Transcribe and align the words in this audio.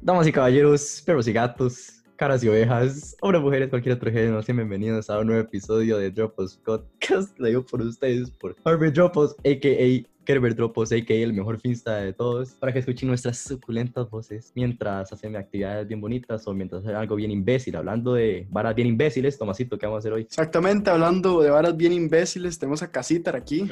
Damas 0.00 0.26
y 0.26 0.32
caballeros, 0.32 1.02
perros 1.04 1.28
y 1.28 1.32
gatos, 1.34 2.02
caras 2.16 2.42
y 2.42 2.48
ovejas, 2.48 3.14
hombres, 3.20 3.42
mujeres, 3.42 3.68
cualquier 3.68 3.96
otro 3.96 4.10
género, 4.10 4.42
sean 4.42 4.56
bienvenidos 4.56 5.10
a 5.10 5.18
un 5.18 5.26
nuevo 5.26 5.42
episodio 5.42 5.98
de 5.98 6.10
Dropos 6.10 6.56
Podcast, 6.64 7.36
traído 7.36 7.66
por 7.66 7.82
ustedes 7.82 8.30
por 8.30 8.56
Harvey 8.64 8.90
Dropos, 8.92 9.36
a.k.a. 9.44 10.13
Kerber 10.24 10.54
Dropos, 10.54 10.90
a.k.a. 10.92 11.16
el 11.16 11.32
mejor 11.32 11.60
finsta 11.60 11.96
de 11.96 12.12
todos, 12.12 12.50
para 12.52 12.72
que 12.72 12.78
escuchen 12.80 13.08
nuestras 13.08 13.38
suculentas 13.38 14.08
voces 14.10 14.52
mientras 14.54 15.12
hacen 15.12 15.36
actividades 15.36 15.86
bien 15.86 16.00
bonitas 16.00 16.46
o 16.46 16.54
mientras 16.54 16.82
hacen 16.82 16.96
algo 16.96 17.16
bien 17.16 17.30
imbécil. 17.30 17.76
Hablando 17.76 18.14
de 18.14 18.46
varas 18.50 18.74
bien 18.74 18.88
imbéciles, 18.88 19.38
Tomasito, 19.38 19.78
¿qué 19.78 19.86
vamos 19.86 19.98
a 19.98 20.00
hacer 20.00 20.12
hoy? 20.12 20.22
Exactamente, 20.22 20.90
hablando 20.90 21.42
de 21.42 21.50
varas 21.50 21.76
bien 21.76 21.92
imbéciles, 21.92 22.58
tenemos 22.58 22.82
a 22.82 22.90
Casitar 22.90 23.36
aquí, 23.36 23.68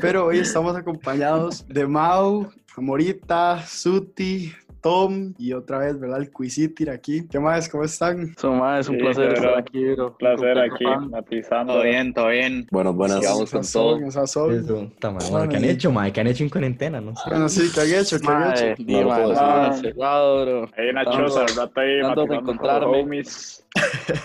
pero 0.00 0.26
hoy 0.26 0.38
estamos 0.38 0.76
acompañados 0.76 1.66
de 1.66 1.86
Mau, 1.86 2.50
Amorita, 2.76 3.64
Suti, 3.66 4.52
Tom 4.82 5.32
y 5.38 5.52
otra 5.52 5.78
vez, 5.78 5.98
¿verdad? 5.98 6.18
El 6.20 6.30
Quisitir 6.32 6.90
aquí. 6.90 7.26
¿Qué 7.28 7.38
más? 7.38 7.68
¿Cómo 7.68 7.84
están? 7.84 8.34
So, 8.36 8.52
ma, 8.52 8.80
es 8.80 8.88
un 8.88 8.96
Sí, 8.96 9.00
placer 9.02 9.32
estar 9.32 9.56
aquí, 9.58 9.84
bro. 9.94 10.08
Un 10.08 10.16
placer 10.16 10.58
aquí, 10.58 10.84
matizando. 11.08 11.72
Todo 11.74 11.82
bien, 11.84 12.12
todo 12.12 12.28
bien. 12.28 12.66
Buenas, 12.70 12.94
buenas. 12.94 13.20
Sí, 13.20 13.26
vamos 13.26 13.50
con 13.50 13.60
Esas 13.60 13.72
todo. 13.72 13.92
son, 13.98 14.04
esas 14.04 14.30
son. 14.30 14.52
Eso, 14.52 14.92
ta 14.98 15.10
madre, 15.12 15.26
bueno, 15.30 15.48
¿qué 15.48 15.56
han 15.56 15.64
hecho, 15.64 15.92
mae? 15.92 16.12
¿Qué 16.12 16.20
han 16.20 16.26
hecho 16.26 16.42
en 16.44 16.50
cuarentena? 16.50 17.00
No 17.00 17.14
sé. 17.14 17.30
Bueno, 17.30 17.48
sí, 17.48 17.70
¿qué 17.74 17.80
han 17.80 18.00
hecho? 18.02 18.16
¿Qué 18.20 18.26
han 18.28 18.40
Ma, 18.40 18.54
hecho? 18.54 18.82
No 18.82 19.08
ma, 19.08 19.68
decir. 19.70 19.86
encerrado, 19.86 20.44
bro. 20.44 20.68
Hay 20.76 20.88
una 20.90 21.04
choza, 21.04 21.42
el 21.44 21.56
rato 21.56 21.80
ahí 21.80 21.94
de 21.96 22.02
con 22.14 22.32
encontrarme. 22.32 23.00
homies. 23.02 23.58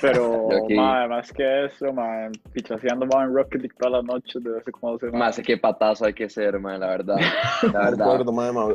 Pero, 0.02 0.50
Yo 0.52 0.64
aquí. 0.66 0.76
ma, 0.76 1.08
más 1.08 1.32
que 1.32 1.66
eso, 1.66 1.94
ma, 1.94 2.30
pichaseando 2.52 3.06
ma, 3.06 3.24
en 3.24 3.34
Rocket 3.34 3.62
League 3.62 3.76
todas 3.80 3.94
las 3.94 4.03
noches 4.03 4.44
desde 4.44 4.59
hace 4.59 4.72
como 4.72 4.92
dos 4.94 5.00
semanas. 5.00 5.38
Más 5.38 5.46
qué 5.46 5.58
patazo 5.58 6.06
hay 6.06 6.14
que 6.14 6.30
ser, 6.30 6.59
man, 6.59 6.80
la 6.81 6.88
verdad. 6.88 7.16
La 7.62 7.72
No 7.72 7.80
verdad. 7.80 8.26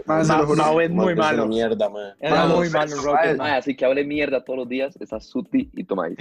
Ma, 0.07 0.47
juro. 0.47 0.57
Mau 0.57 0.81
es 0.81 0.91
muy 0.91 1.15
malo. 1.15 1.47
Mierda, 1.77 1.89
mae. 1.91 2.13
Era 2.21 2.47
muy 2.47 2.69
malo 2.71 2.93
en 2.97 3.03
Rocket 3.05 3.41
así 3.41 3.75
que 3.77 3.85
hable 3.85 4.05
mierda 4.05 4.45
todos 4.45 4.61
los 4.61 4.69
días, 4.69 4.97
está 5.01 5.21
Suti 5.21 5.71
y 5.75 5.85
Tomás. 5.85 6.13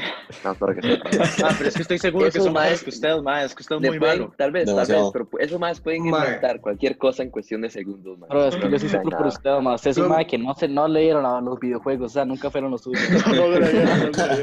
Nada, 0.43 0.55
para 0.55 0.75
que 0.75 0.81
sepan. 0.81 1.11
Ah, 1.43 1.49
pero 1.57 1.69
es 1.69 1.75
que 1.75 1.81
estoy 1.81 1.97
seguro 1.99 2.25
Esos 2.27 2.39
que 2.39 2.43
son 2.45 2.53
mejores 2.53 2.83
que 2.83 2.89
usted, 2.89 3.17
ma. 3.21 3.43
Es 3.43 3.55
que 3.55 3.61
usted 3.63 3.75
es 3.77 3.81
Le 3.81 3.89
muy 3.89 3.99
pueden- 3.99 4.19
malo. 4.21 4.33
Tal 4.37 4.51
vez, 4.51 4.65
tal 4.65 4.87
vez, 4.87 5.09
pero 5.13 5.27
esos 5.39 5.59
más 5.59 5.79
pueden 5.81 6.05
inventar 6.05 6.59
cualquier 6.61 6.97
cosa 6.97 7.23
en 7.23 7.29
cuestión 7.29 7.61
de 7.61 7.69
segundos, 7.69 8.17
man. 8.19 8.29
Es 8.31 8.55
que 8.55 8.61
No 8.61 8.69
yo 8.69 8.79
sí 8.79 8.85
necesitan 8.85 9.03
sufro 9.03 9.17
por 9.17 9.27
nada. 9.27 9.27
usted, 9.37 9.59
ma. 9.61 9.75
Usted 9.75 9.91
es 9.91 9.97
un 9.97 10.03
Pero- 10.05 10.15
ma 10.15 10.23
que 10.25 10.37
no, 10.37 10.53
se, 10.55 10.67
no 10.67 10.87
leyeron 10.87 11.25
a 11.25 11.41
los 11.41 11.59
videojuegos, 11.59 12.11
o 12.11 12.13
sea, 12.13 12.25
nunca 12.25 12.49
fueron 12.49 12.71
los 12.71 12.81
suyos. 12.81 13.01
No, 13.27 13.47
no, 13.47 13.59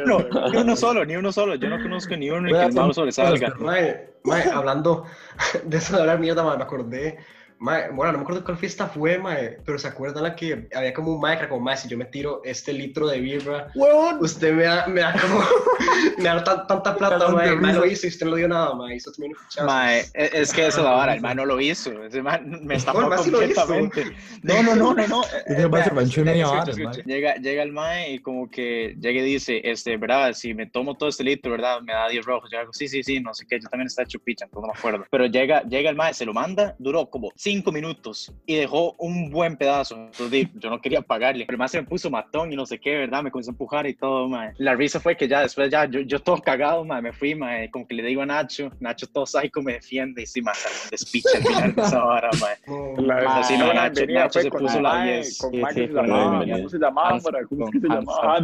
no, 0.06 0.18
No, 0.28 0.48
ni 0.50 0.56
uno 0.58 0.76
solo, 0.76 1.04
ni 1.04 1.16
uno 1.16 1.32
solo. 1.32 1.54
Yo 1.56 1.68
no 1.68 1.80
conozco 1.82 2.16
ni 2.16 2.30
uno 2.30 2.48
que 2.48 2.64
el 2.64 2.94
sobresalga. 2.94 3.54
Mae, 4.24 4.42
hablando 4.52 5.04
de 5.64 5.76
eso 5.78 5.94
de 5.94 6.00
hablar 6.02 6.18
mierda, 6.18 6.42
me 6.56 6.62
acordé. 6.62 7.18
Mae, 7.60 7.90
bueno, 7.90 8.12
no 8.12 8.18
me 8.18 8.22
acuerdo 8.22 8.44
cuál 8.44 8.56
fiesta 8.56 8.86
fue, 8.86 9.18
mae, 9.18 9.58
pero 9.66 9.78
¿se 9.78 9.88
acuerdan 9.88 10.22
la 10.22 10.36
que 10.36 10.68
había 10.74 10.94
como 10.94 11.14
un 11.14 11.20
mae 11.20 11.34
que 11.36 11.40
era 11.40 11.48
como, 11.48 11.60
mae, 11.62 11.76
si 11.76 11.88
yo 11.88 11.98
me 11.98 12.04
tiro 12.04 12.40
este 12.44 12.72
litro 12.72 13.08
de 13.08 13.18
birra, 13.20 13.66
usted 14.20 14.52
me 14.54 14.62
da, 14.62 14.86
me 14.86 15.00
da 15.00 15.12
como, 15.20 15.40
me 16.18 16.24
da 16.24 16.44
tan- 16.44 16.66
tanta 16.68 16.96
plata, 16.96 17.28
mae, 17.30 17.56
mae 17.56 17.72
risa. 17.72 17.80
lo 17.80 17.86
hizo 17.86 18.06
y 18.06 18.10
usted 18.10 18.26
no 18.26 18.36
dio 18.36 18.48
nada, 18.48 18.74
mae, 18.74 18.94
hizo 18.96 19.10
también 19.12 19.32
un. 19.60 19.66
Mae, 19.66 20.00
e- 20.14 20.30
es 20.34 20.52
que 20.52 20.66
esa 20.66 20.78
es 20.78 20.84
la 20.84 20.90
vara, 20.92 21.14
el 21.14 21.20
man 21.20 21.36
no 21.36 21.46
lo 21.46 21.60
hizo. 21.60 21.90
Ese 22.04 22.22
man 22.22 22.60
me 22.64 22.76
estafó 22.76 23.00
No, 23.00 23.12
el 23.12 23.18
completamente. 23.20 24.04
No, 24.42 24.62
no, 24.62 24.76
no, 24.76 24.94
no, 24.94 25.08
no. 25.08 25.22
El 25.46 25.56
se 26.06 26.22
media 26.22 26.46
vara, 26.46 26.72
mae. 26.76 27.02
Llega, 27.04 27.34
llega 27.36 27.62
el 27.62 27.72
mae 27.72 28.12
y 28.12 28.18
como 28.20 28.48
que 28.50 28.94
llega 29.00 29.20
y 29.20 29.24
dice, 29.24 29.60
este, 29.64 29.96
verdad, 29.96 30.32
si 30.32 30.54
me 30.54 30.66
tomo 30.66 30.96
todo 30.96 31.08
este 31.08 31.24
litro, 31.24 31.50
verdad, 31.52 31.80
me 31.80 31.92
da 31.92 32.08
10 32.08 32.24
rojos. 32.24 32.50
Yo 32.52 32.60
hago, 32.60 32.72
sí, 32.72 32.86
sí, 32.86 33.02
sí, 33.02 33.20
no 33.20 33.34
sé 33.34 33.46
qué, 33.48 33.58
yo 33.60 33.68
también 33.68 33.86
está 33.86 34.02
hecho 34.02 34.18
picha, 34.20 34.44
entonces 34.44 34.68
no 34.68 34.72
me 34.74 34.78
acuerdo. 34.78 35.06
Pero 35.10 35.26
llega, 35.26 35.62
llega 35.62 35.90
el 35.90 35.96
mae, 35.96 36.14
se 36.14 36.24
lo 36.24 36.32
manda, 36.32 36.74
duró 36.78 37.08
como 37.10 37.32
5 37.48 37.72
minutos 37.72 38.30
y 38.44 38.56
dejó 38.56 38.92
un 38.98 39.30
buen 39.30 39.56
pedazo. 39.56 39.96
Entonces 39.96 40.48
yo 40.56 40.68
no 40.68 40.80
quería 40.82 41.00
pagarle. 41.00 41.46
Pero 41.46 41.56
mae 41.56 41.68
se 41.68 41.80
me 41.80 41.86
puso 41.86 42.10
matón 42.10 42.52
y 42.52 42.56
no 42.56 42.66
sé 42.66 42.78
qué, 42.78 42.94
verdad, 42.96 43.22
me 43.22 43.30
comenzó 43.30 43.50
a 43.50 43.54
empujar 43.54 43.86
y 43.86 43.94
todo, 43.94 44.28
mae. 44.28 44.52
La 44.58 44.74
risa 44.74 45.00
fue 45.00 45.16
que 45.16 45.26
ya 45.26 45.40
después, 45.40 45.70
ya, 45.70 45.86
yo, 45.86 46.00
yo 46.00 46.20
todo 46.20 46.36
cagado, 46.42 46.84
mae, 46.84 47.00
me 47.00 47.10
fui, 47.12 47.34
mae, 47.34 47.70
como 47.70 47.86
que 47.88 47.94
le 47.94 48.02
digo 48.02 48.20
a 48.20 48.26
Nacho, 48.26 48.70
Nacho 48.80 49.06
todo 49.06 49.24
psycho 49.24 49.62
me 49.62 49.72
defiende 49.74 50.22
y 50.22 50.26
sí, 50.26 50.42
mae, 50.42 50.54
salió 50.56 50.76
un 50.84 50.90
despiche 50.90 51.28
al 51.38 51.42
final 51.42 51.74
de 51.74 51.82
esa 51.82 52.04
vara, 52.04 52.30
mae. 52.38 52.56
No, 52.66 53.02
La, 53.06 53.42
sí, 53.44 53.56
no, 53.56 53.72
Nacho- 53.72 54.06
Nacho 54.12 54.40
se 54.42 54.50
puso 54.50 54.80
la 54.82 55.04
10. 55.04 55.38
Con 55.38 55.60
Max. 55.60 55.74
¿cómo 55.74 56.68
se 56.68 56.78
llamaba? 56.78 57.20
¿Cómo 57.48 57.70
se 57.72 57.78
llamaba? 57.88 58.36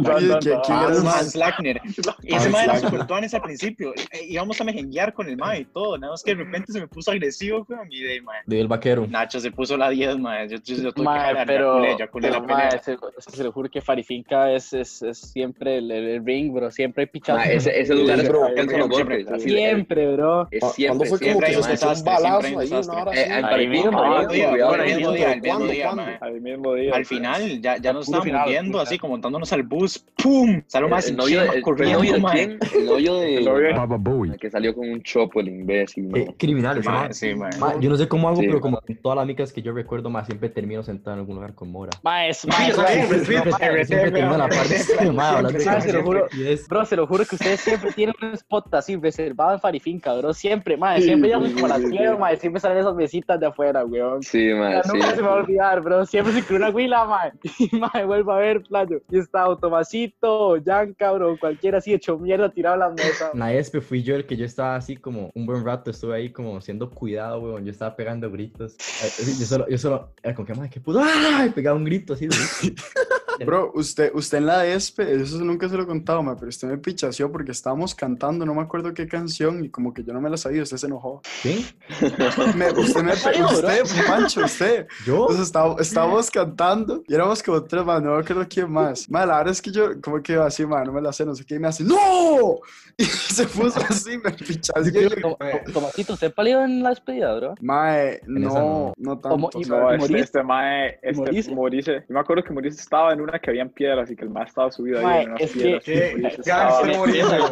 Hans- 1.19 1.35
Lackner. 1.35 1.81
Y 2.23 2.33
ese 2.33 2.49
mae 2.49 2.63
era 2.65 2.79
super 2.79 3.05
tuanes 3.05 3.33
al 3.35 3.41
principio. 3.43 3.93
Íbamos 4.27 4.59
a 4.59 4.63
mejenguear 4.63 5.13
con 5.13 5.29
el 5.29 5.37
mae 5.37 5.59
y 5.61 5.65
todo. 5.65 5.97
Nada 5.97 6.13
más 6.13 6.23
que 6.23 6.33
de 6.35 6.43
repente 6.43 6.71
se 6.71 6.79
me 6.79 6.87
puso 6.87 7.11
agresivo. 7.11 7.67
Y 7.89 8.01
de 8.01 8.21
mae. 8.21 8.39
De 8.47 8.59
el 8.59 8.67
vaquero. 8.67 8.94
Nacho 9.07 9.39
se 9.39 9.51
puso 9.51 9.77
la 9.77 9.89
10, 9.89 10.17
mae. 10.19 10.47
Yo, 10.49 10.57
yo, 10.63 10.75
yo 10.75 10.81
tuve 10.91 10.93
que 10.93 11.01
Ma, 11.03 11.19
jalar, 11.19 11.45
pero, 11.47 11.75
ya 11.75 11.79
culé, 11.79 11.97
ya 11.99 12.07
culé 12.07 12.27
pero, 12.29 12.39
la 12.41 12.47
ma, 12.47 12.55
pelea. 12.69 12.83
se, 12.83 12.97
que 12.97 13.35
se 13.37 13.43
lo 13.43 13.51
juro 13.51 13.69
que 13.69 13.81
Farifinca 13.81 14.51
es, 14.51 14.73
es, 14.73 15.01
es 15.01 15.17
siempre 15.17 15.77
el, 15.77 15.91
el- 15.91 16.05
el 16.07 16.25
ring, 16.25 16.53
bro. 16.53 16.71
Siempre 16.71 17.03
hay 17.03 17.07
pichazos. 17.07 17.45
Ma, 17.45 17.51
ese, 17.51 17.79
ese 17.79 17.93
lugar 17.95 18.19
es 18.19 18.27
Bro, 18.29 18.39
propenso 18.41 18.75
a 18.75 18.79
los 18.79 18.95
siempre, 18.95 19.17
golpes. 19.23 19.33
así, 19.33 19.49
Siempre, 19.49 20.11
bro. 20.15 20.47
Es 20.51 20.59
¿Cuándo 20.59 20.73
siempre, 20.75 21.09
fue 21.09 21.19
como 21.19 21.31
siempre, 21.31 21.47
que 21.47 21.53
se 21.53 21.57
hay 21.57 21.63
un 21.63 21.67
mae. 21.69 21.77
siempre 21.77 22.13
balazo 22.13 22.37
un 22.37 22.45
ahí, 22.45 22.51
una 22.53 22.61
desastre. 22.61 23.01
hora 23.01 23.55
Ahí 23.55 23.67
mismo, 23.67 23.91
mae, 23.91 24.09
mismo, 24.09 24.25
con 24.25 25.15
día, 25.15 25.31
el 25.33 25.41
mismo 25.41 25.55
¿Cuándo, 25.55 25.67
día, 25.73 25.83
cuándo? 25.85 26.03
mae. 26.03 26.17
Al 26.21 26.41
mismo 26.41 26.73
día. 26.73 26.95
Al 26.95 27.05
final, 27.05 27.61
ya, 27.61 27.77
ya 27.77 27.93
nos 27.93 28.05
estábamos 28.07 28.47
viendo 28.49 28.71
puro 28.71 28.81
así, 28.83 28.97
como 28.97 29.11
montándonos 29.13 29.53
al 29.53 29.63
bus. 29.63 30.05
¡Pum! 30.21 30.61
Salió 30.67 30.89
más 30.89 31.07
El 31.09 31.17
novio, 31.17 31.41
de- 31.41 31.47
el, 31.57 31.61
novio 31.93 32.13
de 32.13 32.19
mae. 32.19 32.33
quién? 32.35 32.59
El 32.75 32.85
novio 32.85 33.15
de... 33.15 33.35
El 33.37 33.45
novio 33.45 33.67
de- 33.67 33.73
Baba 33.73 33.97
Boy. 33.97 34.37
Que 34.37 34.49
salió 34.49 34.73
con 34.73 34.89
un 34.89 35.01
chopo, 35.03 35.39
el 35.39 35.47
imbécil, 35.49 36.05
Eh, 36.15 36.33
Mae, 36.53 36.79
mae. 36.81 37.35
Mae. 37.35 37.59
Ma, 37.59 37.79
yo 37.79 37.89
no 37.89 37.95
sé 37.97 38.07
cómo 38.07 38.27
hago, 38.29 38.39
pero 38.39 38.59
como 38.61 38.79
en 38.93 39.01
todas 39.01 39.17
las 39.17 39.27
micas 39.27 39.51
que 39.53 39.61
yo 39.61 39.73
recuerdo, 39.73 40.09
más 40.09 40.25
siempre 40.27 40.49
termino 40.49 40.83
sentado 40.83 41.15
en 41.15 41.19
algún 41.21 41.35
lugar 41.35 41.53
con 41.53 41.71
Mora. 41.71 41.91
Ma, 42.03 42.31
sí, 42.33 42.47
Siempre, 42.51 43.85
termino 43.85 44.37
la 44.37 44.47
parte 44.47 44.75
Bro, 46.69 46.85
se 46.85 46.95
lo 46.95 47.07
juro 47.07 47.25
que 47.25 47.35
ustedes 47.35 47.59
siempre 47.59 47.91
tienen 47.93 48.15
un 48.21 48.33
spot 48.33 48.73
así 48.73 48.95
reservado 48.95 49.53
en 49.53 49.59
Farifinca, 49.59 50.13
bro. 50.15 50.33
Siempre, 50.33 50.77
madre. 50.77 51.01
Siempre 51.01 51.29
llegamos 51.29 51.51
como 51.51 51.67
las 51.67 51.89
10, 51.89 52.19
madre. 52.19 52.37
Siempre 52.37 52.59
salen 52.59 52.77
esas 52.79 52.95
mesitas 52.95 53.39
de 53.39 53.47
afuera, 53.47 53.85
weón. 53.85 54.23
Sí, 54.23 54.49
Ya, 54.49 54.83
sí. 54.83 54.89
nunca 54.93 55.15
se 55.15 55.21
me 55.21 55.27
va 55.27 55.33
a 55.33 55.37
olvidar, 55.37 55.81
bro. 55.81 56.05
Siempre 56.05 56.33
se 56.33 56.43
creó 56.43 56.57
una 56.57 56.69
huila, 56.69 57.05
madre. 57.05 57.33
Y, 57.59 57.75
madre, 57.77 58.05
vuelvo 58.05 58.31
a 58.33 58.37
ver, 58.37 58.61
playo. 58.63 59.01
Y 59.09 59.17
está 59.17 59.41
Automasito, 59.41 60.57
Yanka, 60.57 61.11
bro. 61.11 61.37
Cualquiera 61.39 61.77
así 61.79 61.93
hecho 61.93 62.17
mierda 62.17 62.49
tirado 62.49 62.75
a 62.75 62.77
la 62.77 62.89
mesa. 62.89 63.31
En 63.33 63.39
la 63.39 63.53
ESPE 63.53 63.81
fui 63.81 64.03
yo 64.03 64.15
el 64.15 64.25
que 64.25 64.35
yo 64.35 64.45
estaba 64.45 64.75
así 64.75 64.97
como 64.97 65.31
un 65.33 65.45
buen 65.45 65.65
rato, 65.65 65.91
estuve 65.91 66.15
ahí 66.15 66.31
como 66.31 66.61
siendo 66.61 66.89
cuidado, 66.89 67.39
weón. 67.39 67.65
Yo 67.65 67.71
estaba 67.71 67.95
pegando 67.95 68.29
gritos. 68.31 68.74
Eh, 68.77 69.35
Yo 69.39 69.45
solo, 69.45 69.67
yo 69.69 69.77
solo, 69.77 70.13
era 70.23 70.33
como 70.35 70.45
que, 70.45 70.53
madre, 70.53 70.69
qué 70.69 70.79
puto. 70.79 71.01
¡Ay! 71.03 71.49
Pegaba 71.49 71.77
un 71.77 71.83
grito 71.85 72.13
así. 72.13 72.27
de- 72.27 72.35
Bro, 73.43 73.71
usted, 73.75 74.11
usted 74.13 74.37
en 74.37 74.45
la 74.45 74.65
ESPE, 74.65 75.21
eso 75.21 75.37
nunca 75.39 75.67
se 75.67 75.75
lo 75.75 75.83
he 75.83 75.87
contado, 75.87 76.21
ma, 76.23 76.35
pero 76.35 76.49
usted 76.49 76.67
me 76.67 76.77
pichaseó 76.77 77.31
porque 77.31 77.51
estábamos 77.51 77.95
cantando, 77.95 78.45
no 78.45 78.53
me 78.53 78.61
acuerdo 78.61 78.93
qué 78.93 79.07
canción, 79.07 79.63
y 79.65 79.69
como 79.69 79.93
que 79.93 80.03
yo 80.03 80.13
no 80.13 80.21
me 80.21 80.29
la 80.29 80.37
sabía, 80.37 80.63
usted 80.63 80.77
se 80.77 80.87
enojó. 80.87 81.21
¿Quién? 81.41 81.59
Me- 82.55 82.71
usted 82.71 83.01
me 83.03 83.13
usted, 83.45 83.83
Pancho, 84.07 84.45
usted. 84.45 84.87
¿Yo? 85.05 85.21
Entonces 85.21 85.47
estábamos, 85.47 85.81
estábamos 85.81 86.31
cantando 86.31 87.03
y 87.07 87.13
éramos 87.13 87.41
como 87.43 87.63
tres, 87.63 87.83
man, 87.85 88.03
no 88.03 88.15
me 88.15 88.21
acuerdo 88.21 88.45
quién 88.49 88.71
más. 88.71 89.09
Ma, 89.09 89.25
la 89.25 89.37
verdad 89.37 89.51
es 89.51 89.61
que 89.61 89.71
yo, 89.71 89.99
como 90.01 90.21
que 90.21 90.33
iba 90.33 90.45
así, 90.45 90.65
man, 90.65 90.83
no 90.85 90.91
me 90.93 91.01
la 91.01 91.11
sé, 91.11 91.25
no 91.25 91.35
sé 91.35 91.45
qué, 91.45 91.55
y 91.55 91.59
me 91.59 91.67
hace, 91.67 91.83
¡No! 91.83 91.95
Y 92.97 93.03
se 93.03 93.45
puso 93.47 93.77
así, 93.89 94.17
me 94.17 94.31
pichaseó. 94.31 95.09
Tom- 95.21 95.35
Tom- 95.37 95.73
Tomasito, 95.73 96.13
¿usted 96.13 96.33
palió 96.33 96.63
en 96.63 96.81
la 96.81 96.91
despedida, 96.91 97.35
bro? 97.35 97.55
Mae, 97.59 98.21
no, 98.25 98.39
no. 98.39 98.93
no 98.95 99.19
Como- 99.21 99.49
tanto. 99.49 99.59
y- 99.59 99.63
o 99.63 99.65
sea, 99.65 99.79
No, 99.81 99.91
este, 100.05 100.19
este 100.19 100.43
mae, 100.43 100.99
este 101.01 101.13
Moriste. 101.21 101.53
Morice. 101.53 101.93
Yo 102.07 102.13
me 102.13 102.19
acuerdo 102.21 102.43
que 102.45 102.53
Morice 102.53 102.79
estaba 102.79 103.11
en 103.11 103.19
una 103.25 103.39
que 103.39 103.49
había 103.49 103.65
piedras 103.65 104.09
y 104.11 104.15
que 104.15 104.23
el 104.23 104.29
mae 104.29 104.45
estaba 104.45 104.71
subido 104.71 104.99
ahí 104.99 105.05
Mae, 105.05 105.21
en 105.23 105.29
unas 105.31 105.51
que- 105.51 105.81
piedras. 105.83 106.37
Ya, 106.45 106.69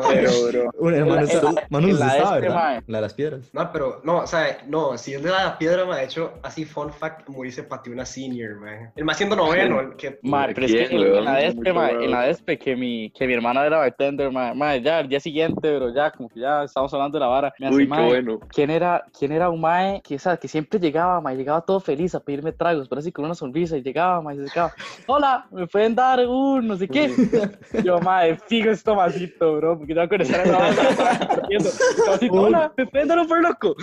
Pero, 0.09 0.69
bro. 0.79 0.89
Hermano, 0.89 1.27
Manu, 1.69 1.87
usted 1.89 1.99
la 2.05 2.17
estaba, 2.17 2.39
¿verdad? 2.39 2.55
mae. 2.55 2.81
La 2.87 2.97
de 2.97 3.01
las 3.01 3.13
piedras. 3.13 3.49
No, 3.53 3.71
pero, 3.71 4.01
no, 4.03 4.17
o 4.19 4.27
sea, 4.27 4.57
no, 4.67 4.97
si 4.97 5.13
es 5.13 5.23
de 5.23 5.29
la 5.29 5.57
piedra, 5.57 5.85
me 5.85 5.93
ha 5.95 6.03
hecho 6.03 6.33
así, 6.43 6.65
fun 6.65 6.91
fact, 6.91 7.27
Maurice 7.29 7.63
pateó 7.63 7.93
una 7.93 8.05
senior, 8.05 8.55
man. 8.59 8.91
El 8.95 9.05
más 9.05 9.17
siendo 9.17 9.35
noveno, 9.35 9.79
el 9.79 9.95
que... 9.95 10.19
Madre, 10.23 10.53
pero 10.55 10.65
es 10.67 10.71
que 10.73 10.87
¿Quién, 10.87 11.01
en, 11.01 11.25
la 11.25 11.35
despe, 11.35 11.69
en 11.69 12.11
la 12.11 12.21
despe 12.23 12.57
que 12.59 12.75
mi, 12.75 13.09
que 13.11 13.27
mi 13.27 13.33
hermana 13.33 13.65
era 13.65 13.77
bartender, 13.77 14.31
ma, 14.31 14.53
ma, 14.53 14.75
ya 14.77 14.99
el 14.99 15.07
día 15.09 15.19
siguiente, 15.19 15.59
pero 15.61 15.93
ya 15.93 16.11
como 16.11 16.29
que 16.29 16.39
ya 16.39 16.63
estamos 16.63 16.93
hablando 16.93 17.17
de 17.17 17.21
la 17.21 17.27
vara. 17.27 17.53
Me 17.59 17.67
hace, 17.67 17.75
Uy, 17.75 17.83
qué 17.83 17.89
"Mae, 17.89 18.05
bueno. 18.07 18.39
¿Quién 18.49 18.69
era, 18.69 19.03
quién 19.17 19.31
era 19.31 19.49
un 19.49 19.61
mae 19.61 20.01
que, 20.03 20.17
que 20.39 20.47
siempre 20.47 20.79
llegaba, 20.79 21.19
mae, 21.21 21.35
llegaba 21.35 21.61
todo 21.61 21.79
feliz 21.79 22.15
a 22.15 22.19
pedirme 22.19 22.51
tragos, 22.51 22.87
pero 22.89 22.99
así 22.99 23.11
con 23.11 23.25
una 23.25 23.35
sonrisa 23.35 23.77
y 23.77 23.81
llegaba, 23.81 24.21
mae, 24.21 24.35
y 24.35 24.47
se 24.47 24.53
quedaba, 24.53 24.73
hola, 25.07 25.45
me 25.63 25.67
pueden 25.67 25.95
dar 25.95 26.19
un 26.27 26.67
no 26.67 26.75
sé 26.75 26.87
qué. 26.89 27.09
Yo, 27.83 27.99
madre, 27.99 28.37
fijo 28.47 28.69
es 28.69 28.83
Tomasito, 28.83 29.55
bro, 29.57 29.77
porque 29.77 29.93
tengo 29.93 30.09
que 30.09 30.15
estar 30.17 30.45
en 30.45 30.51
la 30.51 30.57
banda 30.97 31.27
partiendo. 31.27 31.69
Tomasito, 31.97 32.33
hola, 32.33 32.73
me 32.77 32.85
pueden 32.85 33.07
dar 33.07 33.19
un 33.19 33.41
loco. 33.41 33.75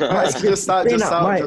Ma, 0.00 0.24
es 0.24 0.34
que 0.36 0.48
yo 0.48 0.54
estaba, 0.54 0.84
yo 0.88 0.96
estaba, 0.96 1.38
yo-. 1.38 1.46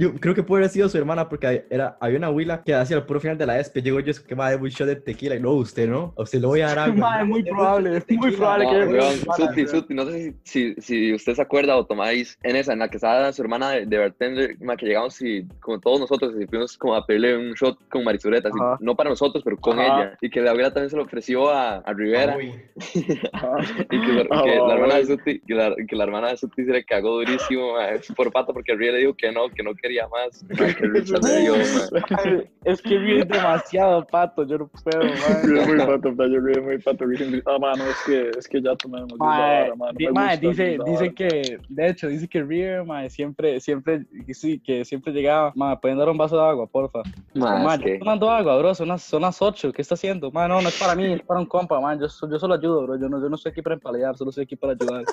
Yo 0.00 0.14
creo 0.14 0.34
que 0.34 0.42
puede 0.42 0.62
haber 0.62 0.70
sido 0.70 0.88
su 0.88 0.96
hermana 0.96 1.28
porque 1.28 1.66
era, 1.68 1.98
había 2.00 2.16
una 2.16 2.28
abuela 2.28 2.62
que 2.62 2.74
hacia 2.74 2.96
el 2.96 3.02
puro 3.02 3.20
final 3.20 3.36
de 3.36 3.44
la 3.44 3.60
ESP 3.60 3.82
llegó 3.82 4.00
yo 4.00 4.14
que 4.26 4.34
madre 4.34 4.56
un 4.56 4.68
shot 4.70 4.88
de 4.88 4.96
tequila 4.96 5.34
y 5.34 5.40
no, 5.40 5.52
usted 5.52 5.86
no, 5.86 6.14
a 6.16 6.22
usted 6.22 6.40
le 6.40 6.46
voy 6.46 6.62
a 6.62 6.68
dar 6.68 6.78
algo. 6.78 6.96
Madre, 6.96 7.24
muy 7.24 7.42
probable, 7.42 8.02
muy 8.08 8.30
probable 8.30 8.66
que 8.66 8.78
No, 8.78 8.90
weón, 8.92 9.14
Suti, 9.36 9.66
Suti, 9.66 9.92
no 9.92 10.06
sé 10.06 10.34
si, 10.42 10.74
si, 10.74 10.80
si 10.80 11.12
usted 11.12 11.34
se 11.34 11.42
acuerda 11.42 11.76
o 11.76 11.84
tomáis 11.84 12.38
en 12.42 12.56
esa, 12.56 12.72
en 12.72 12.78
la 12.78 12.88
que 12.88 12.96
estaba 12.96 13.30
su 13.30 13.42
hermana 13.42 13.72
de, 13.72 13.84
de 13.84 13.98
bartender, 13.98 14.56
que 14.78 14.86
llegamos 14.86 15.20
y 15.20 15.46
como 15.60 15.78
todos 15.78 16.00
nosotros 16.00 16.32
y 16.40 16.46
fuimos 16.46 16.78
como 16.78 16.94
a 16.94 17.04
pedirle 17.04 17.36
un 17.36 17.52
shot 17.52 17.76
con 17.90 18.02
Marisureta, 18.02 18.48
así, 18.48 18.58
Ajá. 18.72 18.78
no 18.80 18.94
para 18.94 19.10
nosotros, 19.10 19.42
pero 19.44 19.56
con 19.56 19.78
Ajá. 19.78 19.86
ella. 20.02 20.18
Y 20.20 20.30
que 20.30 20.40
la 20.40 20.50
abuela 20.50 20.72
también 20.72 20.90
se 20.90 20.96
lo 20.96 21.02
ofreció 21.04 21.50
a, 21.50 21.76
a 21.78 21.92
Rivera. 21.92 22.36
Y 22.40 24.00
que, 24.00 24.12
la- 24.12 24.26
Ah, 24.30 24.42
que 24.44 24.56
la 24.56 24.74
hermana 24.74 24.94
de. 24.96 25.06
Suti, 25.06 25.40
que 25.40 25.54
la, 25.54 25.74
que 25.88 25.96
la 25.96 26.04
hermana 26.04 26.28
de 26.28 26.36
Suti 26.36 26.64
se 26.64 26.72
le 26.72 26.84
cagó 26.84 27.16
durísimo 27.16 27.72
ma, 27.74 27.88
por 28.16 28.30
pato 28.32 28.52
porque 28.52 28.72
Rivera 28.74 28.92
le 28.94 28.98
dijo 29.00 29.14
que 29.14 29.32
no, 29.32 29.48
que 29.48 29.62
no 29.62 29.74
quería 29.74 30.06
más. 30.08 30.44
Ma, 30.58 30.74
que 30.74 30.86
le 30.86 31.40
dio. 31.40 31.54
Es 32.64 32.82
que 32.82 32.98
vi 32.98 33.22
demasiado 33.24 34.06
pato, 34.06 34.46
yo 34.46 34.58
no 34.58 34.68
puedo. 34.84 35.02
Ríe 35.44 35.66
muy 35.66 35.78
pato, 35.78 36.10
yo 36.26 36.40
ríe 36.40 36.60
muy 36.60 36.78
pato. 36.78 37.04
Ah, 37.46 37.58
mano, 37.58 37.84
es 37.84 37.96
que, 38.06 38.30
es 38.38 38.48
que 38.48 38.60
ya 38.62 38.76
tomamos. 38.76 39.12
esa 39.14 39.24
Mae, 39.24 39.72
mae, 40.12 40.36
gusta 40.36 40.48
dice, 40.48 40.78
dice 40.84 41.14
que, 41.14 41.58
de 41.68 41.88
hecho, 41.88 42.08
dice 42.08 42.28
que 42.28 42.42
River, 42.42 42.84
mae, 42.84 43.08
siempre, 43.10 43.60
siempre, 43.60 44.02
sí, 44.32 44.58
que 44.60 44.84
siempre 44.84 45.12
llegaba, 45.12 45.52
mae, 45.54 45.76
pueden 45.78 45.98
dar 45.98 46.08
un 46.08 46.18
vaso 46.18 46.36
de 46.36 46.42
agua, 46.48 46.66
porfa. 46.66 47.02
Ma, 47.34 47.58
Mae, 47.62 47.76
es 47.76 47.80
yo 47.80 47.84
que- 47.86 47.98
agua, 48.28 48.56
bro, 48.60 48.74
son 48.74 48.88
las, 48.88 49.02
son 49.02 49.22
las 49.22 49.40
8, 49.42 49.72
¿qué 49.72 49.82
está 49.82 49.94
haciendo? 49.94 50.30
Mae, 50.30 50.48
no, 50.48 50.60
no 50.60 50.68
es 50.68 50.78
para 50.78 50.94
mí, 50.94 51.12
es 51.12 51.22
para 51.22 51.40
un 51.40 51.46
compa, 51.46 51.80
man, 51.80 51.98
yo, 51.98 52.06
yo 52.30 52.38
solo 52.38 52.54
ayudo, 52.54 52.82
bro, 52.82 52.96
yo 53.00 53.08
no, 53.08 53.20
yo 53.20 53.28
no 53.28 53.36
estoy 53.36 53.50
aquí 53.50 53.62
para 53.62 53.74
empalear, 53.74 54.16
solo 54.16 54.30
estoy 54.30 54.44
aquí 54.44 54.56
para 54.56 54.74
ayudar. 54.74 55.04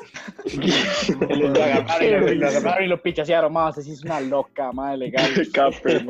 lo 1.38 1.48
agarraron 1.64 2.30
y 2.30 2.36
lo, 2.36 2.48
agarraron 2.48 2.84
y 2.84 2.88
lo 2.88 3.02
pichasearon, 3.02 3.54
sí 3.74 3.92
es 3.92 4.04
una 4.04 4.20
loca, 4.22 4.72
mae, 4.72 4.98
legal. 4.98 5.32
Capper, 5.54 5.98
es 5.98 6.04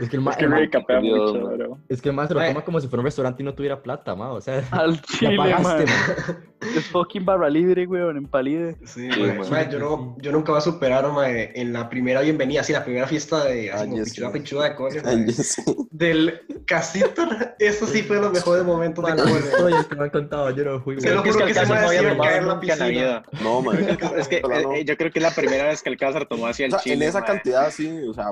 Es 0.00 0.08
que 0.08 0.16
el 0.16 0.20
ma- 0.22 0.30
Es 0.30 0.36
que 0.36 0.70
capea 0.70 1.00
mucho, 1.00 1.32
bro. 1.56 1.78
es 1.88 2.02
que 2.02 2.08
el 2.08 2.14
maestro 2.14 2.40
lo 2.40 2.46
toma 2.46 2.64
como 2.64 2.80
si 2.80 2.88
fuera 2.88 3.00
un 3.00 3.06
restaurante 3.06 3.42
y 3.42 3.44
no 3.44 3.54
tuviera 3.54 3.82
plata, 3.82 4.14
ma, 4.14 4.32
o 4.32 4.40
sea, 4.40 4.62
Al 4.72 5.00
chile, 5.02 5.36
pagaste, 5.36 5.62
mae. 5.64 5.86
ma. 5.86 6.48
Es 6.76 6.86
fucking 6.88 7.24
barra 7.24 7.48
libre, 7.48 7.86
weón, 7.86 8.16
en 8.16 8.26
palide. 8.26 8.74
Sí, 8.84 9.08
Sí, 9.12 9.20
mae, 9.50 9.68
yo, 9.70 9.78
no, 9.78 10.16
yo 10.20 10.32
nunca 10.32 10.52
voy 10.52 10.58
a 10.58 10.62
superar 10.62 11.10
mae, 11.12 11.52
en 11.54 11.72
la 11.72 11.88
primera 11.88 12.20
bienvenida, 12.20 12.60
así 12.60 12.72
la 12.72 12.84
primera 12.84 13.06
fiesta 13.06 13.44
de 13.44 13.70
así 13.70 13.84
Ay, 13.84 13.90
como 13.90 14.04
sí. 14.04 14.10
pichuda 14.10 14.32
pichuda 14.32 14.64
de 14.68 14.74
cosas, 14.74 15.04
sí. 15.48 15.62
del 15.90 16.40
casita, 16.66 17.54
eso 17.58 17.86
sí 17.86 18.02
fue 18.02 18.16
los 18.20 18.32
mejores 18.32 18.64
momentos 18.64 19.04
del 19.04 19.16
cole. 19.16 19.64
Oye, 19.74 19.86
que 19.88 19.94
me 19.96 20.04
han 20.04 20.10
contado, 20.10 20.50
yo 20.50 20.64
no 20.64 20.80
fui, 20.80 21.00
Se 21.00 21.10
lo 21.10 21.20
güey. 21.22 21.32
juro 21.32 21.46
que 21.46 21.54
se 21.54 21.60
me 21.62 21.66
no 21.68 21.74
había 21.74 21.90
decía 21.90 22.08
tomado 22.10 22.28
caer 22.30 22.42
en 22.42 22.48
la 22.48 22.60
piscina. 22.60 22.86
vida. 22.86 23.22
No, 23.42 23.62
man. 23.62 23.78
Es 24.18 24.28
que 24.28 24.40
no. 24.42 24.72
eh, 24.74 24.84
yo 24.84 24.96
creo 24.96 25.10
que 25.10 25.18
es 25.18 25.22
la 25.22 25.30
primera 25.30 25.64
vez 25.64 25.82
que 25.82 25.88
Alcázar 25.90 26.26
tomó 26.26 26.46
hacia 26.46 26.66
el 26.66 26.72
O 26.74 26.76
sea, 26.76 26.82
chile. 26.82 26.94
en 26.96 27.02
esa 27.02 27.24
cantidad, 27.24 27.70
sí, 27.70 27.90
o 28.08 28.14
sea, 28.14 28.26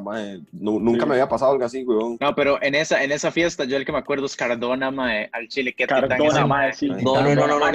nunca 0.52 1.00
Sí. 1.02 1.06
me 1.08 1.14
había 1.14 1.28
pasado 1.28 1.52
algo 1.52 1.64
así, 1.64 1.84
weón. 1.84 2.16
No, 2.20 2.34
pero 2.34 2.58
en 2.62 2.74
esa, 2.74 3.02
en 3.02 3.12
esa 3.12 3.30
fiesta, 3.30 3.64
yo 3.64 3.76
el 3.76 3.84
que 3.84 3.92
me 3.92 3.98
acuerdo 3.98 4.26
es 4.26 4.36
Cardona, 4.36 4.90
mae, 4.90 5.28
al 5.32 5.48
chile. 5.48 5.74
¿Qué 5.76 5.84
titán 5.84 6.08
Cardona, 6.08 6.28
ese, 6.30 6.44
mae, 6.44 6.72
sí. 6.72 6.88
No, 6.88 7.20
no, 7.22 7.34
no, 7.34 7.46
no, 7.46 7.58
no, 7.58 7.72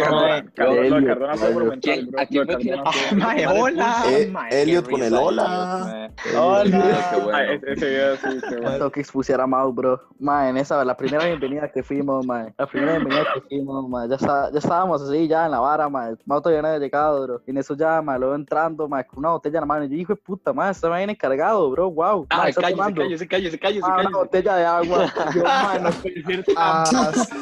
Cardona, 1.03 1.35
fue 1.35 1.51
monumental, 1.51 1.79
¿Quién- 1.81 2.07
bro. 2.11 2.21
a 2.21 2.25
quién 2.25 2.47
Lo 2.47 2.57
de 2.57 2.63
que- 2.63 3.15
mae, 3.15 3.47
hola. 3.47 4.03
Eh, 4.09 4.31
Elliot 4.51 4.89
con 4.89 5.03
el 5.03 5.13
hola. 5.13 6.09
Hola. 6.37 7.45
ese 7.53 7.71
ese 7.73 7.85
video 7.89 8.15
sí, 8.17 8.21
qué 8.49 8.55
bueno. 8.55 8.71
Tengo 8.71 8.91
que 8.91 8.99
expusiera 9.31 9.44
a 9.44 9.48
Mau, 9.48 9.72
bro. 9.72 10.00
Ma, 10.19 10.50
en 10.50 10.57
esa, 10.57 10.83
la 10.83 10.95
primera 10.95 11.25
bienvenida 11.25 11.72
que 11.72 11.81
fuimos, 11.83 12.25
ma. 12.25 12.54
La 12.57 12.68
primera 12.68 12.94
bienvenida 12.98 13.25
que 13.33 13.42
fuimos, 13.42 13.88
ma. 13.89 14.06
Ya, 14.07 14.16
está, 14.16 14.51
ya 14.51 14.60
estábamos 14.60 15.01
así, 15.01 15.28
ya 15.28 15.45
en 15.45 15.51
la 15.51 15.60
vara, 15.60 15.88
ma. 15.89 16.13
Mau 16.25 16.42
todavía 16.42 16.62
no 16.62 16.68
había 16.68 16.80
llegado, 16.80 17.24
bro. 17.24 17.42
Y 17.48 17.51
en 17.51 17.57
eso 17.57 17.75
ya, 17.75 18.01
ma, 18.01 18.18
luego 18.18 18.36
entrando, 18.36 18.88
ma, 18.89 19.04
con 19.04 19.19
una 19.19 19.30
botella 19.31 19.57
en 19.57 19.62
la 19.62 19.66
mano. 19.66 19.86
Y 19.86 19.89
yo, 19.89 19.95
hijo 19.95 20.13
de 20.13 20.22
puta, 20.22 20.51
ma, 20.54 20.69
está 20.69 20.94
bien 20.95 21.10
encargado, 21.10 21.69
bro. 21.72 21.89
Wow. 21.92 22.28
Ma, 22.30 22.44
Ah, 22.44 22.50
está 22.50 22.62
cállese, 22.62 22.78
tomando. 22.78 23.01
cállese, 23.01 23.28
cállese, 23.28 23.60
cállese, 23.60 23.88
Ah, 23.89 24.01
una 24.06 24.18
botella 24.18 24.56
de 24.57 24.66
agua. 24.66 25.13
Yo, 25.33 25.44
ma, 25.44 25.80
no 25.80 25.89
tan 25.89 26.56
Ah, 26.57 26.83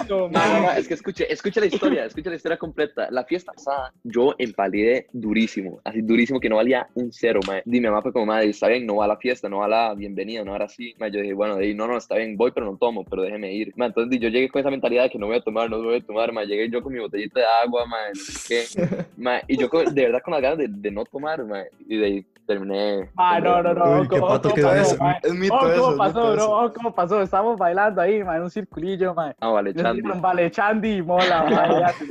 No, 0.07 0.29
ma. 0.29 0.77
es 0.77 0.87
que 0.87 0.93
escuche, 0.93 1.31
escuche 1.31 1.59
la 1.59 1.65
historia, 1.65 2.05
escuche 2.05 2.29
la 2.29 2.35
historia 2.35 2.57
completa. 2.57 3.07
La 3.11 3.23
fiesta 3.25 3.51
pasada, 3.51 3.91
yo 4.03 4.35
empalidé 4.37 5.07
durísimo, 5.11 5.79
así 5.83 6.01
durísimo 6.01 6.39
que 6.39 6.49
no 6.49 6.57
valía 6.57 6.87
un 6.93 7.11
cero, 7.11 7.39
mae. 7.47 7.63
Y 7.65 7.71
mi 7.71 7.81
mamá 7.81 8.01
fue 8.03 8.13
como, 8.13 8.27
madre, 8.27 8.49
está 8.49 8.67
bien, 8.67 8.85
no 8.85 8.97
va 8.97 9.05
a 9.05 9.07
la 9.07 9.17
fiesta, 9.17 9.49
no 9.49 9.57
va 9.59 9.65
a 9.65 9.69
la 9.69 9.93
bienvenida, 9.95 10.43
no 10.45 10.55
era 10.55 10.65
así. 10.65 10.93
Mae, 10.99 11.11
yo 11.11 11.19
dije, 11.19 11.33
bueno, 11.33 11.55
de 11.55 11.65
ahí, 11.69 11.75
no, 11.75 11.87
no, 11.87 11.97
está 11.97 12.15
bien, 12.15 12.35
voy, 12.37 12.51
pero 12.51 12.65
no 12.65 12.77
tomo, 12.77 13.03
pero 13.05 13.21
déjeme 13.23 13.51
ir. 13.53 13.73
Entonces 13.77 14.09
di, 14.09 14.19
yo 14.19 14.29
llegué 14.29 14.49
con 14.49 14.59
esa 14.59 14.69
mentalidad 14.71 15.03
de 15.03 15.09
que 15.09 15.19
no 15.19 15.27
voy 15.27 15.37
a 15.37 15.41
tomar, 15.41 15.69
no 15.69 15.81
voy 15.81 15.97
a 15.97 16.01
tomar, 16.05 16.31
mae. 16.31 16.45
Llegué 16.45 16.69
yo 16.69 16.81
con 16.81 16.93
mi 16.93 16.99
botellita 16.99 17.39
de 17.39 17.45
agua, 17.63 17.85
mae, 17.85 18.09
no 18.09 18.15
sé 18.15 18.47
qué. 18.47 19.05
Y 19.47 19.57
yo 19.57 19.69
con- 19.69 19.93
de 19.93 20.01
verdad 20.05 20.21
con 20.23 20.33
las 20.33 20.41
ganas 20.41 20.57
de, 20.57 20.67
de 20.69 20.91
no 20.91 21.03
tomar, 21.05 21.43
mae. 21.45 21.67
Y 21.87 21.97
de 21.97 22.05
ahí 22.05 22.25
terminé. 22.47 23.07
Ma, 23.13 23.39
no, 23.39 23.61
no, 23.61 23.73
no. 23.75 24.01
Uy, 24.01 24.07
qué 24.07 24.19
¿cómo- 24.19 24.27
pato 24.27 24.49
pasó, 24.49 24.97
es. 25.23 25.33
mito 25.33 25.53
Oh, 25.55 25.67
eso, 25.67 25.81
¿Cómo 25.81 25.91
es 25.91 25.97
pasó, 25.97 26.19
mito 26.19 26.31
bro? 26.31 26.33
eso. 26.35 26.51
Oh, 26.51 26.73
¿Cómo 26.73 26.95
pasó? 26.95 27.21
Estábamos 27.21 27.57
bailando 27.59 28.01
ahí, 28.01 28.23
ma, 28.23 28.37
en 28.37 28.43
un 28.43 28.49
circulillo, 28.49 29.13
ma. 29.13 29.35
Ah, 29.39 29.49
vale, 29.49 29.73
Chandy. 29.73 30.01
vale, 30.01 30.49
Chandy 30.51 31.01
mola, 31.01 31.43
ma. 31.49 31.79
ya. 31.79 31.93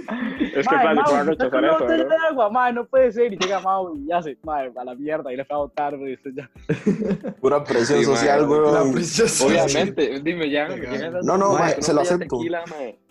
Es 0.59 0.67
que 0.67 0.75
a 0.75 0.79
¿usted 0.93 1.25
rechazar 1.25 1.65
eso, 1.65 1.77
bro. 1.85 1.87
de 1.97 2.17
agua, 2.31 2.73
no 2.73 2.85
puede 2.87 3.13
ser. 3.13 3.33
Y 3.33 3.37
llega 3.37 3.61
Mau 3.61 3.95
y 3.97 4.07
ya 4.07 4.23
se, 4.23 4.37
a 4.47 4.85
la 4.85 4.95
mierda, 4.95 5.33
y 5.33 5.37
le 5.37 5.45
fue 5.45 5.55
a 5.55 5.59
botar, 5.61 5.97
bro, 5.97 6.09
y 6.09 6.15
esto 6.15 6.31
ya. 6.31 6.49
Pura 7.41 7.63
presión 7.63 7.99
Sí, 8.01 8.05
social, 8.05 8.47
mae. 8.47 8.57
La 8.61 8.63
weón. 8.83 8.93
princesa. 8.93 9.45
Obviamente, 9.49 10.21
dime 10.21 10.51
ya. 10.51 10.69
No, 11.23 11.37
no, 11.37 11.55
Mae, 11.55 11.83
se 11.83 11.93
lo 11.93 12.01
acepto. 12.03 12.39
tequila. 12.39 12.65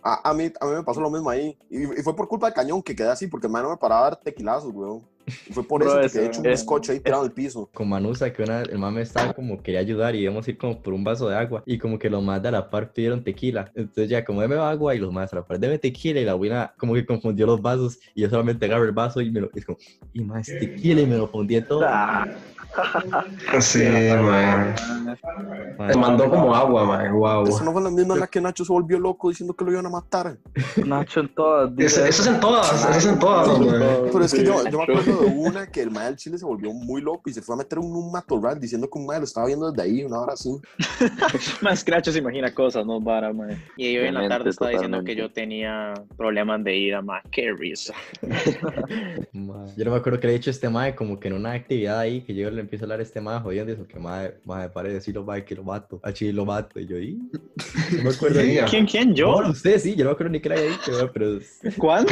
A, 0.04 0.30
a, 0.30 0.34
mí, 0.34 0.52
a 0.60 0.66
mí 0.66 0.72
me 0.76 0.84
pasó 0.84 1.02
lo 1.02 1.10
mismo 1.10 1.30
ahí. 1.30 1.58
Y, 1.70 1.84
y 1.84 2.04
fue 2.04 2.16
por 2.16 2.28
culpa 2.28 2.48
del 2.48 2.54
cañón 2.54 2.82
que 2.82 2.96
quedé 2.96 3.10
así, 3.10 3.28
porque 3.28 3.48
el 3.48 3.54
mae 3.54 3.64
no 3.64 3.70
me 3.70 3.78
paraba 3.78 4.02
a 4.02 4.10
dar 4.12 4.20
tequilazos, 4.20 4.72
weón. 4.74 5.04
Y 5.48 5.54
fue 5.54 5.64
por 5.64 5.84
eso 5.84 6.00
que 6.00 6.10
quedé 6.10 6.26
hecho 6.28 6.40
un 6.40 6.48
bizcocho 6.48 6.92
ahí 6.92 7.00
tirado 7.00 7.24
al 7.24 7.32
piso. 7.32 7.70
con 7.74 7.90
Manusa, 7.90 8.32
que 8.32 8.44
una, 8.44 8.62
el 8.62 8.78
mame 8.78 9.02
estaba 9.02 9.34
como 9.34 9.62
quería 9.62 9.82
ayudar 9.82 10.16
y 10.16 10.20
íbamos 10.20 10.48
a 10.48 10.52
ir 10.52 10.58
como 10.58 10.82
por 10.82 10.94
un 10.94 11.04
vaso 11.04 11.28
de 11.28 11.36
agua 11.36 11.64
y 11.66 11.78
como 11.78 12.00
que 12.00 12.10
los 12.10 12.24
más 12.24 12.42
de 12.42 12.48
a 12.48 12.52
la 12.52 12.70
par 12.70 12.94
pidieron 12.94 13.24
tequila. 13.24 13.72
Entonces 13.76 14.10
ya 14.10 14.24
como 14.24 14.42
deme 14.42 14.56
agua 14.56 14.96
y 14.96 15.00
los 15.00 15.12
más 15.12 15.34
a 15.34 15.38
la 15.38 15.46
par 15.46 15.60
deme 15.60 15.78
tequila 15.78 16.20
y 16.20 16.26
la 16.26 16.34
buena 16.34 16.74
como 16.78 16.94
que 16.94 17.06
confundió 17.06 17.46
los 17.46 17.62
vasos 17.62 18.00
y 18.16 18.22
yo 18.22 18.30
solamente 18.30 18.66
agarro 18.66 18.86
el 18.86 18.92
vaso 18.92 19.22
y 19.22 19.30
me 19.30 19.42
lo, 19.42 19.50
es 19.54 19.66
como, 19.66 19.78
y 20.14 20.24
más 20.24 20.48
tequila 20.48 21.02
y 21.02 21.06
me 21.06 21.18
lo 21.18 21.28
fundí 21.28 21.60
todo. 21.62 21.86
Sí, 23.60 23.84
man. 23.84 24.76
Mae, 25.78 25.92
Te 25.92 25.98
mandó 25.98 26.30
como 26.30 26.54
agua, 26.54 26.86
man. 26.86 27.14
Wow. 27.14 27.48
Eso 27.48 27.64
no 27.64 27.72
fue 27.72 27.82
la 27.82 27.90
misma 27.90 28.14
en 28.16 28.20
la 28.20 28.28
que 28.28 28.42
Nacho 28.42 28.66
se 28.66 28.72
volvió 28.72 29.00
loco 29.00 29.30
diciendo 29.30 29.56
que 29.56 29.66
lo 29.66 29.72
iban 29.72 29.86
a 29.86 29.90
matar. 29.90 30.38
Nacho 30.86 31.22
en 31.22 31.34
todas, 31.34 31.72
Eso, 31.78 32.06
eso 32.06 32.22
es 32.22 32.28
en 32.28 32.40
todas, 32.40 32.72
eso 32.74 32.90
es 32.92 33.06
en 33.06 33.20
todas, 33.20 33.60
man. 33.60 33.82
Pero 34.12 34.24
es 34.24 34.34
que 34.34 34.44
yo, 34.44 34.64
yo 34.70 34.78
me 34.78 34.84
acuerdo 34.84 35.17
de 35.22 35.28
una 35.28 35.68
que 35.68 35.82
el 35.82 35.92
mae 35.92 36.06
del 36.06 36.16
Chile 36.16 36.38
se 36.38 36.46
volvió 36.46 36.74
muy 36.74 37.02
loco 37.02 37.30
y 37.30 37.34
se 37.34 37.42
fue 37.42 37.56
a 37.56 37.58
meter 37.58 37.80
en 37.80 37.86
un 37.86 38.12
matorral 38.12 38.60
diciendo 38.60 38.90
que 38.90 39.00
un 39.00 39.06
mae 39.06 39.20
lo 39.20 39.26
estaba 39.26 39.48
viendo 39.48 39.72
desde 39.72 39.84
ahí, 39.84 40.04
una 40.04 40.20
hora 40.22 40.34
así. 40.34 40.50
Más 41.62 41.84
Cracho 41.84 42.12
se 42.12 42.20
imagina 42.20 42.54
cosas, 42.54 42.86
no 42.86 43.00
vara, 43.00 43.34
mae. 43.34 43.58
Y 43.76 43.98
hoy 43.98 44.08
en 44.08 44.14
la 44.14 44.22
Totalmente, 44.22 44.30
tarde 44.30 44.50
estaba 44.50 44.72
diciendo 44.72 45.04
que 45.04 45.16
yo 45.16 45.32
tenía 45.32 45.94
problemas 46.18 46.64
de 46.64 46.78
ira, 46.78 47.02
mae. 47.02 47.22
Qué 47.32 47.52
risa. 47.54 47.94
Yo 49.78 49.86
no 49.86 49.92
me 49.92 49.98
acuerdo 49.98 50.20
que 50.20 50.28
le 50.28 50.34
he 50.34 50.38
dicho 50.38 50.50
a 50.50 50.52
este 50.52 50.70
mae 50.70 50.96
como 50.96 51.20
que 51.20 51.28
en 51.28 51.36
una 51.36 51.54
actividad 51.54 52.00
ahí 52.00 52.22
que 52.22 52.34
yo 52.34 52.50
le 52.50 52.62
empiezo 52.62 52.84
a 52.84 52.86
hablar 52.86 53.00
a 53.00 53.04
este 53.04 53.22
mae 53.22 53.40
jodiendo 53.40 53.72
y 53.72 53.76
eso 53.76 53.88
que 53.88 54.00
mae, 54.00 54.34
mae, 54.46 54.70
pare 54.70 54.90
de 54.90 54.96
decirlo 54.96 55.24
mae 55.24 55.46
que 55.46 55.56
lo 55.56 55.64
mato, 55.64 56.00
a 56.04 56.12
Chile 56.12 56.34
lo 56.34 56.46
mato 56.46 56.80
y 56.80 56.88
yo 56.88 56.98
y 56.98 57.20
no 57.98 58.04
me 58.04 58.10
acuerdo 58.10 58.42
ni 58.42 58.56
¿Quién? 58.56 58.66
¿Quién, 58.66 58.86
quién, 58.86 59.16
yo? 59.16 59.42
No, 59.42 59.50
usted 59.52 59.80
sí, 59.80 59.96
yo 59.96 60.04
no 60.04 60.12
me 60.12 60.14
acuerdo 60.14 60.32
ni 60.32 60.40
que 60.40 60.50
le 60.50 60.56
haya 60.56 60.72
dicho, 60.72 61.12
pero 61.14 61.40
¿Cuándo? 61.78 62.12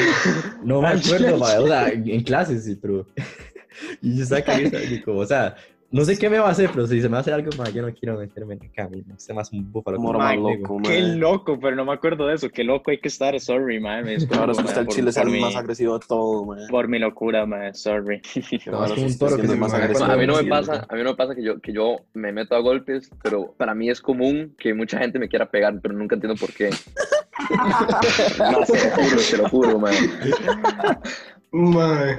No 0.63 0.81
me 0.81 0.89
acuerdo, 0.89 1.37
mae, 1.37 1.57
o 1.57 1.67
sea, 1.67 1.89
en 1.89 2.15
en 2.15 2.23
clases 2.23 2.65
sí, 2.65 2.77
pero. 2.81 2.94
y 4.01 4.17
yo 4.17 4.23
estaba 4.23 4.41
caliente, 4.41 4.77
y 4.91 5.01
como, 5.01 5.19
o 5.19 5.25
sea, 5.25 5.55
no 5.91 6.03
sé 6.03 6.17
qué 6.17 6.29
me 6.29 6.39
va 6.39 6.47
a 6.47 6.51
hacer, 6.51 6.71
pero 6.73 6.87
si 6.87 6.99
se 7.01 7.07
me 7.07 7.17
hace 7.17 7.31
algo 7.31 7.51
más, 7.57 7.73
yo 7.73 7.81
no 7.81 7.93
quiero 7.93 8.17
meterme 8.17 8.55
en 8.55 8.63
el 8.63 8.71
camino. 8.71 9.13
Usted 9.15 9.33
más 9.33 9.49
un 9.53 9.71
búfalo. 9.71 9.95
Como 9.97 10.11
como 10.13 10.35
loco, 10.35 10.81
Qué 10.83 11.01
loco, 11.01 11.57
pero 11.59 11.75
no 11.75 11.85
me 11.85 11.93
acuerdo 11.93 12.27
de 12.27 12.35
eso. 12.35 12.49
Qué 12.49 12.65
loco 12.65 12.91
hay 12.91 12.97
que 12.99 13.07
estar. 13.07 13.39
Sorry, 13.39 13.79
mae. 13.79 14.03
Me 14.03 14.13
disculpo, 14.15 14.41
Ahora 14.41 14.51
es 14.53 14.57
que 14.57 14.65
usted 14.65 14.79
el 14.81 14.85
por- 14.87 14.95
Chile 14.95 15.09
es 15.11 15.17
el 15.17 15.29
mi- 15.29 15.39
más 15.39 15.55
agresivo 15.55 15.97
de 15.97 16.05
todo, 16.05 16.43
mae. 16.45 16.67
Por 16.67 16.87
mi 16.89 16.99
locura, 16.99 17.45
mae. 17.45 17.73
Sorry. 17.75 18.21
como 18.65 18.77
Ahora 18.77 18.93
un 18.95 19.17
toro 19.17 19.37
que 19.37 19.47
se 19.47 19.55
más 19.55 19.73
agresivo. 19.73 20.07
No, 20.07 20.13
a 20.13 20.17
mí 20.17 20.27
no 20.27 20.35
me 20.35 20.43
pasa, 20.45 20.85
a 20.89 20.95
mí 20.95 21.03
no 21.03 21.11
me 21.11 21.15
pasa 21.15 21.35
que 21.35 21.43
yo, 21.43 21.59
que 21.61 21.71
yo 21.71 21.97
me 22.13 22.31
meto 22.33 22.55
a 22.55 22.59
golpes, 22.59 23.09
pero 23.23 23.53
para 23.55 23.73
mí 23.73 23.89
es 23.89 24.01
común 24.01 24.53
que 24.57 24.73
mucha 24.73 24.97
gente 24.97 25.17
me 25.17 25.29
quiera 25.29 25.49
pegar, 25.49 25.79
pero 25.81 25.93
nunca 25.93 26.15
entiendo 26.15 26.37
por 26.37 26.51
qué. 26.51 26.71
No, 28.39 28.59
te 28.65 28.73
lo 28.73 28.89
juro, 28.95 29.21
te 29.29 29.37
lo 29.37 29.49
juro, 29.49 29.79
man. 29.79 29.93
Mae. 31.55 32.17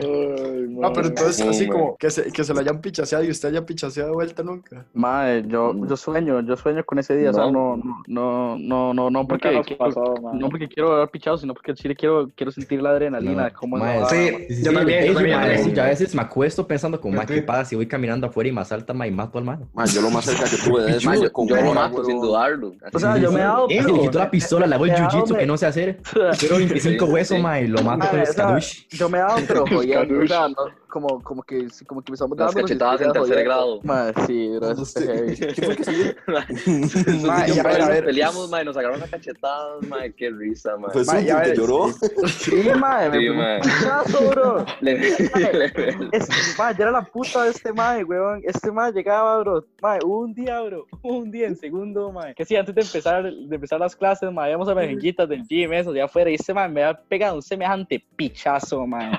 Ah, 0.83 0.91
pero 0.95 1.09
entonces 1.09 1.45
no, 1.45 1.51
así 1.51 1.67
como 1.69 1.97
que 1.97 2.11
se, 2.11 2.31
que 2.33 2.45
se 2.45 2.55
lo 2.55 2.61
hayan 2.61 2.81
pichaseado 2.81 3.25
y 3.25 3.31
usted 3.31 3.49
haya 3.51 3.65
pichaseado 3.67 4.11
de 4.11 4.15
vuelta 4.15 4.43
nunca. 4.43 4.85
Mae, 4.95 5.45
yo, 5.47 5.75
yo 5.87 5.97
sueño, 5.97 6.41
yo 6.41 6.57
sueño 6.57 6.85
con 6.85 6.99
ese 6.99 7.17
día, 7.17 7.31
o 7.31 7.33
sea, 7.33 7.51
no, 7.51 7.77
no, 7.77 8.03
no, 8.07 8.57
no, 8.59 8.95
no, 8.95 9.11
no 9.11 9.27
porque, 9.27 9.49
quiero- 9.65 9.79
pasó, 9.79 10.15
no 10.35 10.49
porque 10.49 10.69
quiero 10.69 10.95
haber 10.95 11.09
pichado, 11.11 11.37
sino 11.39 11.55
porque 11.55 11.75
Chile 11.75 11.95
quiero, 11.95 12.31
quiero 12.35 12.51
sentir 12.53 12.81
la 12.83 12.91
adrenalina, 12.91 13.33
No, 13.35 13.45
de 13.45 13.53
cómo 13.53 13.77
es 13.79 14.01
la 14.01 14.09
sí. 14.09 14.17
Sí, 14.49 14.55
sí, 14.57 14.63
Yo 14.65 14.71
sí, 14.71 14.77
también, 14.77 15.05
yo 15.07 15.19
sí, 15.19 15.73
yo 15.75 15.83
a 15.83 15.87
veces 15.87 16.15
me 16.15 16.23
acuesto 16.23 16.67
pensando 16.67 17.01
como, 17.01 17.15
¿qué 17.21 17.27
también. 17.27 17.47
pasa 17.47 17.65
si 17.67 17.77
voy 17.77 17.87
caminando 17.87 18.27
afuera 18.27 18.49
y 18.49 18.53
me 18.53 18.61
asalta, 18.61 18.95
mae, 18.95 19.09
y 19.09 19.13
mato 19.13 19.39
al 19.39 19.45
mano? 19.45 19.69
Man, 19.75 19.87
yo 19.89 20.01
lo 20.03 20.11
más 20.11 20.25
cerca 20.25 20.45
que 20.45 20.57
tuve 20.57 20.83
de 20.85 20.91
eso 20.97 21.15
yo, 21.15 21.33
con 21.33 21.47
yo 21.49 21.57
lo 21.57 21.75
mato 21.75 22.05
sin 22.05 22.21
dudarlo. 22.21 22.75
O 22.93 22.99
sea, 22.99 23.17
yo 23.19 23.31
me 23.33 23.41
he 23.41 23.43
dado... 23.43 23.67
Así, 23.67 23.81
le 23.93 24.01
quito 24.01 24.19
la 24.19 24.31
pistola, 24.31 24.67
le 24.67 24.75
hago 24.75 24.85
el 24.87 24.93
jiu-jitsu 24.93 25.37
que 25.37 25.47
no 25.47 25.57
sé 25.57 25.67
hacer. 25.67 25.99
Quiero 26.39 26.57
25 26.59 27.07
Sí, 27.07 27.13
huesos, 27.13 27.37
sí. 27.39 27.65
y 27.65 27.67
lo 27.69 27.83
mato 27.83 28.09
con 28.09 28.19
Mae, 28.19 28.59
el. 28.59 28.63
Yo 28.91 29.09
me 29.09 29.19
he 29.27 29.43
dado, 29.43 29.47
pero 29.47 29.65
o 29.65 30.27
sea, 30.27 30.49
no, 30.49 30.55
como, 30.89 31.23
como 31.23 31.43
que, 31.43 31.67
como 31.87 32.03
que 32.03 32.13
Las 32.13 32.21
dando... 32.21 32.47
cachetadas 32.47 33.01
en 33.01 33.13
tercer 33.13 33.45
grado. 33.45 33.81
Mae, 33.83 34.13
sí, 34.27 34.49
bro, 34.57 34.71
eso 34.71 34.83
está 34.83 35.01
heavy. 35.03 35.37
¿Qué 35.37 35.63
fue 35.63 35.77
que 35.77 35.85
salió? 35.85 36.15
Ma, 37.27 37.49
y 37.49 37.59
a 37.59 37.63
ver, 37.63 37.83
a 37.83 37.89
ver. 37.89 38.05
peleamos, 38.05 38.49
mae, 38.51 38.65
nos 38.65 38.77
agarraron 38.77 39.03
a 39.03 39.09
cachetadas, 39.09 39.83
mae, 39.89 40.13
qué 40.15 40.31
risa, 40.31 40.77
mae. 40.77 40.93
Fue 40.93 41.05
Ma, 41.05 41.21
su 41.21 41.27
ya 41.27 41.43
que 41.43 41.55
lloró. 41.57 41.93
Sí, 42.29 42.69
mae, 42.79 43.11
me 43.11 43.19
Sí, 43.19 43.69
pichazo, 43.69 44.31
bro. 44.31 44.67
Le- 44.81 44.99
le- 44.99 45.67
Este, 46.13 46.33
mae, 46.59 46.75
yo 46.77 46.83
era 46.83 46.91
la 46.93 47.03
puta 47.03 47.45
de 47.45 47.51
este 47.51 47.73
mae, 47.73 48.05
weón. 48.05 48.43
Este 48.45 48.71
mae 48.71 48.93
llegaba, 48.93 49.39
bro. 49.39 49.65
Hubo 50.05 50.21
un 50.21 50.35
día, 50.35 50.61
bro. 50.63 50.87
Un 51.03 51.31
día 51.31 51.47
en 51.47 51.57
segundo, 51.57 52.13
mae. 52.13 52.35
Que 52.35 52.45
sí, 52.45 52.57
antes 52.57 52.75
de 52.75 52.83
empezar, 52.83 53.25
de 53.25 53.55
empezar 53.55 53.81
las 53.81 53.95
clases, 53.97 54.33
mae, 54.33 54.51
íbamos 54.51 54.69
a 54.69 54.75
mejenguitas 54.75 55.29
del 55.29 55.43
gym, 55.47 55.73
eso, 55.73 55.93
de 55.93 56.03
afuera. 56.03 56.31
Y 56.31 56.35
este 56.35 56.55
mae 56.55 56.69
me 56.69 56.83
había 56.83 57.01
pegado 57.01 57.37
un 57.37 57.43
semejante 57.43 58.03
pichazo, 58.17 58.87
mae. 58.87 59.11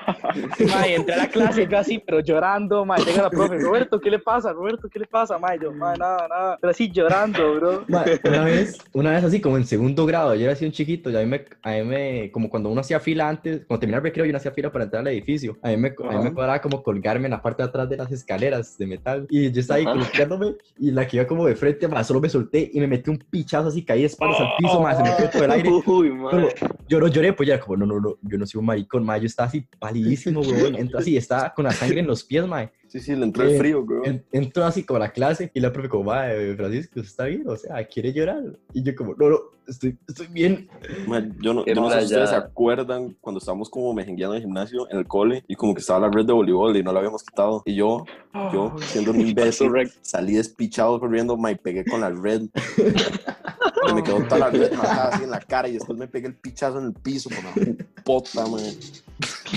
mae, 0.73 0.95
entré 0.95 1.13
a 1.13 1.17
la 1.17 1.27
clase 1.29 1.66
yo 1.67 1.77
así, 1.77 1.99
pero 1.99 2.19
llorando, 2.19 2.85
mae. 2.85 3.03
Llega 3.03 3.23
la 3.23 3.29
profe, 3.29 3.57
Roberto, 3.57 3.99
¿qué 3.99 4.09
le 4.09 4.19
pasa? 4.19 4.53
Roberto, 4.53 4.89
¿qué 4.89 4.99
le 4.99 5.05
pasa, 5.05 5.37
mae? 5.37 5.59
Yo, 5.61 5.71
mae, 5.71 5.97
nada, 5.97 6.27
nada. 6.27 6.57
Pero 6.59 6.71
así 6.71 6.89
llorando, 6.91 7.55
bro. 7.55 7.85
Una 8.23 8.43
vez, 8.43 8.81
una 8.93 9.11
vez 9.11 9.23
así 9.23 9.41
como 9.41 9.57
en 9.57 9.65
segundo 9.65 10.05
grado, 10.05 10.35
yo 10.35 10.43
era 10.43 10.53
así 10.53 10.65
un 10.65 10.71
chiquito, 10.71 11.09
y 11.09 11.15
a 11.15 11.19
mí 11.19 11.25
me, 11.25 11.45
a 11.61 11.71
mí 11.71 11.83
me, 11.83 12.31
como 12.31 12.49
cuando 12.49 12.69
uno 12.69 12.81
hacía 12.81 12.99
fila 12.99 13.29
antes, 13.29 13.65
cuando 13.65 13.79
terminaba 13.79 13.99
el 13.99 14.03
recreo, 14.05 14.25
yo 14.25 14.31
no 14.31 14.37
hacía 14.37 14.51
fila 14.51 14.71
para 14.71 14.85
entrar 14.85 15.01
al 15.01 15.07
edificio, 15.07 15.57
a 15.61 15.69
mí 15.69 15.77
me, 15.77 15.87
a 16.09 16.17
mí 16.17 16.23
me 16.23 16.33
cuadraba 16.33 16.61
como 16.61 16.83
colgarme 16.83 17.25
en 17.25 17.31
la 17.31 17.41
parte 17.41 17.63
de 17.63 17.69
atrás 17.69 17.89
de 17.89 17.97
las 17.97 18.11
escaleras 18.11 18.77
de 18.77 18.87
metal, 18.87 19.27
y 19.29 19.51
yo 19.51 19.61
estaba 19.61 19.77
ahí 19.77 19.85
Ajá. 19.85 19.93
colocándome, 19.93 20.55
y 20.77 20.91
la 20.91 21.07
que 21.07 21.17
iba 21.17 21.27
como 21.27 21.45
de 21.45 21.55
frente, 21.55 21.87
mae, 21.87 22.03
solo 22.03 22.19
me 22.21 22.29
solté, 22.29 22.69
y 22.73 22.79
me 22.79 22.87
metí 22.87 23.09
un 23.09 23.17
pichazo 23.17 23.69
así, 23.69 23.83
caí 23.83 24.01
de 24.01 24.07
espaldas 24.07 24.39
al 24.39 24.49
piso, 24.57 24.81
mae, 24.81 24.95
se 24.95 25.03
me 25.03 25.11
fue 25.11 25.27
todo 25.27 25.43
el 25.43 25.51
aire, 25.51 25.69
Uy, 25.85 26.11
mae. 26.11 26.49
yo 26.87 26.99
no 26.99 27.07
lloré, 27.07 27.33
pues 27.33 27.47
ya 27.47 27.59
como, 27.59 27.77
no, 27.77 27.85
no, 27.85 27.99
no, 27.99 28.15
yo 28.21 28.37
no 28.37 28.45
soy 28.45 28.59
un 28.59 28.65
maricón, 28.65 29.03
mae, 29.03 29.19
yo 29.19 29.25
estaba 29.27 29.47
así 29.47 29.67
palidísimo, 29.79 30.41
weón, 30.41 30.75
entro 30.75 30.99
así, 30.99 31.17
estaba 31.17 31.46
con 31.53 31.65
la 31.65 31.71
sangre 31.71 31.99
en 31.99 32.07
los 32.07 32.23
pies, 32.23 32.47
mae, 32.47 32.71
Sí, 32.87 32.99
sí, 33.01 33.15
le 33.15 33.25
entró 33.25 33.43
el 33.43 33.51
Eh, 33.51 33.57
frío, 33.57 33.83
güey. 33.85 34.09
En- 34.09 34.23
entró 34.31 34.65
así 34.65 34.83
como 34.83 34.97
a 34.97 35.01
la 35.01 35.11
clase 35.11 35.51
y 35.53 35.59
la 35.59 35.71
profe 35.73 35.89
como, 35.89 36.05
mae, 36.05 36.55
Francisco, 36.55 36.99
¿está 37.01 37.25
bien? 37.25 37.43
O 37.47 37.55
sea, 37.55 37.85
¿quiere 37.85 38.13
llorar? 38.13 38.43
Y 38.73 38.81
yo 38.83 38.95
como, 38.95 39.13
no, 39.15 39.29
no, 39.29 39.39
estoy, 39.67 39.97
estoy 40.07 40.27
bien. 40.27 40.69
Man, 41.05 41.35
yo 41.41 41.53
no, 41.53 41.65
yo 41.65 41.75
no 41.75 41.89
sé 41.91 41.99
si 41.99 42.05
ustedes 42.05 42.29
se 42.29 42.35
acuerdan 42.35 43.15
cuando 43.19 43.39
estábamos 43.39 43.69
como 43.69 43.93
mejengueando 43.93 44.35
en 44.35 44.41
el 44.41 44.45
gimnasio, 44.45 44.87
en 44.89 44.99
el 44.99 45.07
cole, 45.07 45.43
y 45.47 45.55
como 45.55 45.73
que 45.73 45.81
estaba 45.81 46.07
la 46.07 46.09
red 46.09 46.25
de 46.25 46.33
voleibol 46.33 46.75
y 46.77 46.83
no 46.83 46.93
la 46.93 46.99
habíamos 46.99 47.23
quitado. 47.23 47.61
Y 47.65 47.75
yo, 47.75 48.05
yo, 48.53 48.73
siendo 48.79 49.11
un 49.11 49.19
imbécil, 49.21 49.69
salí 50.01 50.35
despichado 50.35 50.99
corriendo, 50.99 51.35
me 51.35 51.55
pegué 51.57 51.83
con 51.83 51.99
la 52.01 52.09
red. 52.09 52.43
y 53.89 53.93
me 53.93 54.03
quedó 54.03 54.21
toda 54.23 54.39
la 54.39 54.49
red 54.49 54.71
marcada 54.73 55.09
así 55.09 55.23
en 55.23 55.31
la 55.31 55.39
cara 55.39 55.67
y 55.67 55.73
después 55.73 55.97
me 55.97 56.07
pegué 56.07 56.27
el 56.27 56.35
pichazo 56.35 56.79
en 56.79 56.85
el 56.85 56.93
piso 56.93 57.29
con 57.29 57.43
la 57.43 57.83
pota, 58.03 58.45
man. 58.47 58.61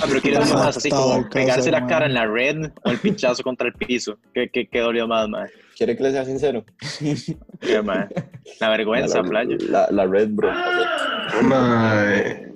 Ah, 0.00 0.04
pero 0.08 0.20
¿qué 0.22 0.32
dolió 0.32 0.54
más? 0.54 0.76
Así 0.76 0.88
como 0.88 1.28
pegarse 1.28 1.70
la 1.70 1.87
cara 1.87 2.06
en 2.06 2.14
la 2.14 2.26
red 2.26 2.70
o 2.84 2.90
el 2.90 2.99
pinchazo 3.21 3.43
contra 3.43 3.69
el 3.69 3.75
piso. 3.75 4.19
¿Qué, 4.33 4.49
qué, 4.49 4.67
qué 4.67 4.81
dolió 4.81 5.07
más, 5.07 5.29
man? 5.29 5.49
¿Quiere 5.77 5.97
que 5.97 6.03
le 6.03 6.12
sea 6.12 6.25
sincero? 6.25 6.65
¿Qué, 7.61 7.83
man? 7.83 8.09
La 8.61 8.69
vergüenza, 8.71 9.23
la, 9.23 9.29
playa. 9.29 9.57
La, 9.69 9.89
la 9.91 10.07
red, 10.07 10.29
bro. 10.31 10.53
la 10.53 11.35
red. 11.35 11.43
Mae. 11.43 12.50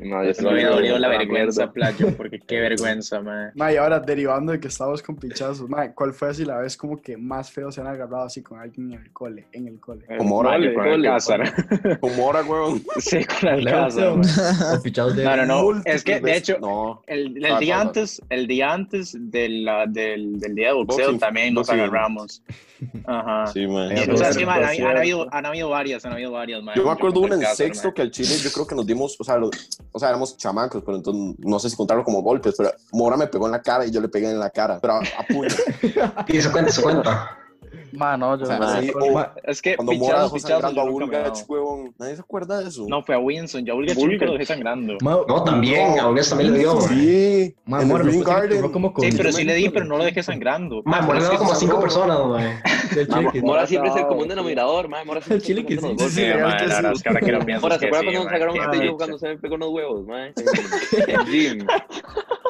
No, 0.00 0.24
yo 0.24 0.32
No 0.42 0.50
me 0.50 0.64
dolió 0.64 0.98
la 0.98 1.08
la 1.08 1.18
vergüenza, 1.18 1.70
playa, 1.72 2.06
porque 2.16 2.40
qué 2.40 2.60
vergüenza, 2.60 3.20
man. 3.20 3.52
Ma, 3.54 3.72
y 3.72 3.76
ahora 3.76 4.00
derivando 4.00 4.50
de 4.52 4.58
que 4.58 4.66
estábamos 4.68 5.02
con 5.02 5.14
pichazos, 5.16 5.68
ma, 5.68 5.92
¿cuál 5.92 6.12
fue 6.12 6.30
así 6.30 6.44
la 6.44 6.58
vez 6.58 6.76
como 6.76 7.00
que 7.00 7.16
más 7.16 7.50
feo 7.52 7.70
se 7.70 7.80
han 7.80 7.86
agarrado 7.86 8.24
así 8.24 8.42
con 8.42 8.58
alguien 8.58 8.92
en 8.92 9.00
el 9.02 9.12
cole? 9.12 9.46
En 9.52 9.68
el 9.68 9.78
cole. 9.78 10.04
Como 10.18 10.36
ahora, 10.36 10.58
con 10.74 10.74
cole, 10.84 11.08
Alcázar. 11.08 11.98
como 12.00 12.24
ahora, 12.24 12.42
weón. 12.42 12.82
Sí, 12.98 13.18
con 13.24 14.82
pichados 14.82 15.16
de... 15.16 15.24
No, 15.24 15.36
no, 15.36 15.46
no. 15.46 15.82
Es 15.84 16.02
que, 16.02 16.20
de 16.20 16.36
hecho, 16.36 16.58
No. 16.60 17.02
el, 17.06 17.36
el 17.36 17.52
Ah, 17.52 17.58
día 17.58 17.76
no, 17.76 17.82
no. 17.84 17.88
antes, 17.90 18.20
el 18.30 18.46
día 18.46 18.72
antes 18.72 19.16
de 19.18 19.48
la- 19.48 19.86
del, 19.86 20.40
del 20.40 20.54
día 20.54 20.68
de 20.68 20.74
boxeo 20.74 21.04
Boxing, 21.06 21.18
también 21.20 21.54
nos 21.54 21.66
boxing. 21.68 21.80
agarramos. 21.84 22.42
Ajá. 23.06 23.46
Sí, 23.52 23.66
man. 23.66 23.92
O 24.12 24.16
sea, 24.16 24.32
sí, 24.32 24.44
man, 24.44 24.62
han, 24.64 24.96
habido, 24.96 25.26
han 25.32 25.46
habido 25.46 25.68
varias, 25.70 26.04
han 26.04 26.12
habido 26.12 26.30
varias, 26.32 26.62
man. 26.62 26.74
Yo 26.76 26.84
me 26.84 26.90
acuerdo 26.90 27.20
una 27.20 27.34
en 27.34 27.46
sexto 27.56 27.88
man. 27.88 27.94
que 27.94 28.02
al 28.02 28.10
chile 28.10 28.36
yo 28.42 28.50
creo 28.52 28.66
que 28.66 28.74
nos 28.74 28.86
dimos, 28.86 29.16
o 29.18 29.24
sea, 29.24 29.36
lo- 29.36 29.50
o 29.92 29.98
sea, 29.98 30.08
éramos 30.08 30.36
chamacos, 30.36 30.82
pero 30.84 30.96
entonces 30.96 31.36
no 31.38 31.58
sé 31.58 31.68
si 31.70 31.76
contarlo 31.76 32.04
como 32.04 32.22
golpes, 32.22 32.54
pero 32.56 32.70
Mora 32.92 33.16
me 33.16 33.26
pegó 33.26 33.46
en 33.46 33.52
la 33.52 33.62
cara 33.62 33.84
y 33.86 33.90
yo 33.90 34.00
le 34.00 34.08
pegué 34.08 34.30
en 34.30 34.38
la 34.38 34.50
cara, 34.50 34.78
pero 34.80 34.94
a, 34.94 34.98
a 35.00 35.26
puño. 35.28 35.48
Y 36.28 36.36
eso 36.36 36.50
cuenta, 36.52 36.70
eso 36.70 36.82
cuenta. 36.82 37.38
Man, 37.92 38.20
no, 38.20 38.36
yo 38.36 38.44
O 38.44 38.46
sea, 38.46 38.58
no 38.58 38.68
sé. 38.80 38.92
o 38.98 39.26
Es 39.44 39.60
que 39.62 39.76
cuando 39.76 39.92
Mora 39.92 40.00
pichazos, 40.06 40.22
dejó 40.22 40.34
pichazos, 40.34 40.60
sangrando 40.62 40.80
a 40.80 40.84
Bulgach, 40.90 41.38
huevón. 41.48 41.94
¿Nadie 41.98 42.14
se 42.16 42.20
acuerda 42.22 42.58
de 42.60 42.68
eso? 42.68 42.86
No, 42.88 43.02
fue 43.02 43.14
a 43.14 43.18
Winston. 43.18 43.64
Yo 43.64 43.72
a 43.74 43.76
Bulgach 43.76 43.96
Bulgach. 43.96 44.22
lo 44.28 44.32
dejé 44.32 44.46
sangrando. 44.46 44.96
Ma- 45.02 45.20
No, 45.28 45.44
también, 45.44 45.98
a 45.98 46.04
Augusto 46.04 46.30
también 46.36 46.52
le 46.54 46.58
dio. 46.60 46.80
Sí, 46.80 47.54
Ma, 47.66 47.82
en 47.82 47.88
Mora, 47.88 48.02
el 48.04 48.08
Green 48.10 48.24
Garden. 48.24 48.72
como 48.72 48.92
con- 48.92 49.04
Sí, 49.10 49.16
pero 49.16 49.30
sí 49.32 49.44
le 49.44 49.54
di, 49.54 49.68
pero 49.68 49.84
no 49.84 49.98
lo 49.98 50.04
dejé 50.04 50.22
sangrando. 50.22 50.82
Mae, 50.84 51.02
Mora 51.02 51.20
le 51.20 51.28
dio 51.28 51.38
como 51.38 51.52
a 51.52 51.54
cinco 51.56 51.80
personas, 51.80 52.18
mae. 52.26 52.60
del 52.94 53.08
Ma, 53.08 53.18
chile 53.18 53.30
que- 53.32 53.42
Mora 53.42 53.66
siempre 53.66 53.90
es 53.90 53.96
el 53.96 54.02
No, 54.02 54.08
común 54.08 54.22
sí. 54.24 54.28
denominador, 54.30 54.88
mae. 54.88 55.04
Mora 55.04 55.20
siempre 55.20 55.36
El 55.36 55.42
chile 55.42 55.60
es 55.60 55.66
que 55.66 55.74
el 55.74 55.80
común 55.80 55.98
sí. 55.98 56.08
Sí, 56.10 56.20
man, 56.22 56.40
la 56.40 56.92
es 56.92 57.02
que 57.02 57.08
ahora 57.08 57.20
que 57.20 57.32
lo 57.32 57.40
pienso. 57.44 57.62
Mora, 57.62 57.78
¿se 57.78 57.84
sí, 57.86 57.90
cuando 57.90 58.12
nos 58.12 58.24
man, 58.24 58.32
sacaron 58.34 58.54
picha. 58.70 58.92
cuando 58.96 59.18
se 59.18 59.28
me 59.28 59.38
pegó 59.38 59.54
unos 59.56 59.68
huevos, 59.70 60.06
el 60.08 61.24
gym. 61.30 61.66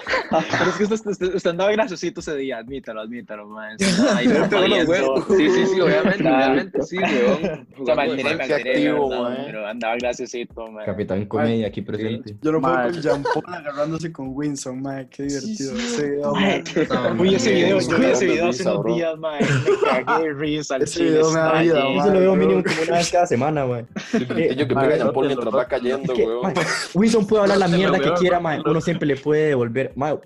Pero 0.30 0.70
es 0.70 0.76
que 0.76 0.84
usted, 0.84 1.10
usted, 1.10 1.34
usted 1.34 1.50
andaba 1.50 1.72
graciosito 1.72 2.20
ese 2.20 2.36
día, 2.36 2.58
admítalo, 2.58 3.00
admítalo, 3.00 3.46
man. 3.46 3.76
Sí, 3.78 5.48
sí, 5.50 5.66
sí, 5.66 5.80
obviamente, 5.80 6.28
obviamente, 6.28 6.82
sí, 6.82 6.96
weón. 6.98 7.66
O 7.78 7.84
sea, 7.84 7.94
alteré, 7.94 8.54
activo, 8.54 9.08
man. 9.08 9.42
pero 9.46 9.66
andaba 9.66 9.96
graciosito, 9.96 10.70
man. 10.70 10.84
Capitán 10.84 11.24
Comedia 11.26 11.68
aquí 11.68 11.82
presente. 11.82 12.36
Yo 12.42 12.52
lo 12.52 12.60
puedo 12.60 12.74
con 12.74 12.92
Jean 12.92 13.22
Paul 13.22 13.54
agarrándose 13.54 14.12
con 14.12 14.28
Winston, 14.34 14.82
ma, 14.82 15.04
qué 15.04 15.24
divertido. 15.24 15.76
Ese 15.76 16.10
video, 16.10 16.34
Mae, 16.34 16.64
ma. 16.88 17.16
Uy, 17.18 17.34
ese 17.34 17.52
video, 17.52 17.80
Sí, 17.80 17.90
yo 17.90 17.98
vi 17.98 18.06
ese 18.06 18.26
video 18.26 18.48
hace 18.48 18.62
unos 18.68 18.84
días, 18.84 19.18
man. 19.18 19.40
Me 19.40 20.04
cagué 20.04 20.24
de 20.24 20.34
risa 20.34 20.74
al 20.76 20.82
Ese 20.82 20.98
chile, 20.98 21.10
video 21.10 21.30
me 21.30 21.38
da 21.38 21.60
vida, 21.60 21.82
allí. 21.82 21.96
Yo 21.96 22.02
se 22.02 22.10
lo 22.10 22.20
veo 22.20 22.36
mínimo 22.36 22.62
como 22.62 22.82
una 22.82 22.96
vez 22.96 23.10
cada 23.10 23.26
semana, 23.26 23.66
mae. 23.66 23.86
Y 24.12 24.54
yo 24.54 24.68
que 24.68 24.74
pega 24.74 24.88
no 24.88 24.96
Jean 24.96 25.12
Paul 25.12 25.26
mientras 25.26 25.54
va 25.54 25.64
cayendo, 25.66 26.14
weón. 26.16 26.54
Wilson 26.94 27.26
puede 27.26 27.42
hablar 27.42 27.58
la 27.58 27.68
mierda 27.68 27.98
que 27.98 28.12
quiera, 28.14 28.40
no. 28.40 28.70
Uno 28.70 28.80
siempre 28.80 29.06
le 29.06 29.16
puede 29.16 29.48
devolver. 29.48 29.91
Mae, 29.96 30.18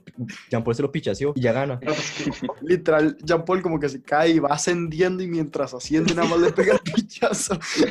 Jean 0.50 0.62
Paul 0.64 0.74
se 0.74 0.82
lo 0.82 0.90
pichaseó 0.92 1.32
y 1.36 1.40
ya 1.42 1.52
gana. 1.52 1.80
Literal, 2.62 3.16
Jean 3.24 3.44
Paul 3.44 3.62
como 3.62 3.78
que 3.80 3.88
se 3.88 4.02
cae 4.02 4.30
y 4.30 4.38
va 4.38 4.48
ascendiendo 4.50 5.22
y 5.22 5.28
mientras 5.28 5.74
asciende 5.74 6.14
nada 6.14 6.28
más 6.28 6.40
le 6.40 6.52
pega 6.52 6.74
el 6.74 6.92
pichazo. 6.92 7.58
Sí, 7.62 7.84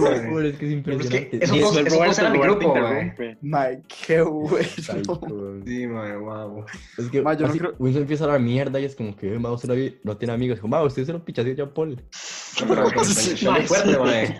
mae. 0.00 0.28
Pobre, 0.28 0.48
es 0.50 0.56
que 0.56 0.66
es 0.66 0.70
Es 0.72 0.72
impresionante. 0.72 1.38
que 1.38 1.44
eso 1.44 1.54
eso 1.54 1.96
Roberto, 1.96 2.26
en 2.26 2.32
mi 2.32 2.38
grupo, 2.38 2.74
mae. 3.42 3.82
qué 4.06 4.22
bueno. 4.22 4.68
Sí, 5.66 5.86
mae, 5.86 6.16
wow. 6.16 6.64
Es 6.98 7.08
que 7.08 7.22
Ma, 7.22 7.34
yo 7.34 7.40
no 7.46 7.50
así, 7.50 7.58
creo- 7.58 7.74
Wilson 7.78 8.02
empieza 8.02 8.24
a 8.24 8.26
hablar 8.26 8.40
mierda 8.40 8.80
y 8.80 8.84
es 8.84 8.94
como 8.96 9.16
que, 9.16 9.38
ma, 9.38 9.50
usted 9.52 9.68
no, 9.68 9.74
no 10.04 10.16
tiene 10.16 10.34
amigos. 10.34 10.60
Como, 10.60 10.76
ma, 10.76 10.82
usted 10.82 11.04
se 11.04 11.12
lo 11.12 11.24
pichaseó 11.24 11.54
Jean 11.54 11.70
Paul. 11.70 11.96
Muy 12.66 12.76
fuerte, 13.66 13.98
mae. 13.98 14.36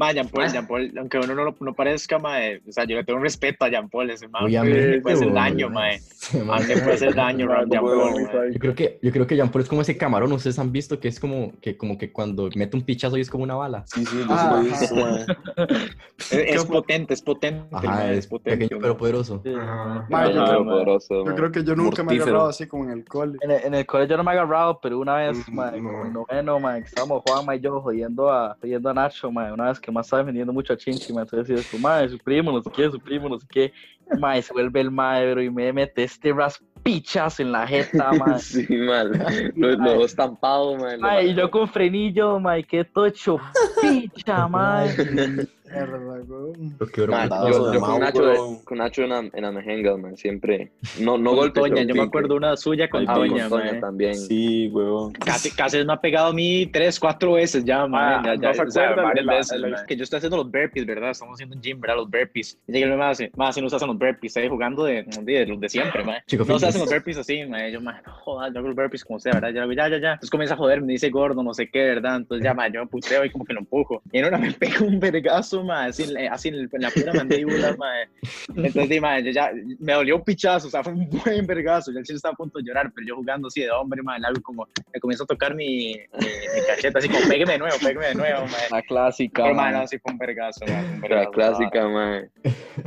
Ma, 0.00 0.12
Jean 0.12 0.28
Paul, 0.28 0.48
Jean 0.50 0.66
Paul, 0.66 0.92
aunque 0.98 1.18
uno 1.18 1.34
no, 1.34 1.44
lo- 1.44 1.56
no 1.60 1.74
parezca, 1.74 2.18
mae, 2.18 2.62
o 2.66 2.72
sea, 2.72 2.84
yo 2.84 2.96
le 2.96 3.04
tengo 3.04 3.18
un 3.18 3.22
respeto 3.22 3.66
a 3.66 3.68
Jean 3.68 3.88
Paul, 3.90 4.08
ese 4.10 4.28
man. 4.28 4.44
Obviamente, 4.44 4.80
Le 4.92 5.00
puede 5.02 5.16
hacer 5.16 5.32
daño, 5.34 5.68
mae. 5.68 6.00
Se 6.00 6.40
A 6.40 6.44
mama. 6.44 6.60
mí 6.60 6.66
le 6.68 6.76
puede 6.78 6.94
hacer 6.94 7.14
daño, 7.14 7.46
Jean 7.70 7.84
Paul. 7.84 8.52
Yo 8.52 8.58
creo 8.58 8.74
que, 8.74 8.98
yo 9.02 9.12
creo 9.12 9.26
que 9.26 9.36
Jean 9.36 9.50
Paul 9.50 9.62
es 9.62 9.68
como 9.68 9.82
ese 9.82 9.98
camarón, 9.98 10.32
ustedes 10.32 10.58
han 10.58 10.72
visto 10.72 10.98
que 10.98 11.08
es 11.08 11.20
como 11.20 11.52
que, 11.60 11.76
como 11.76 11.98
que 11.98 12.10
cuando 12.12 12.48
mete 12.56 12.76
un 12.78 12.82
pichazo 12.82 13.18
y 13.18 13.20
es 13.20 13.28
como 13.30 13.44
una 13.44 13.56
bala. 13.56 13.82
Sí, 13.86 14.04
sí, 14.06 14.16
yo 14.16 14.22
sí 14.22 14.28
Ah, 14.30 14.48
lo 14.52 14.58
he 14.60 14.64
visto, 14.70 14.94
mae. 14.96 15.26
Es, 16.30 16.32
es 16.32 16.64
potente, 16.64 17.14
es 17.14 17.22
potente, 17.22 17.66
Ajá, 17.72 17.86
mae, 17.86 18.16
es 18.18 18.26
pequeño 18.26 18.78
pero 18.80 18.96
poderoso. 18.96 19.42
Ajá. 19.46 20.06
Ma, 20.08 20.30
yo, 20.30 20.44
creo, 20.44 20.64
poderoso, 20.64 21.24
yo 21.26 21.34
creo 21.34 21.52
que 21.52 21.64
yo 21.64 21.74
nunca 21.76 22.02
me 22.02 22.12
he 22.12 22.16
Mortífero. 22.16 22.22
agarrado 22.24 22.48
así 22.48 22.66
como 22.66 22.84
en 22.84 22.90
el 22.90 23.04
cole. 23.04 23.38
En 23.42 23.50
el, 23.50 23.64
en 23.64 23.74
el 23.74 23.84
colegio 23.86 24.16
no 24.16 24.22
me 24.24 24.30
he 24.32 24.34
agarrado, 24.38 24.78
pero 24.80 24.98
una 24.98 25.16
vez, 25.16 25.36
Mm, 25.48 25.54
mae, 25.54 25.80
no. 25.80 25.90
como 25.90 26.06
en 26.06 26.12
noveno, 26.12 26.60
mae, 26.60 26.80
que 26.80 26.86
estábamos 26.86 27.22
Juanma 27.22 27.56
y 27.56 27.60
yo 27.60 27.80
jodiendo 27.80 28.30
a, 28.30 28.56
jodiendo 28.60 28.90
a 28.90 28.94
Nacho, 28.94 29.30
mae, 29.32 29.52
una 29.52 29.68
vez 29.68 29.80
que 29.80 29.89
más 29.92 30.06
estaba 30.06 30.22
defendiendo 30.22 30.52
mucho 30.52 30.72
a 30.72 30.76
Chinchi, 30.76 31.12
mae, 31.12 31.22
entonces 31.22 31.48
decía, 31.48 31.70
su 31.70 31.78
mae, 31.78 32.08
su 32.08 32.18
primo, 32.18 32.52
no 32.52 32.62
sé 32.62 32.70
qué, 32.74 32.90
su 32.90 33.00
primo, 33.00 33.28
no 33.28 33.38
sé 33.38 33.46
qué, 33.50 33.72
mae, 34.18 34.42
se 34.42 34.52
vuelve 34.52 34.80
el 34.80 34.90
mae, 34.90 35.30
bro, 35.32 35.42
y 35.42 35.50
me 35.50 35.72
mete 35.72 36.04
este 36.04 36.32
raspichazo 36.32 37.42
en 37.42 37.52
la 37.52 37.66
jeta, 37.66 38.12
mae. 38.26 38.38
Sí, 38.38 38.66
mal. 38.76 39.12
Lo, 39.56 39.70
lo 39.76 40.04
estampado, 40.04 40.76
mae. 40.76 40.98
Mae, 40.98 41.26
y 41.28 41.34
yo 41.34 41.50
con 41.50 41.68
frenillo, 41.68 42.38
mae, 42.40 42.64
que 42.64 42.84
todo 42.84 43.06
hecho 43.06 43.38
picha, 43.80 44.46
mae. 44.48 44.88
Yo, 45.70 47.72
yo 47.72 47.80
con 47.80 48.00
Nacho, 48.00 48.22
weón. 48.22 48.64
con 48.64 48.78
Nacho 48.78 49.02
en, 49.04 49.30
en 49.32 49.44
Amejenga, 49.44 49.96
man, 49.96 50.16
siempre. 50.16 50.72
No, 50.98 51.16
no 51.16 51.36
Con 51.36 51.52
Toña, 51.52 51.74
pero 51.76 51.88
yo 51.88 51.94
me 51.94 52.02
acuerdo 52.02 52.34
una 52.36 52.56
suya 52.56 52.90
con 52.90 53.08
Ah, 53.08 53.14
con 53.14 53.28
Toña, 53.28 53.48
Toña 53.48 53.72
mae. 53.72 53.80
también. 53.80 54.14
Sí, 54.16 54.68
weón. 54.72 55.12
Casi, 55.12 55.50
casi 55.52 55.84
me 55.84 55.92
ha 55.92 56.00
pegado 56.00 56.28
a 56.28 56.32
mí 56.32 56.66
tres, 56.66 56.98
cuatro 56.98 57.34
veces 57.34 57.64
ya, 57.64 57.86
man. 57.86 58.20
Ah, 58.20 58.22
ya, 58.24 58.34
ya, 58.34 58.48
¿no 58.48 58.54
se 58.54 58.62
o 58.62 58.70
sea, 58.70 58.82
acuerdan 58.90 59.26
varias 59.26 59.50
veces. 59.50 59.82
Que 59.86 59.96
yo 59.96 60.02
estoy 60.02 60.16
haciendo 60.16 60.38
los 60.38 60.50
burpees, 60.50 60.86
¿verdad? 60.86 61.10
Estamos 61.10 61.34
haciendo 61.34 61.54
en 61.54 61.62
gym, 61.62 61.80
¿verdad? 61.80 61.96
Los 61.98 62.10
burpees. 62.10 62.58
Y 62.66 62.72
llega 62.72 62.92
el 62.92 62.98
me 62.98 63.04
hace, 63.04 63.30
más 63.36 63.54
si 63.54 63.62
no 63.62 63.70
se 63.70 63.76
hacen 63.76 63.88
los 63.88 63.98
burpees, 64.00 64.36
estoy 64.36 64.48
jugando 64.48 64.82
de, 64.84 65.04
de 65.04 65.46
los 65.46 65.60
de 65.60 65.68
siempre, 65.68 66.02
man. 66.02 66.16
Chico 66.26 66.44
no 66.44 66.58
se 66.58 66.66
hacen 66.66 66.80
los 66.80 66.90
burpees 66.90 67.18
así, 67.18 67.44
man. 67.46 67.70
Yo, 67.70 67.80
man, 67.80 68.02
no 68.04 68.12
jodas, 68.12 68.52
yo 68.52 68.58
hago 68.58 68.66
los 68.68 68.76
burpees 68.76 69.04
como 69.04 69.20
sea, 69.20 69.34
¿verdad? 69.34 69.50
Ya, 69.50 69.64
ya, 69.66 69.88
ya, 69.88 69.98
ya. 70.00 70.12
Entonces 70.14 70.30
comienza 70.30 70.54
a 70.54 70.56
joder, 70.56 70.80
me 70.82 70.94
dice 70.94 71.08
gordo, 71.10 71.42
no 71.44 71.54
sé 71.54 71.70
qué, 71.70 71.84
¿verdad? 71.84 72.16
Entonces 72.16 72.44
ya, 72.44 72.52
man, 72.54 72.72
yo 72.72 72.80
me 72.80 72.86
puteo 72.88 73.24
y 73.24 73.30
como 73.30 73.44
que 73.44 73.52
lo 73.52 73.60
empujo. 73.60 74.02
Y 74.10 74.18
en 74.18 74.24
una 74.24 74.38
me 74.38 74.50
pega 74.58 74.80
un 74.84 74.98
vergazo, 74.98 75.62
man, 75.62 75.90
así, 75.90 76.02
en 76.02 76.14
la- 76.14 76.32
así 76.32 76.48
en, 76.48 76.54
el- 76.56 76.68
en 76.72 76.82
la 76.82 76.90
pura 76.90 77.14
mandíbula, 77.14 77.76
man. 77.76 78.08
Entonces, 78.56 78.88
di, 78.88 78.98
man, 79.00 79.22
yo 79.22 79.30
ya 79.30 79.52
me 79.78 79.92
dolió 79.92 80.16
un 80.16 80.24
pichazo, 80.24 80.66
o 80.66 80.70
sea, 80.70 80.82
fue 80.82 80.92
un 80.92 81.08
buen 81.08 81.46
vergazo. 81.46 81.92
Yo 81.92 81.98
el 81.98 82.04
chile 82.04 82.16
estaba 82.16 82.32
a 82.32 82.36
punto 82.36 82.58
de 82.58 82.64
llorar, 82.64 82.90
pero 82.94 83.06
yo 83.06 83.14
jugando 83.16 83.46
así 83.48 83.60
de 83.60 83.70
hombre, 83.70 84.02
man, 84.02 84.24
algo 84.24 84.42
como, 84.42 84.66
me 84.92 84.98
comienzo 84.98 85.24
a 85.24 85.26
tocar 85.26 85.54
mi, 85.54 85.94
mi, 85.94 86.26
mi 86.54 86.66
cacheta, 86.66 86.98
así 86.98 87.08
como, 87.08 87.26
pégueme 87.28 87.52
de 87.52 87.58
nuevo, 87.58 87.76
pégueme 87.78 88.06
de 88.06 88.14
nuevo, 88.14 88.40
man. 88.42 88.60
La 88.70 88.82
clásica. 88.82 89.42
Pero, 89.42 89.54
man, 89.54 89.72
man. 89.72 89.82
no, 89.82 89.86
sí 89.86 89.98
fue 89.98 90.12
un 90.12 90.18
vergazo, 90.18 90.64
man, 90.66 90.84
un 91.02 91.10
La 91.10 91.26
clásica, 91.30 91.88
man. 91.88 92.30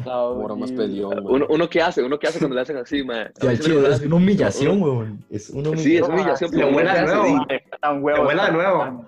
Ahora 0.06 0.56
más 0.56 0.72
Uno, 1.10 1.46
uno 1.50 1.70
que 1.70 1.82
hace, 1.82 2.02
uno 2.04 2.18
que 2.20 2.28
hace 2.28 2.40
cuando 2.40 2.56
le 2.56 2.62
hacen 2.62 2.78
así. 2.78 3.04
Sí, 3.42 3.60
chile, 3.60 3.90
es 3.92 4.02
una 4.02 4.16
humillación, 4.16 4.82
weón. 4.82 5.26
Es 5.30 5.50
una 5.50 5.78
Sí, 5.78 5.98
es 5.98 6.08
humillación. 6.08 6.52
pero 6.52 6.70
uno 6.70 7.46
de 7.84 7.94
nuevo. 7.94 7.96
Tan 7.96 7.96
Le 7.98 8.02
huevo. 8.02 8.26
huele 8.28 8.42
de 8.44 8.52
nuevo. 8.52 9.06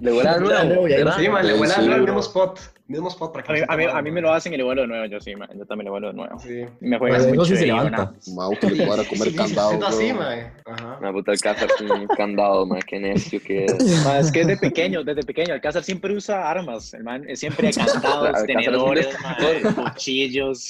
Le 0.00 0.12
huele 0.12 0.28
a 0.28 0.38
Le 0.38 0.42
huele 0.42 0.56
a 0.58 0.64
nuevo. 0.64 1.12
Sí, 1.18 1.28
man, 1.28 1.46
le 1.46 1.54
huele 1.54 1.72
Sí, 1.74 1.80
al 1.80 1.88
weón. 1.88 2.04
mismo 2.04 2.20
spot. 2.20 2.60
Mismo 2.88 3.08
spot 3.08 3.32
para 3.32 3.44
que 3.44 3.52
A 3.52 3.76
mí, 3.76 3.84
a, 3.88 4.02
mí, 4.02 4.10
a 4.10 4.12
me 4.12 4.20
lo 4.20 4.32
hacen 4.34 4.52
y 4.52 4.56
le 4.58 4.64
vuelo 4.64 4.82
de 4.82 4.88
nuevo, 4.88 5.06
yo 5.06 5.18
sí, 5.20 5.34
man. 5.34 5.48
Yo 5.56 5.64
también 5.64 5.84
le 5.84 5.90
vuelo 5.90 6.08
de 6.08 6.14
nuevo. 6.14 6.38
Sí. 6.40 6.64
Me 6.80 6.98
juegas 6.98 7.22
Pues, 7.22 7.28
mucho 7.28 7.38
no 7.38 7.44
sé 7.46 7.54
si 7.54 7.60
se 7.60 7.66
levanta. 7.68 8.12
Mau 8.34 8.50
que 8.58 8.70
le 8.70 8.84
cuadra 8.86 9.04
comer 9.08 9.34
candado, 9.34 9.86
así, 9.86 10.12
man. 10.12 10.52
Ajá. 10.66 11.12
Puta 11.12 11.32
Alcázar 11.32 11.68
con 11.78 11.90
un 11.90 12.06
candado, 12.08 12.66
man. 12.66 12.80
Qué 12.86 12.98
necio 12.98 13.40
que 13.40 13.64
es. 13.64 13.72
Man, 14.04 14.16
es 14.18 14.30
que 14.32 14.40
desde 14.40 14.56
pequeño, 14.58 15.04
desde 15.04 15.22
pequeño, 15.22 15.54
Alcázar 15.54 15.82
siempre 15.84 16.14
usa 16.14 16.50
armas, 16.50 16.92
el 16.92 17.04
man, 17.04 17.24
eh, 17.28 17.36
siempre 17.36 17.70
candados, 17.72 18.44
tenedores, 18.46 19.08
man, 19.22 19.74
cuchillos, 19.74 20.68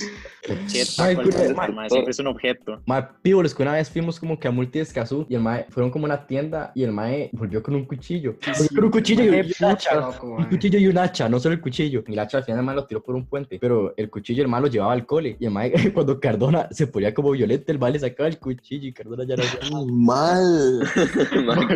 chetas, 0.67 1.17
man, 1.57 1.89
siempre 1.91 2.11
es 2.11 2.19
un 2.19 2.27
objeto. 2.29 2.81
Mae, 2.87 3.05
píboles 3.23 3.55
que 3.55 3.63
una 3.63 3.73
vez 3.73 3.91
fuimos 3.91 4.21
como 4.21 4.39
que 4.39 4.49
a 4.49 4.51
Multi 4.51 4.79
de 4.79 4.83
Escazú 4.85 5.27
y 5.29 5.35
el 5.35 5.41
mae, 5.41 5.67
fueron 5.71 5.91
como 5.91 6.07
a 6.07 6.09
una 6.11 6.27
tienda 6.27 6.73
y 6.75 6.83
el 6.85 6.93
mae 6.93 7.31
volvió 7.43 7.61
con 7.61 7.75
un 7.75 7.85
cuchillo. 7.87 8.37
Con 8.73 8.85
un 8.85 8.91
cuchillo 8.91 9.25
y, 9.25 9.29
un 9.29 9.69
hacha. 9.69 9.97
Loco, 9.97 10.37
Un 10.37 10.45
cuchillo 10.45 10.79
y 10.79 10.87
un 10.87 10.97
hacha, 10.97 11.29
no 11.29 11.41
solo 11.41 11.55
el 11.55 11.61
cuchillo. 11.61 12.05
Y 12.07 12.13
el 12.13 12.19
hacha 12.21 12.39
al 12.39 12.45
final 12.45 12.63
mae 12.63 12.77
lo 12.77 12.85
tiró 12.85 13.03
por 13.03 13.17
un 13.17 13.27
puente, 13.27 13.59
pero 13.61 13.95
el 13.97 14.09
cuchillo 14.11 14.43
el 14.43 14.49
mae 14.49 14.61
lo 14.61 14.69
llevaba 14.69 14.93
al 14.93 15.05
cole. 15.05 15.37
Y 15.41 15.47
el 15.47 15.51
mae, 15.51 15.73
cuando 15.95 16.21
Cardona 16.21 16.69
se 16.71 16.87
ponía 16.87 17.13
como 17.13 17.33
violento, 17.33 17.73
el 17.73 17.81
mae 17.81 17.93
le 17.93 17.99
sacaba 17.99 18.29
el 18.29 18.39
cuchillo 18.39 18.87
y 18.87 18.93
Cardona 18.93 19.25
ya 19.25 19.37
no 19.37 19.43
hacía 19.43 19.61
Mal. 19.93 20.81
Man, 21.47 21.69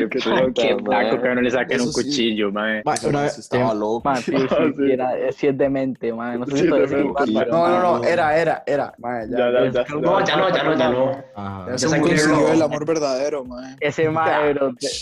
qué 0.55 0.75
blanco 0.75 1.21
que 1.21 1.35
no 1.35 1.41
le 1.43 1.51
saquen 1.51 1.81
un 1.81 1.93
cuchillo. 1.93 2.53
Mae, 2.53 2.83
una 3.05 3.27
Estaba 3.27 3.75
loco. 3.75 4.03
Man, 4.05 4.17
sí, 4.19 4.33
sí, 4.37 4.47
sí, 4.77 4.93
era, 4.93 5.19
eh, 5.19 5.33
sí 5.33 5.49
es 5.49 5.59
demente, 5.59 6.13
man. 6.13 6.41
No 6.41 6.47
sé 6.47 6.65
No, 6.65 6.79
no, 6.79 7.69
no, 7.69 7.99
no. 7.99 8.05
era, 8.05 8.39
era, 8.39 8.63
era. 8.67 8.95
Mae, 8.99 9.29
ya, 9.29 9.37
Ya, 9.37 9.65
ya, 9.65 9.71
ya. 9.73 9.95
No, 9.97 10.25
ya 10.25 10.37
no, 10.37 10.55
ya 10.55 10.63
no, 10.63 10.77
ya 10.77 10.91
no. 10.91 11.11
Ajá. 11.35 11.67
Ya 11.71 11.79
se 11.79 12.53
el 12.53 12.63
amor 12.63 12.87
verdadero, 12.87 13.45
mae. 13.45 13.77
Ese 13.81 14.09
mae, 14.09 14.55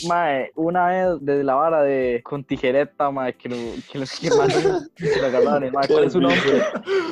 mae, 0.09 0.53
una 0.55 0.89
vez 0.89 1.19
desde 1.21 1.45
la 1.45 1.55
vara 1.55 1.83
de 1.83 2.21
con 2.25 2.45
tijereta, 2.45 3.11
mae, 3.11 3.35
que 3.35 3.49
lo 3.49 3.57
que 3.91 3.99
lo 3.99 4.07
que 4.07 4.31
más 4.37 4.53
se 4.97 5.21
lo 5.21 5.27
agarraron, 5.27 5.73
mae, 5.73 5.89
¿cuál 5.89 6.05
es 6.05 6.13
su 6.13 6.21
nombre? 6.21 6.63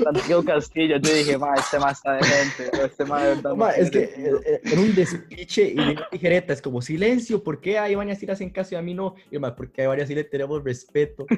Santiago 0.05 0.45
Castillo, 0.45 0.97
yo 0.99 1.13
dije, 1.13 1.39
mae, 1.39 1.59
este 1.59 1.79
mae 1.79 1.93
está 1.93 2.13
demente, 2.13 2.85
este 2.85 3.05
mae 3.05 3.29
de 3.29 3.35
verdad. 3.35 3.55
Mae, 3.55 3.81
es 3.81 3.91
que 3.91 4.09
quiere". 4.09 4.31
eh, 4.31 4.41
eh, 4.47 4.61
era 4.65 4.81
un 4.81 4.95
despiche 4.95 5.73
y 5.75 5.79
una 5.79 6.09
tijereta, 6.11 6.53
es 6.53 6.63
como 6.63 6.83
silencio, 6.83 7.43
¿por 7.43 7.61
qué 7.61 7.79
a 7.79 7.91
Iván 7.91 8.09
y 8.09 8.13
así 8.13 8.27
le 8.27 8.33
hacen 8.33 8.51
caso 8.51 8.75
y 8.75 8.79
a 8.79 8.83
mí 8.83 8.95
no? 8.95 9.15
Y 9.31 9.39
mae, 9.39 9.53
porque 9.53 9.83
a 9.83 9.97
y 9.97 10.01
así 10.01 10.15
le 10.15 10.25
tenemos 10.25 10.63
respeto. 10.63 11.27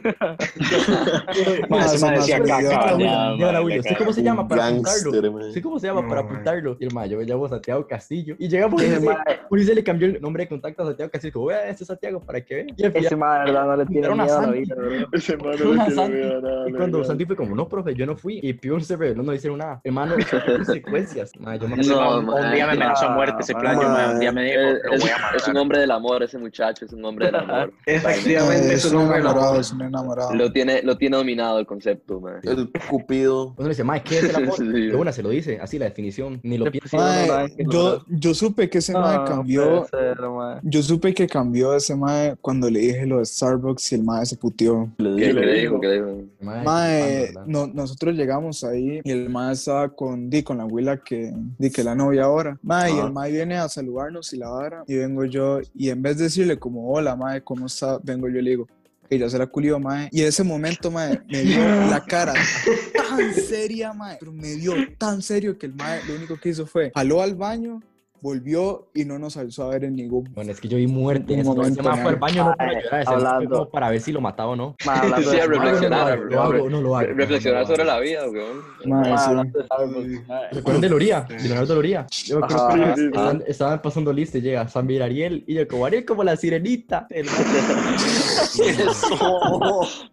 Man, 1.68 1.80
ese 1.80 1.96
ese 1.96 2.04
man 2.04 2.14
decía 2.14 2.38
man 2.38 2.46
caca, 2.48 2.90
se 2.90 2.96
Llega 2.96 2.96
la 2.96 2.96
ya, 2.96 2.96
Willy, 2.96 3.36
llega 3.38 3.52
la 3.52 3.52
man, 3.52 3.64
Willy, 3.64 3.74
le 3.74 3.80
¿usted 3.80 3.96
cómo 3.96 4.12
se 4.12 4.22
llama 4.22 4.48
para 4.48 4.66
apuntarlo? 4.66 5.10
gangster, 5.10 5.30
man. 5.30 5.48
¿Usted 5.48 5.62
cómo 5.62 5.78
se 5.78 5.86
llama 5.86 6.08
para 6.08 6.20
apuntarlo? 6.20 6.76
Y 6.80 6.84
el 6.84 6.90
yo 7.10 7.18
me 7.18 7.24
llamo 7.24 7.48
Santiago 7.48 7.86
Castillo. 7.86 8.36
Y 8.38 8.48
llegamos 8.48 8.82
y 8.82 8.86
Ulises 9.50 9.74
le 9.74 9.84
cambió 9.84 10.08
el 10.08 10.20
nombre 10.20 10.44
de 10.44 10.48
contacto 10.48 10.82
a 10.82 10.86
Santiago 10.86 11.10
Castillo. 11.10 11.32
Como, 11.32 11.46
vea, 11.46 11.68
este 11.68 11.84
es 11.84 11.90
Santiago, 11.94 12.20
para 12.20 12.40
que 12.40 12.54
vea. 12.54 12.64
Y 12.76 12.84
al 12.84 12.96
ese 12.96 13.14
de 13.14 13.20
verdad, 13.20 13.66
no 13.66 13.76
le 13.76 13.86
tiene 13.86 14.08
miedo 14.10 14.38
a 14.38 14.42
la 14.46 14.52
vida, 14.52 14.74
bro. 14.74 14.90
Ese 15.12 15.36
man 15.36 15.46
no 15.46 15.52
le 15.52 15.78
quiere 15.78 15.94
Santi. 15.94 16.12
ver 16.12 16.42
nada, 16.42 16.68
y 16.68 16.72
cuando. 16.72 17.04
Santi 17.04 17.24
fue 17.26 17.36
como, 17.36 17.54
no, 17.54 17.68
profe, 17.68 17.94
yo 17.94 18.06
no 18.06 18.16
fui. 18.16 18.40
Y 18.42 18.52
Pion 18.54 18.80
se 18.80 18.96
reveló, 18.96 19.22
no 19.22 19.30
le 19.32 19.36
hicieron 19.38 19.58
nada. 19.58 19.80
Hermano, 19.84 20.16
consecuencias. 20.46 21.32
Mae, 21.40 21.58
yo 21.58 21.68
me 21.68 21.76
No, 21.76 21.96
man, 21.96 22.18
un 22.18 22.26
man. 22.26 22.54
día 22.54 22.66
me 22.66 22.72
amenazó 22.72 23.06
a 23.06 23.10
muerte 23.14 23.36
ese 23.40 23.52
Ah, 23.56 23.60
playo, 23.60 23.82
man. 23.82 24.10
Un 24.14 24.20
día 24.20 24.32
me 24.32 24.42
dijo, 24.44 24.60
Es, 24.60 24.82
lo 24.84 24.90
voy 24.90 25.10
a 25.10 25.14
es 25.36 25.42
un 25.48 25.54
matar. 25.54 25.56
hombre 25.58 25.78
del 25.80 25.90
amor, 25.90 26.22
ese 26.22 26.38
muchacho, 26.38 26.84
es 26.84 26.92
un 26.92 27.04
hombre 27.04 27.26
del 27.26 27.36
amor. 27.36 27.72
Efectivamente, 27.86 28.74
es 28.74 28.84
Es 28.84 28.92
un 28.92 28.98
hombre 29.00 29.20
es 29.58 29.72
un 29.72 29.82
enamorado. 29.82 30.34
Lo 30.34 30.52
tiene, 30.52 30.82
lo 30.82 30.96
tiene 30.96 31.16
dominado 31.16 31.58
el 31.58 31.66
concepto, 31.66 32.20
man. 32.20 32.40
El 32.42 32.70
cupido. 32.88 33.54
Uno 33.56 33.62
le 33.64 33.68
dice, 33.70 33.84
mae, 33.84 34.02
¿qué 34.02 34.18
es 34.18 34.24
el 34.30 34.36
amor? 34.36 34.56
Sí. 34.56 34.64
De 34.64 34.94
una 34.96 35.12
se 35.12 35.22
lo 35.22 35.28
dice, 35.30 35.58
así 35.60 35.78
la 35.78 35.86
definición, 35.86 36.40
ni 36.42 36.58
lo 36.58 36.70
piensa. 36.70 37.46
yo, 37.70 38.04
yo 38.08 38.34
supe 38.34 38.68
que 38.70 38.78
ese 38.78 38.92
mae 38.92 39.18
No, 39.18 39.24
cambió. 39.24 39.86
Yo 40.62 40.82
supe 40.82 41.14
que 41.14 41.26
cambió 41.26 41.74
ese 41.84 41.94
mae 41.94 42.34
cuando 42.40 42.70
le 42.70 42.80
dije 42.80 43.06
lo 43.06 43.18
de 43.18 43.26
Starbucks 43.26 43.92
y 43.92 43.94
el 43.96 44.04
mae 44.04 44.24
se 44.24 44.36
puteó. 44.36 44.90
¿Qué, 44.96 45.04
le 45.04 45.60
dijo? 45.60 45.80
¿Qué 45.80 45.86
le 45.86 45.94
dijo? 45.94 46.24
Mae, 46.40 46.64
Mae, 46.64 47.34
no, 47.46 47.66
nosotros 47.66 48.14
llegamos 48.14 48.64
ahí 48.64 49.00
y 49.04 49.10
el 49.10 49.28
mae 49.28 49.52
estaba 49.52 49.88
con, 49.88 50.30
di, 50.30 50.42
con 50.42 50.58
la 50.58 50.64
abuela 50.64 50.96
que, 50.96 51.32
di, 51.58 51.70
que 51.70 51.84
la 51.84 51.94
novia 51.94 52.24
ahora. 52.24 52.58
Mae, 52.62 52.92
y 52.94 52.98
el 52.98 53.12
mae 53.12 53.30
viene 53.30 53.56
a 53.56 53.68
saludarnos 53.68 54.32
y 54.32 54.38
la 54.38 54.48
vara. 54.48 54.84
Y 54.86 54.96
vengo 54.96 55.24
yo, 55.24 55.60
y 55.74 55.90
en 55.90 56.02
vez 56.02 56.18
de 56.18 56.24
decirle 56.24 56.58
como, 56.58 56.90
hola, 56.90 57.14
mae, 57.16 57.42
¿cómo 57.42 57.66
está? 57.66 57.98
Vengo 58.02 58.28
yo 58.28 58.38
y 58.38 58.42
le 58.42 58.50
digo, 58.50 58.68
que 59.08 59.18
ya 59.18 59.28
se 59.28 59.38
la 59.38 59.46
culió, 59.46 59.78
mae. 59.78 60.08
Y 60.10 60.22
en 60.22 60.28
ese 60.28 60.42
momento, 60.42 60.90
mae, 60.90 61.20
me 61.28 61.42
dio 61.42 61.58
la 61.90 62.02
cara 62.04 62.34
tan 62.94 63.34
seria, 63.34 63.92
mae. 63.92 64.16
Pero 64.18 64.32
me 64.32 64.54
dio 64.54 64.72
tan 64.98 65.20
serio 65.20 65.58
que 65.58 65.66
el 65.66 65.74
mae 65.74 66.00
lo 66.06 66.14
único 66.14 66.38
que 66.40 66.48
hizo 66.48 66.66
fue, 66.66 66.90
jaló 66.94 67.20
al 67.20 67.34
baño, 67.34 67.80
volvió 68.24 68.88
y 68.94 69.04
no 69.04 69.18
nos 69.18 69.36
alzó 69.36 69.64
a 69.64 69.68
ver 69.68 69.84
en 69.84 69.96
ningún 69.96 70.32
Bueno, 70.32 70.50
es 70.50 70.58
que 70.58 70.66
yo 70.66 70.78
vi 70.78 70.86
muerte 70.86 71.34
en 71.34 71.40
ese 71.40 71.48
momento. 71.50 71.80
Ese 71.82 71.90
mae 71.90 72.00
fue 72.00 72.10
al 72.12 72.16
baño 72.16 72.44
no 72.46 72.56
para 72.56 72.72
llorar, 72.72 73.00
ese 73.02 73.10
hablando. 73.10 73.50
como 73.50 73.68
para 73.68 73.90
ver 73.90 74.00
si 74.00 74.12
lo 74.12 74.22
mataba 74.22 74.52
o 74.52 74.56
no. 74.56 74.74
Sí, 74.80 74.88
a 74.88 75.46
reflexionar, 75.46 76.18
No 76.18 76.24
lo 76.24 76.42
hago, 76.42 76.70
no 76.70 76.80
lo 76.80 76.96
hago. 76.96 77.12
Reflexionar 77.12 77.66
sobre 77.66 77.84
la 77.84 78.00
vida, 78.00 78.22
weón. 78.26 78.62
Hablando 79.14 79.58
de 79.58 79.66
Starbucks, 79.66 80.26
mae. 80.26 80.48
¿Recuerdan 80.52 80.80
de 80.80 80.88
Loría? 80.88 81.20
De 81.20 81.48
Leonardo 81.48 81.74
Loría. 81.74 82.06
Yo 82.24 82.40
me 82.40 82.46
Ajá. 82.46 83.38
que 83.44 83.50
estaban, 83.50 83.82
pasando 83.82 84.10
lista 84.10 84.38
y 84.38 84.40
llega 84.40 84.66
Samir 84.68 85.02
Ariel 85.02 85.44
y 85.46 85.54
yo 85.54 85.68
como 85.68 85.84
Ariel 85.84 86.06
como 86.06 86.24
la 86.24 86.34
sirenita. 86.36 87.06
El 87.10 87.26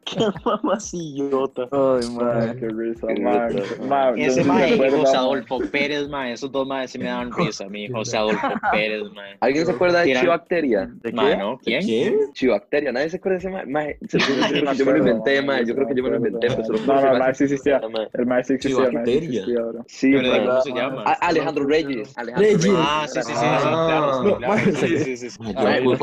Qué 0.04 0.28
mamacillota. 0.44 1.62
Ay, 1.72 2.10
mae. 2.10 2.56
Qué 2.58 2.68
risa, 2.68 3.08
yo 3.08 4.16
Ese 4.18 4.44
mae 4.44 4.76
me 4.76 4.88
y. 4.88 5.16
Adolfo 5.16 5.60
Pérez, 5.72 6.10
mae, 6.10 6.34
esos 6.34 6.52
dos 6.52 6.68
maes 6.68 6.92
sí 6.92 7.00
me 7.00 7.06
daban 7.06 7.32
risa, 7.32 7.70
mi 7.70 7.88
José 8.02 8.18
Adolfo 8.18 8.48
Pérez, 8.72 9.04
mae. 9.14 9.38
¿Alguien 9.40 9.66
se 9.66 9.72
acuerda 9.72 10.02
de 10.02 10.14
Chivacteria? 10.16 10.90
¿De 11.02 11.12
Mae, 11.12 11.32
qué? 11.34 11.38
¿no? 11.38 11.60
¿Quién? 11.64 11.82
¿Quién? 11.84 12.16
Chivacteria, 12.34 12.92
nadie 12.92 13.10
se 13.10 13.18
acuerda 13.18 13.38
de 13.38 13.40
ese 13.40 13.50
mae. 13.50 13.66
Mae, 13.66 13.98
se- 14.10 14.20
yo, 14.20 14.26
creo 14.26 14.38
me 14.42 14.72
que 14.72 14.76
yo 14.78 14.86
me 14.86 14.92
lo 14.92 14.98
inventé, 15.00 15.36
man, 15.42 15.46
mae. 15.58 15.66
Yo 15.66 15.76
creo 15.76 15.88
que 15.88 15.96
yo 15.96 16.04
me 16.04 16.10
lo 16.10 16.16
inventé, 16.18 16.48
pero 16.48 16.64
se 16.64 16.72
lo 16.74 16.80
No, 16.80 17.02
no, 17.02 17.12
el 17.14 17.20
mae, 17.20 17.36
sí 17.36 17.44
existía. 17.46 17.82
El 18.14 18.26
mae 18.26 18.44
sí 18.44 18.54
existía, 18.54 18.86
el 18.86 18.94
mae 18.94 19.06
sí 19.06 19.20
Chivacteria. 19.20 19.44
Pero. 19.46 20.46
¿Cómo 20.46 20.62
se 20.62 20.72
llama? 20.74 21.04
Ah, 21.06 21.18
Alejandro 21.22 21.66
Reyes. 21.66 22.18
Alejandro 22.18 22.50
Reyes. 22.58 22.76
Ah, 22.78 23.06
sí, 23.08 23.22
sí, 23.22 23.32
sí, 23.32 23.34
sí, 23.34 23.40
Ah. 23.44 23.86
claro, 23.88 24.38
claro. 24.38 24.62
Sí, 24.76 24.98
sí, 25.16 25.30
sí, 25.30 25.38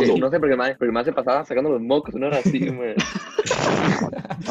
yo 0.07 0.17
no, 0.19 0.31
sé, 0.31 0.39
porque 0.41 0.57
mae 0.57 1.05
se 1.05 1.13
pasaba 1.13 1.45
sacando 1.45 1.71
los 1.71 1.81
mocos, 1.81 2.15
no 2.15 2.27
era 2.27 2.39
así, 2.39 2.61
mae. 2.71 2.95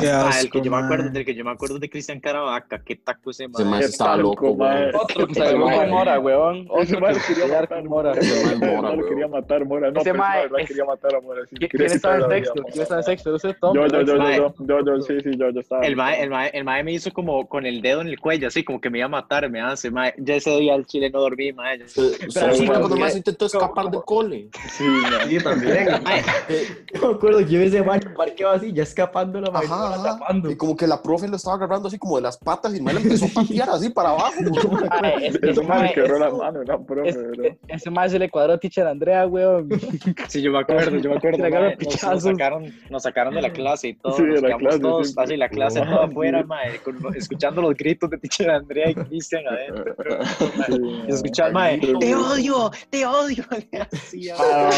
Ah, 0.04 0.32
el 0.42 0.50
que 0.52 0.62
yo 0.62 0.70
me 0.72 0.78
acuerdo, 0.78 1.10
del 1.10 1.26
que 1.26 1.34
yo 1.34 1.44
me 1.46 1.52
acuerdo 1.52 1.80
de 1.80 1.90
Cristian 1.90 2.20
Caravaca, 2.20 2.82
qué 2.84 2.96
taco 2.98 3.32
ese 3.32 3.46
Ese 3.46 3.64
mae 3.66 3.80
Qué 3.80 3.86
estaba 3.86 4.12
talco, 4.16 4.30
loco, 4.30 4.52
weón. 4.52 4.96
Otro 4.96 5.28
que 5.28 5.32
Ese 5.34 5.56
mae- 5.56 5.78
con 5.78 5.90
Mora, 5.90 6.20
weón. 6.20 6.68
Ese 6.80 6.96
Otro 6.98 7.08
que 7.08 7.34
quería 7.34 7.48
matar, 7.48 7.68
con 7.70 7.88
Mora. 7.88 8.12
Ese 8.12 8.42
Ese 8.44 8.56
Mora, 8.58 8.96
lo 8.96 9.08
quería 9.08 9.28
matar, 9.28 9.66
Mora. 9.66 9.92
No, 9.92 10.02
Ese 10.02 10.12
pero 10.12 10.24
ese 10.24 10.30
mae 10.30 10.42
verdad 10.44 10.60
es- 10.60 10.68
quería 10.68 10.86
matar 10.86 11.16
a 11.16 11.22
Mora. 11.22 11.42
sí, 11.50 11.56
¿Qui- 11.56 11.70
quería 11.70 11.88
¿Quién 11.88 11.92
estaba 11.96 12.16
en 12.16 12.22
la 12.22 12.30
sexto? 12.30 12.54
¿Quién 12.64 12.82
estaba 12.84 13.00
en 13.00 13.06
sexto? 13.06 13.38
Yo, 13.74 13.88
yo, 13.88 14.02
yo, 14.02 14.16
yo, 14.18 14.54
yo, 14.60 14.86
yo, 14.86 15.02
sí, 15.02 15.20
sí, 15.24 15.32
yo, 15.38 15.50
yo 15.50 15.60
estaba. 15.62 15.86
El 15.86 15.96
mae, 15.96 16.84
me 16.84 16.92
hizo 16.92 17.12
como 17.14 17.48
con 17.48 17.66
el 17.66 17.82
dedo 17.82 18.02
en 18.02 18.08
el 18.08 18.20
cuello, 18.20 18.48
así 18.50 18.64
como 18.64 18.80
que 18.82 18.90
me 18.90 19.00
iba 19.00 19.06
a 19.06 19.10
matar, 19.10 19.50
me 19.50 19.62
hace, 19.62 19.90
mae. 19.90 20.14
Ya 20.18 20.36
ese 20.36 20.52
día 20.58 20.76
el 20.76 20.86
chile 20.86 21.10
no 21.10 21.22
dormí, 21.22 21.54
mae. 21.54 21.80
¿Se 21.88 22.02
se 22.30 22.40
así 22.40 22.40
acuerda 22.40 22.66
como 22.66 22.80
cuando 22.80 22.98
más 22.98 23.16
intentó 23.16 23.46
escapar 23.48 23.90
del 23.90 24.02
cole? 24.06 24.50
Sí, 24.70 24.84
mae. 24.84 25.28
Sí, 25.30 25.44
también. 25.44 25.88
Yo 26.94 27.08
me 27.10 27.14
acuerdo 27.16 27.40
que 27.40 27.46
yo 27.46 27.60
ese 27.62 27.82
baño 27.82 28.14
parqueado 28.16 28.54
así, 28.54 28.72
ya 28.74 28.84
escapaba 28.84 29.07
Ajá. 29.54 30.16
Y 30.50 30.56
como 30.56 30.76
que 30.76 30.88
la 30.88 31.02
profe 31.02 31.28
lo 31.28 31.36
estaba 31.36 31.56
agarrando 31.58 31.88
así 31.88 31.98
como 31.98 32.16
de 32.18 32.22
las 32.24 32.38
patas 32.38 32.74
y 32.74 32.78
el 32.78 32.84
mae 32.84 32.96
le 32.96 33.02
empezó 33.02 33.26
a 33.26 33.30
patear 33.42 33.70
así 33.70 33.90
para 33.90 34.10
abajo. 34.10 34.34
Es- 35.22 35.36
Eso 35.42 35.64
me 35.64 35.94
quebró 35.94 36.20
la 36.20 36.30
mano, 36.32 36.60
una 36.62 36.78
profe, 36.80 37.10
ese- 37.10 37.28
bro. 37.28 37.44
Ese 37.68 37.90
mae 37.90 38.10
se 38.10 38.20
le 38.20 38.30
cuadró 38.30 38.54
a 38.54 38.58
teacher 38.58 38.88
Andrea, 38.88 39.26
weón. 39.28 39.70
Sí, 40.28 40.42
yo 40.42 40.52
me 40.52 40.60
acuerdo, 40.60 40.98
yo 40.98 41.10
me 41.10 41.18
acuerdo. 41.18 41.38
Mae, 41.50 41.78
nos, 41.78 42.24
sacaron, 42.24 42.74
nos 42.90 43.04
sacaron 43.04 43.34
de 43.36 43.42
la 43.42 43.52
clase 43.52 43.90
y 43.90 43.94
todo. 43.96 44.14
Sí, 44.14 44.24
de 44.26 44.42
la 44.42 44.58
clase, 44.58 44.80
todos, 44.80 45.08
siempre. 45.08 45.24
así 45.24 45.38
la 45.38 45.50
clase 45.50 45.80
Wow. 45.80 45.90
toda 45.90 46.06
afuera, 46.06 46.44
mae, 46.44 46.80
con- 46.84 47.16
escuchando 47.16 47.62
los 47.62 47.76
gritos 47.76 48.10
de 48.10 48.18
teacher 48.18 48.50
Andrea 48.50 48.90
y 48.92 48.96
Cristian 48.96 49.44
adentro. 49.48 49.96
Y 51.08 51.12
escuchar, 51.12 51.52
mae, 51.54 51.78
te 51.80 52.16
odio, 52.16 52.72
te 52.90 53.06
odio. 53.06 53.44
Así, 53.92 54.30
Ah, 54.30 54.70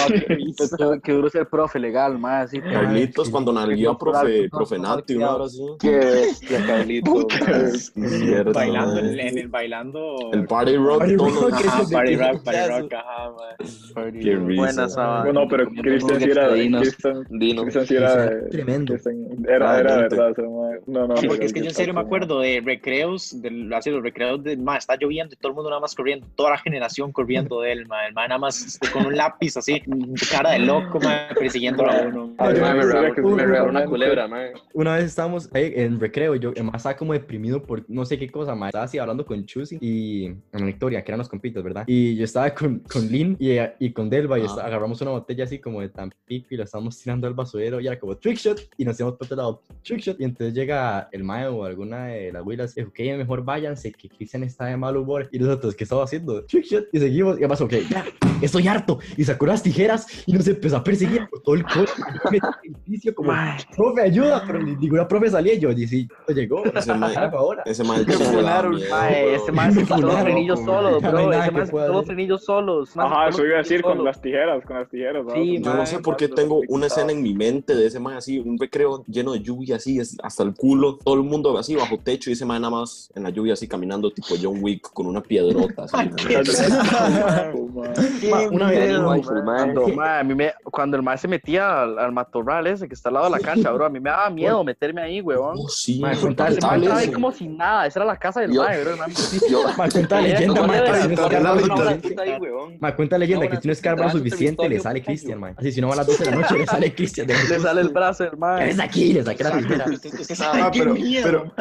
mae, 0.79 0.99
qué, 1.01 1.11
duro 1.13 1.29
ser 1.29 1.47
profe 1.47 1.79
legal, 1.79 2.17
mae. 2.19 2.43
Así, 2.43 2.59
Carlitos 2.61 3.29
cuando 3.29 3.51
nalguió 3.51 3.91
a 3.91 3.97
profe, 4.11 4.41
no, 4.43 4.49
profe 4.57 4.79
Nati 4.79 5.15
una 5.15 5.35
hora 5.35 5.45
así. 5.45 5.61
Qué 5.79 5.89
bestia, 5.97 6.63
Carlito. 6.67 7.27
Bailando, 8.53 8.99
en, 8.99 9.37
el 9.37 9.47
bailando. 9.47 10.17
El 10.33 10.45
party 10.45 10.75
rock, 10.77 10.99
Party 10.99 11.15
todo. 11.17 11.29
rock, 11.29 11.51
party 11.91 12.15
rock, 12.15 12.43
party 12.43 12.49
pichazo. 12.49 12.79
rock, 12.79 12.93
ajá, 12.93 13.31
mae. 13.31 14.11
Qué 14.19 14.35
risa. 14.35 14.61
Buenas, 14.61 14.95
ah, 14.97 15.21
Bueno, 15.23 15.47
pero 15.49 15.69
Cristian 15.69 16.19
sí 16.21 16.29
era. 16.29 16.49
Cristian 16.49 17.23
Dino. 17.29 17.61
Cristian 17.63 17.85
sí 17.85 17.95
era. 17.95 18.49
Tremendo. 18.49 18.95
Era, 19.47 19.79
era 19.79 19.97
verdad. 19.97 20.33
No, 20.87 21.07
no. 21.07 21.15
Porque 21.15 21.45
es 21.45 21.53
que 21.53 21.59
yo 21.61 21.67
en 21.67 21.73
serio 21.73 21.93
me 21.93 22.01
acuerdo 22.01 22.39
de 22.39 22.61
recreos, 22.63 23.41
de, 23.41 23.69
así 23.75 23.89
los 23.89 24.01
recreos 24.03 24.43
de, 24.43 24.57
ma, 24.57 24.77
está 24.77 24.95
lloviendo 24.95 25.33
y 25.33 25.37
todo 25.37 25.49
el 25.51 25.55
mundo 25.55 25.69
nada 25.69 25.81
más 25.81 25.95
corriendo, 25.95 26.27
toda 26.35 26.51
la 26.51 26.57
generación 26.57 27.11
corriendo 27.11 27.61
de 27.61 27.71
él, 27.71 27.87
ma, 27.87 28.05
el 28.07 28.13
ma 28.13 28.27
nada 28.27 28.39
más 28.39 28.79
con 28.93 29.05
un 29.05 29.15
lápiz 29.15 29.57
así, 29.57 29.81
cara 30.31 30.51
de 30.51 30.59
loco, 30.59 30.99
ma, 30.99 31.27
persiguiéndolo 31.37 31.91
a 31.91 32.01
uno. 32.01 32.33
Me 32.39 32.53
regaló- 32.53 33.25
una 33.29 33.45
realmente. 33.45 33.87
Culebra, 33.99 34.27
mae. 34.27 34.53
Una 34.73 34.95
vez 34.95 35.05
estábamos 35.05 35.49
ahí 35.53 35.73
en 35.75 35.99
recreo, 35.99 36.35
yo 36.35 36.49
además 36.51 36.75
estaba 36.77 36.95
como 36.97 37.13
deprimido 37.13 37.61
por 37.63 37.83
no 37.89 38.05
sé 38.05 38.17
qué 38.17 38.29
cosa, 38.29 38.55
más 38.55 38.69
estaba 38.69 38.85
así 38.85 38.97
hablando 38.97 39.25
con 39.25 39.45
Chusi 39.45 39.77
y 39.81 40.25
en 40.25 40.65
Victoria, 40.65 41.03
que 41.03 41.11
eran 41.11 41.19
los 41.19 41.29
compitas, 41.29 41.63
¿verdad? 41.63 41.83
Y 41.87 42.15
yo 42.15 42.23
estaba 42.25 42.53
con, 42.53 42.79
con 42.79 43.07
Lynn 43.07 43.35
y, 43.39 43.57
y 43.79 43.91
con 43.91 44.09
Delva 44.09 44.37
y 44.39 44.43
Ah. 44.49 44.65
agarramos 44.65 44.99
una 45.01 45.11
botella 45.11 45.43
así 45.43 45.59
como 45.59 45.81
de 45.81 45.89
Tampico 45.89 46.47
y 46.49 46.57
la 46.57 46.63
estábamos 46.63 46.97
tirando 46.97 47.27
al 47.27 47.33
basurero 47.33 47.79
y 47.79 47.87
era 47.87 47.99
como 47.99 48.17
trick 48.17 48.37
shot 48.37 48.59
y 48.77 48.85
nos 48.85 48.99
íbamos 48.99 49.17
por 49.17 49.25
otro 49.25 49.37
lado, 49.37 49.61
trick 49.83 49.99
shot 49.99 50.19
y 50.19 50.23
entonces 50.23 50.53
llega 50.53 51.07
el 51.11 51.23
mae 51.23 51.47
o 51.47 51.63
alguna 51.65 52.07
de 52.07 52.31
las 52.31 52.43
huilas 52.45 52.75
y 52.75 52.81
dijo, 52.81 52.89
ok, 52.89 52.99
mejor 53.17 53.43
váyanse, 53.43 53.91
que 53.91 54.09
Cristian 54.09 54.43
está 54.43 54.65
de 54.65 54.77
mal 54.77 54.97
humor 54.97 55.29
y 55.31 55.39
nosotros, 55.39 55.75
¿qué 55.75 55.83
estaba 55.83 56.03
haciendo? 56.03 56.43
Trick 56.45 56.65
shot 56.65 56.87
y 56.91 56.99
seguimos 56.99 57.35
y 57.35 57.39
además, 57.39 57.61
ok, 57.61 57.73
ya, 57.89 58.05
estoy 58.41 58.67
harto 58.67 58.99
y 59.17 59.23
sacó 59.23 59.45
las 59.45 59.61
tijeras 59.61 60.07
y 60.25 60.33
nos 60.33 60.47
empezó 60.47 60.77
a 60.77 60.83
perseguir 60.83 61.27
por 61.29 61.41
todo 61.41 61.55
el 61.55 61.63
coche 61.63 61.93
como 63.15 63.31
profe, 63.93 64.01
ayuda, 64.09 64.43
pero 64.45 64.61
ni- 64.61 64.75
ninguna 64.75 65.07
profe 65.07 65.29
salía 65.29 65.53
y 65.53 65.59
yo, 65.59 65.71
y 65.71 65.87
sí, 65.87 66.07
no 66.27 66.35
llegó, 66.35 66.63
Ese 66.65 66.91
algo 66.91 67.37
ahora. 67.37 67.63
Ese 67.65 67.83
me 67.83 68.03
daba 68.03 68.25
funaron, 68.25 68.75
ese 68.77 69.51
mae 69.51 69.71
se 69.73 69.97
los 69.97 70.15
frenillos 70.19 70.59
solos, 70.63 71.01
bro. 71.01 71.31
Ese 71.33 71.51
mae 71.51 71.65
se 71.65 71.71
quitó 71.71 71.87
los 71.93 72.05
frenillos 72.05 72.43
solos. 72.45 72.89
se 72.89 72.99
Ajá, 72.99 73.29
eso 73.29 73.45
iba 73.45 73.55
a 73.55 73.57
decir 73.59 73.81
con 73.81 74.03
las 74.03 74.21
tijeras, 74.21 74.63
con 74.65 74.77
las 74.79 74.89
tijeras. 74.89 75.25
Sí, 75.33 75.59
Yo 75.61 75.73
no 75.73 75.85
sé 75.85 75.99
por 75.99 76.15
qué 76.17 76.27
tengo 76.27 76.61
una 76.69 76.87
escena 76.87 77.11
en 77.11 77.21
mi 77.21 77.33
mente 77.33 77.75
de 77.75 77.87
ese 77.87 77.99
man 77.99 78.15
así, 78.17 78.39
un 78.39 78.57
recreo 78.57 79.03
lleno 79.07 79.33
de 79.33 79.41
lluvia 79.41 79.75
así, 79.77 79.99
hasta 79.99 80.43
el 80.43 80.53
culo, 80.53 80.97
todo 80.97 81.15
el 81.15 81.23
mundo 81.23 81.57
así 81.57 81.75
bajo 81.75 81.97
techo 81.97 82.29
y 82.29 82.33
ese 82.33 82.45
man 82.45 82.61
nada 82.61 82.71
más 82.71 83.11
en 83.15 83.23
la 83.23 83.29
lluvia 83.29 83.53
así 83.53 83.67
caminando 83.67 84.11
tipo 84.11 84.35
John 84.41 84.57
Wick 84.61 84.91
con 84.93 85.07
una 85.07 85.21
piedrota. 85.21 85.83
Así, 85.83 85.95
una 88.51 88.69
vez. 88.69 88.99
Cuando, 89.43 89.87
mae, 89.89 90.19
a 90.19 90.23
mí 90.23 90.35
me- 90.35 90.53
cuando 90.63 90.97
el 90.97 91.03
mae 91.03 91.17
se 91.17 91.27
metía 91.27 91.81
al, 91.83 91.99
al 91.99 92.11
matorral 92.11 92.67
ese 92.67 92.87
que 92.87 92.93
está 92.93 93.09
al 93.09 93.13
lado 93.15 93.25
de 93.25 93.31
la 93.31 93.39
cancha, 93.39 93.69
bro, 93.79 93.85
a 93.85 93.89
mí 93.89 93.99
me 93.99 94.09
daba 94.09 94.29
miedo 94.29 94.63
meterme 94.63 95.01
ahí, 95.01 95.21
weón. 95.21 95.55
Oh, 95.57 95.69
sí, 95.69 95.99
mae, 96.01 96.17
contale, 96.17 96.57
ahí 96.61 97.03
eso. 97.05 97.13
como 97.13 97.31
sin 97.31 97.55
nada, 97.57 97.85
esa 97.87 97.99
era 97.99 98.05
la 98.07 98.17
casa 98.17 98.41
del 98.41 98.51
mae, 98.53 98.83
bro. 98.83 98.91
cuenta 99.91 100.19
Eh, 100.19 100.23
leyenda, 100.23 100.61
no 100.61 100.67
ma, 100.67 100.73
vale 100.73 100.83
que 100.83 100.91
verga, 100.91 101.01
si 101.01 101.07
no 101.09 101.15
no 101.15 101.23
escarba 101.27 101.49
vale 101.51 101.67
lo 101.67 101.75
verga. 101.77 101.93
suficiente- 101.95 102.77
Ma, 102.79 102.95
cuenta 102.95 103.17
leyenda 103.17 103.47
que 103.47 103.57
si 103.57 103.67
no 103.67 103.73
escarba 103.73 104.11
suficiente 104.11 104.69
le 104.69 104.79
sale. 104.79 105.01
Cristian, 105.01 105.39
ma. 105.39 105.53
Así 105.57 105.71
si 105.71 105.79
no 105.81 105.87
va 105.87 105.93
a 105.93 105.97
las 105.97 106.07
12 106.07 106.25
de 106.25 106.31
la 106.31 106.35
noche 106.37 106.57
le 106.57 106.65
sale 106.65 106.93
Cristian. 106.95 107.27
Le 107.27 107.59
sale 107.59 107.81
el 107.81 107.89
brazo 107.89 108.23
del 108.25 108.37
mae. 108.37 108.63
Eres 108.63 108.79
aquí, 108.79 109.13
le 109.13 109.23
saqué 109.23 109.43
la. 109.43 109.49
Ah, 110.41 110.69
qué 110.71 111.21
pero, 111.23 111.51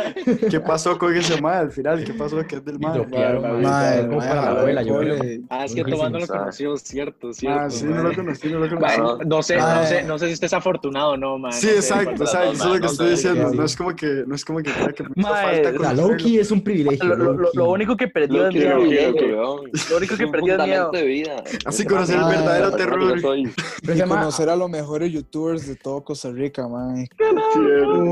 ¿qué 0.50 0.60
pasó 0.60 0.98
con 0.98 1.14
ese 1.16 1.40
mae 1.40 1.58
al 1.58 1.70
final? 1.72 2.02
¿Qué 2.04 2.12
pasó 2.14 2.44
que 2.46 2.56
es 2.56 2.64
del 2.64 2.76
Y 2.76 2.78
mae? 2.78 2.98
lo 2.98 3.06
pillaron, 3.06 3.42
ma. 3.42 3.70
Mae, 3.70 4.06
Como 4.08 4.18
para 4.18 4.34
la 4.34 4.50
abuela, 4.60 4.82
yo 4.82 4.98
creo. 4.98 5.16
pobre. 5.16 5.40
Ah, 5.50 5.64
es 5.64 5.74
que 5.74 5.84
tomando 5.84 6.18
lo 6.18 6.26
conoció, 6.26 6.76
cierto, 6.76 7.32
cierto. 7.32 7.60
Ah, 7.60 7.70
sí, 7.70 7.84
no 7.84 8.02
lo 8.02 8.14
conocí, 8.14 8.48
no 8.48 8.58
lo 8.60 8.68
conocí. 8.68 9.00
no 9.26 9.42
sé, 9.42 9.56
no 9.58 9.84
sé, 9.86 10.02
no 10.02 10.18
sé 10.18 10.26
si 10.28 10.32
usted 10.34 10.46
es 10.46 10.52
afortunado 10.52 11.12
o 11.12 11.16
no, 11.16 11.38
man. 11.38 11.52
Sí, 11.52 11.68
exacto, 11.68 12.07
exacto, 12.10 12.52
eso 12.52 12.64
es 12.64 12.74
lo 12.74 12.80
que 12.80 12.86
estoy 12.86 13.10
diciendo. 13.10 13.50
sí. 13.50 13.56
No 13.56 13.64
es 13.64 13.76
como 13.76 13.94
que, 13.96 14.24
no 14.26 14.34
es 14.34 14.44
como 14.44 14.58
que 14.58 14.70
crea 14.72 14.92
que 14.92 15.02
me 15.04 15.10
hizo 15.16 15.28
Mae, 15.28 15.62
falta 15.62 15.68
o 15.68 15.82
sea, 15.82 15.92
La. 15.94 16.02
Loki 16.02 16.38
es 16.38 16.50
un 16.50 16.62
privilegio. 16.62 17.14
Lo, 17.54 17.70
único 17.70 17.96
que 17.96 18.08
perdió 18.08 18.42
lo 18.42 18.48
es 18.48 18.54
miedo. 18.54 19.60
único 19.96 20.16
que 20.16 20.26
perdió 20.26 20.54
es 20.56 20.64
miedo. 20.66 20.86
fundamento 20.86 20.90
de 20.92 21.04
vida. 21.04 21.44
Así 21.64 21.84
conocer 21.84 22.16
el 22.18 22.24
verdadero 22.24 22.66
Ah, 22.68 22.76
terror. 22.76 23.18
Y 23.18 24.00
conocer 24.02 24.48
a 24.50 24.56
los 24.56 24.68
mejores 24.70 25.12
youtubers 25.12 25.66
de 25.66 25.76
todo 25.76 26.02
Costa 26.04 26.30
Rica, 26.30 26.66
man. 26.68 27.06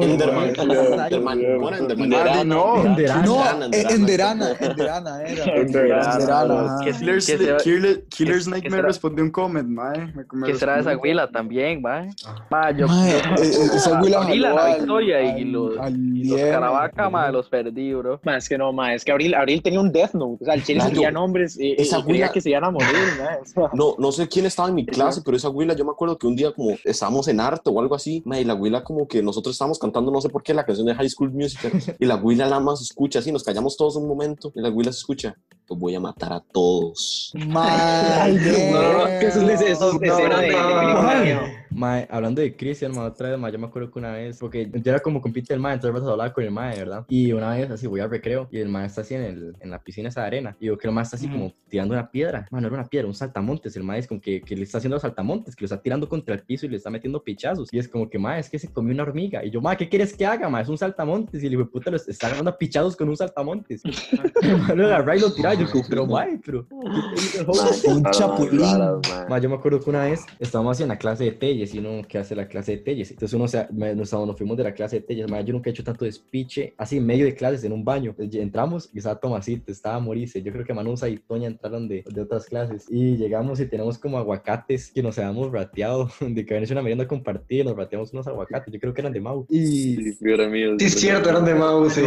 Enderman. 0.02 0.52
Enderman. 1.00 2.48
no. 2.48 2.84
Enderana. 2.84 3.24
No, 3.24 3.50
Enderana, 3.90 4.50
eh, 4.52 4.56
Enderana. 4.60 5.22
Era. 5.22 5.44
Enderana, 5.54 6.12
Enderana, 6.14 6.60
ajá. 6.76 6.84
Que 6.84 6.92
sí, 6.92 6.98
Killer, 7.00 7.14
que 7.16 7.20
se- 7.20 7.56
Killer, 7.62 8.04
Killer 8.08 8.34
que- 8.34 8.40
Snake 8.40 8.62
que 8.62 8.70
me 8.70 8.76
será- 8.76 8.88
respondió 8.88 9.24
un 9.24 9.30
comment, 9.30 9.68
mae. 9.68 9.98
Me- 10.14 10.24
me 10.32 10.46
¿Qué 10.46 10.54
será 10.58 10.74
de 10.74 10.80
esa 10.80 10.96
huila 10.96 11.30
también, 11.30 11.80
mae? 11.82 12.10
Ma, 12.50 12.70
yo, 12.70 12.86
Mae, 12.88 13.10
yo- 13.12 13.42
eh, 13.42 13.48
eh, 13.74 13.78
esa 13.86 14.00
la 14.36 14.64
al- 14.64 14.78
Victoria 14.78 15.38
y 15.38 15.44
los, 15.44 15.78
al 15.78 15.96
y 16.16 16.24
los 16.28 16.40
Caravaca, 16.40 17.10
ma, 17.10 17.30
los 17.30 17.48
perdí, 17.48 17.94
bro. 17.94 18.20
Ma, 18.24 18.36
es 18.36 18.48
que 18.48 18.58
no, 18.58 18.72
ma, 18.72 18.94
es 18.94 19.04
que 19.04 19.12
Abril, 19.12 19.34
Abril 19.34 19.62
tenía 19.62 19.80
un 19.80 19.92
Death 19.92 20.14
Note. 20.14 20.38
O 20.42 20.44
sea, 20.44 20.54
el 20.54 20.62
chile 20.64 20.76
Claro. 20.78 20.88
escribía 20.92 21.10
nombres 21.10 21.58
y, 21.58 21.68
y 21.68 21.74
Esa 21.78 22.02
creía 22.04 22.26
güila- 22.26 22.32
que 22.32 22.40
se 22.40 22.50
iban 22.50 22.64
a 22.64 22.70
morir, 22.70 22.88
ma. 23.18 23.28
O 23.40 23.44
sea, 23.46 23.70
No, 23.74 23.94
no 23.98 24.12
sé 24.12 24.28
quién 24.28 24.46
estaba 24.46 24.68
en 24.68 24.74
mi 24.74 24.86
clase, 24.86 25.22
pero 25.24 25.36
esa 25.36 25.48
güila, 25.48 25.74
yo 25.74 25.84
me 25.84 25.90
acuerdo 25.92 26.18
que 26.18 26.26
un 26.26 26.36
día 26.36 26.52
como 26.52 26.76
estábamos 26.84 27.28
en 27.28 27.40
arte 27.40 27.70
o 27.70 27.80
algo 27.80 27.94
así, 27.94 28.22
ma, 28.24 28.38
y 28.40 28.44
la 28.44 28.54
güila 28.54 28.82
como 28.84 29.06
que 29.08 29.22
nosotros 29.22 29.54
estábamos 29.54 29.78
cantando 29.78 30.10
no 30.10 30.20
sé 30.20 30.28
por 30.28 30.42
qué 30.42 30.52
la 30.54 30.64
canción 30.64 30.86
de 30.86 30.94
High 30.94 31.08
School 31.10 31.30
Musical 31.32 31.72
y 31.98 32.04
la 32.06 32.16
güila 32.16 32.44
nada 32.46 32.60
más 32.60 32.80
escucha 32.80 33.18
así, 33.20 33.32
nos 33.32 33.42
callamos 33.44 33.76
todos 33.76 33.96
un 33.96 34.06
momento 34.08 34.52
y 34.54 34.60
la 34.60 34.68
güila 34.68 34.92
se 34.92 34.98
escucha, 34.98 35.36
los 35.68 35.78
voy 35.78 35.94
a 35.94 36.00
matar 36.00 36.32
a 36.32 36.40
todos. 36.40 37.32
Mae, 37.34 38.32
No, 38.32 38.72
no, 38.80 38.98
no, 38.98 39.04
que 39.20 39.26
eso 39.26 39.40
es, 39.50 39.60
eso 39.60 39.90
es 39.92 40.00
No, 40.00 40.02
escena 40.02 40.40
de, 40.40 40.46
de 40.46 40.52
no, 40.52 40.80
película 40.80 41.02
no. 41.02 41.18
de 41.20 41.24
miedo. 41.24 41.40
Mae, 41.70 42.06
hablando 42.10 42.40
de 42.40 42.56
Cristian, 42.56 42.92
mae, 42.94 43.06
otra 43.06 43.30
vez, 43.30 43.38
mae, 43.38 43.52
yo 43.52 43.58
me 43.58 43.66
acuerdo 43.66 43.90
que 43.90 43.98
una 43.98 44.12
vez, 44.12 44.38
porque 44.38 44.70
yo 44.72 44.90
era 44.90 45.00
como 45.00 45.20
compite 45.20 45.52
del 45.52 45.60
mae, 45.60 45.74
entonces 45.74 46.00
vas 46.00 46.08
a 46.08 46.12
hablar 46.12 46.32
con 46.32 46.44
el 46.44 46.50
mae, 46.50 46.76
¿verdad? 46.78 47.04
Y 47.08 47.32
una 47.32 47.54
vez 47.54 47.70
así 47.70 47.86
voy 47.86 48.00
al 48.00 48.10
recreo 48.10 48.48
y 48.50 48.58
el 48.58 48.68
mae 48.68 48.86
está 48.86 49.00
así 49.02 49.14
en, 49.14 49.22
el, 49.22 49.56
en 49.60 49.70
la 49.70 49.82
piscina 49.82 50.08
esa 50.08 50.22
de 50.22 50.26
arena 50.26 50.56
y 50.60 50.66
veo 50.66 50.78
que 50.78 50.88
el 50.88 50.94
mae 50.94 51.04
está 51.04 51.16
así 51.16 51.28
como 51.28 51.52
tirando 51.68 51.94
una 51.94 52.10
piedra. 52.10 52.46
Mae, 52.50 52.60
no 52.60 52.68
era 52.68 52.76
una 52.76 52.88
piedra, 52.88 53.06
un 53.06 53.14
saltamontes. 53.14 53.76
El 53.76 53.84
mae 53.84 53.98
es 53.98 54.06
como 54.06 54.20
que, 54.20 54.40
que 54.40 54.56
le 54.56 54.62
está 54.62 54.78
haciendo 54.78 54.98
saltamontes, 54.98 55.54
que 55.54 55.62
lo 55.62 55.66
está 55.66 55.80
tirando 55.80 56.08
contra 56.08 56.34
el 56.34 56.42
piso 56.42 56.66
y 56.66 56.68
le 56.68 56.76
está 56.76 56.90
metiendo 56.90 57.22
pichazos. 57.22 57.72
Y 57.72 57.78
es 57.78 57.88
como 57.88 58.08
que, 58.08 58.18
mae, 58.18 58.40
es 58.40 58.48
que 58.48 58.58
se 58.58 58.72
comió 58.72 58.94
una 58.94 59.02
hormiga. 59.02 59.44
Y 59.44 59.50
yo, 59.50 59.60
mae, 59.60 59.76
¿qué 59.76 59.88
quieres 59.88 60.14
que 60.14 60.26
haga, 60.26 60.48
mae? 60.48 60.62
Es 60.62 60.68
un 60.68 60.78
saltamontes. 60.78 61.42
Y 61.42 61.46
el 61.46 61.54
hijo 61.54 61.62
de 61.62 61.68
puta 61.68 61.90
lo 61.90 61.96
está 61.96 62.26
agarrando 62.26 62.50
a 62.50 62.58
pichazos 62.58 62.96
con 62.96 63.08
un 63.08 63.16
saltamontes. 63.16 63.82
el 63.84 64.58
mae 64.58 64.76
lo 64.76 64.86
agarra 64.86 65.16
y 65.16 65.20
lo 65.20 65.32
tira. 65.32 65.54
Y 65.54 65.58
yo, 65.58 65.70
como, 65.70 65.84
pero 65.88 66.06
mae, 66.06 66.40
pero. 66.44 66.66
¿qué 66.68 67.14
te 67.14 67.20
hizo 67.20 67.40
el 67.40 67.46
joven?" 67.46 67.96
Un 67.96 68.10
chapulín. 68.12 68.60
Raras, 68.60 69.08
man. 69.08 69.26
Ma, 69.28 69.38
yo 69.38 69.48
me 69.48 69.56
acuerdo 69.56 69.80
que 69.80 69.90
una 69.90 70.04
vez 70.04 70.24
estábamos 70.38 70.76
así 70.76 70.82
en 70.82 70.88
la 70.88 70.98
clase 70.98 71.24
de 71.24 71.32
Telles 71.56 71.74
y 71.74 71.78
uno 71.78 72.02
que 72.06 72.18
hace 72.18 72.34
la 72.34 72.46
clase 72.48 72.72
de 72.72 72.78
Telles. 72.78 73.10
Entonces 73.10 73.34
uno 73.34 73.48
se, 73.48 73.66
me- 73.72 73.94
nos, 73.94 74.12
nos 74.12 74.36
fuimos 74.36 74.56
de 74.58 74.64
la 74.64 74.72
clase 74.74 74.96
de 74.96 75.02
Telles. 75.06 75.26
Yo 75.26 75.52
nunca 75.54 75.70
he 75.70 75.72
hecho 75.72 75.82
tanto 75.84 76.04
despiche 76.04 76.74
así 76.76 76.98
en 76.98 77.06
medio 77.06 77.24
de 77.24 77.34
clases 77.34 77.64
en 77.64 77.72
un 77.72 77.84
baño. 77.84 78.10
Entonces, 78.10 78.40
entramos 78.42 78.90
y 78.92 78.98
estaba 78.98 79.18
Tomasito, 79.18 79.72
estaba 79.72 79.98
Morice. 80.00 80.42
Yo 80.42 80.52
creo 80.52 80.64
que 80.64 80.74
Manusa 80.74 81.08
y 81.08 81.16
Toña 81.18 81.46
entraron 81.46 81.88
de, 81.88 82.04
de 82.06 82.20
otras 82.20 82.44
clases. 82.46 82.86
Y 82.90 83.16
llegamos 83.16 83.58
y 83.60 83.66
tenemos 83.66 83.98
como 83.98 84.18
aguacates 84.18 84.92
que 84.92 85.02
nos 85.02 85.18
habíamos 85.18 85.50
rateado. 85.50 86.10
De 86.20 86.44
que 86.44 86.52
habían 86.54 86.64
hecho 86.64 86.74
una 86.74 86.82
merienda 86.82 87.08
compartida. 87.08 87.64
Nos 87.64 87.76
rateamos 87.76 88.12
unos 88.12 88.26
aguacates. 88.26 88.72
Yo 88.72 88.78
creo 88.80 88.92
que 88.92 89.00
eran 89.00 89.12
de 89.12 89.20
Mau. 89.20 89.46
Y. 89.48 89.66
Sí, 89.96 90.12
figura 90.12 90.48
mío. 90.48 90.76
Sí, 90.78 90.84
es 90.86 90.94
cierto, 91.00 91.30
eran 91.30 91.44
de 91.44 91.54
Mau, 91.54 91.88
sí. 91.88 92.02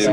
Sí, 0.00 0.06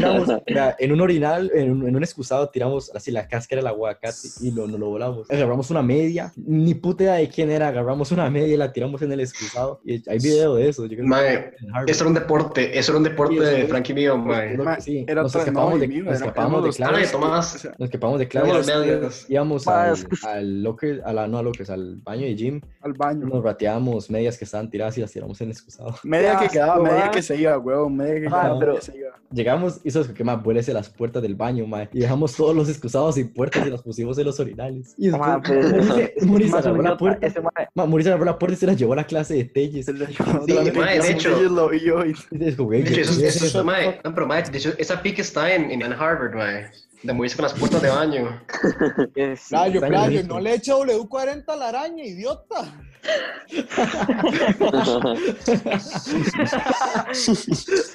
no-. 0.00 0.24
No, 0.26 0.42
en 0.78 0.92
un 0.92 1.00
orinal, 1.00 1.50
en 1.54 1.70
un, 1.70 1.88
en 1.88 1.96
un 1.96 2.02
excusado, 2.02 2.48
tiramos 2.48 2.90
así 2.94 3.10
la 3.10 3.26
cáscara 3.28 3.60
del 3.60 3.66
aguacate 3.68 4.28
y 4.40 4.50
lo, 4.50 4.66
nos 4.66 4.78
lo 4.80 4.88
volamos. 4.90 5.30
Agarramos 5.42 5.70
una 5.70 5.82
media, 5.82 6.32
ni 6.36 6.74
puta 6.74 7.02
idea 7.04 7.14
de 7.14 7.28
quién 7.28 7.50
era, 7.50 7.68
agarramos 7.68 8.12
una 8.12 8.30
media 8.30 8.54
y 8.54 8.56
la 8.56 8.72
tiramos 8.72 9.02
en 9.02 9.12
el 9.12 9.20
excusado. 9.20 9.80
Y 9.84 10.08
hay 10.08 10.18
video 10.18 10.54
de 10.54 10.68
eso. 10.68 10.86
Yo 10.86 10.96
creo 10.96 11.06
Mae. 11.08 11.52
Eso 11.86 12.04
era 12.04 12.08
un 12.08 12.14
deporte, 12.14 12.78
eso 12.78 12.92
era 12.92 12.98
un 12.98 13.04
deporte 13.04 13.34
Sí, 13.34 13.40
eso 13.42 13.50
de 13.50 13.62
es- 13.62 13.68
Frankie 13.68 13.94
mío, 13.94 14.16
mae. 14.16 14.56
Sí. 14.80 15.04
era 15.08 15.22
Nos 15.22 15.34
escapamos 15.34 15.78
de, 15.80 15.86
y 15.86 15.88
mío, 15.88 16.04
nos 16.04 16.14
escapamos 16.14 16.64
de 16.64 16.70
clases. 16.70 17.12
Tomás. 17.12 17.68
Nos 17.78 17.86
escapamos 17.88 18.18
de 18.18 18.28
Éramos 18.30 18.50
clases. 18.50 18.66
los 18.76 18.86
medios. 18.86 19.30
Íbamos 19.30 19.66
al, 19.68 19.92
es 19.94 20.04
que- 20.04 20.26
al 20.28 20.62
locker, 20.62 21.02
a 21.04 21.12
la, 21.12 21.26
no 21.28 21.38
al 21.38 21.44
locker, 21.46 21.70
al 21.70 21.96
baño 21.96 22.22
de 22.26 22.34
gym. 22.36 22.60
al 22.80 22.92
baño. 22.92 23.26
Nos 23.26 23.42
rateábamos 23.42 24.10
medias 24.10 24.38
que 24.38 24.44
estaban 24.44 24.70
tiradas 24.70 24.96
y 24.98 25.00
las 25.00 25.10
tiramos 25.12 25.40
en 25.40 25.46
el 25.48 25.52
excusado. 25.52 25.94
Media 26.04 26.38
que 26.38 26.48
quedaba, 26.48 26.82
media 26.82 27.10
que 27.10 27.22
se 27.22 27.36
iba, 27.36 27.58
huevón, 27.58 27.96
media 27.96 28.14
que 28.14 28.20
quedaba, 28.22 28.58
pero- 28.58 28.72
media 28.74 28.80
que 28.80 28.86
se 28.92 28.98
iba. 28.98 29.08
Llegamos, 29.32 29.80
hizo 29.82 30.12
que 30.12 30.24
más 30.24 30.42
vuélese 30.42 30.74
las 30.74 30.90
puertas 30.90 31.22
del 31.22 31.34
baño, 31.34 31.66
mae. 31.66 31.88
Y 31.94 32.00
dejamos 32.00 32.36
todos 32.36 32.54
los 32.54 32.68
excusados 32.68 33.14
sin 33.14 33.32
puertas 33.32 33.66
y 33.66 33.70
las 33.70 33.80
pusimos 33.82 34.18
en 34.18 34.26
los 34.26 34.38
orinales. 34.38 34.94
Y 34.98 35.08
después 35.08 35.31
Pues, 35.42 36.52
la 36.82 36.96
puerta. 36.96 37.26
ese. 37.26 37.40
Ma, 37.74 37.86
Muri 37.86 38.04
se 38.04 38.10
abrió 38.12 38.26
la 38.26 38.38
puerta 38.38 38.54
y 38.54 38.58
se 38.58 38.66
la 38.66 38.72
llevó 38.74 38.92
a 38.92 38.96
la 38.96 39.04
clase 39.06 39.34
de 39.34 39.44
Telles. 39.44 39.86
Se 39.86 39.92
llevó 39.92 40.06
Sí, 40.46 40.70
mae, 40.74 41.00
de 41.00 41.10
hecho. 41.10 41.36
ellos 41.38 41.52
lo 41.52 41.68
vi 41.68 41.88
hoy. 41.90 42.14
Y 42.30 42.44
es 42.48 42.56
como, 42.56 42.72
"Ey, 42.72 42.82
De 42.82 42.88
hecho, 42.90 42.94
¿qué 42.96 43.00
eso, 43.02 43.12
es 43.26 43.36
eso, 43.36 43.46
eso?". 43.46 43.64
mae, 43.64 44.00
no, 44.04 44.14
pero 44.14 44.26
mae, 44.26 44.42
de 44.42 44.58
hecho, 44.58 44.72
esa 44.78 45.02
pique 45.02 45.22
está 45.22 45.54
en, 45.54 45.70
en 45.70 45.82
Harvard, 45.92 46.34
mae. 46.34 46.70
De 47.02 47.12
morirse 47.12 47.36
con 47.36 47.42
las 47.44 47.54
puertas 47.54 47.82
de 47.82 47.88
baño. 47.90 48.40
Playo, 49.48 49.80
playo, 49.80 50.22
no 50.24 50.38
le 50.38 50.54
eche 50.54 50.72
W40 50.72 51.44
a 51.48 51.56
la 51.56 51.68
araña, 51.70 52.04
idiota. 52.04 52.72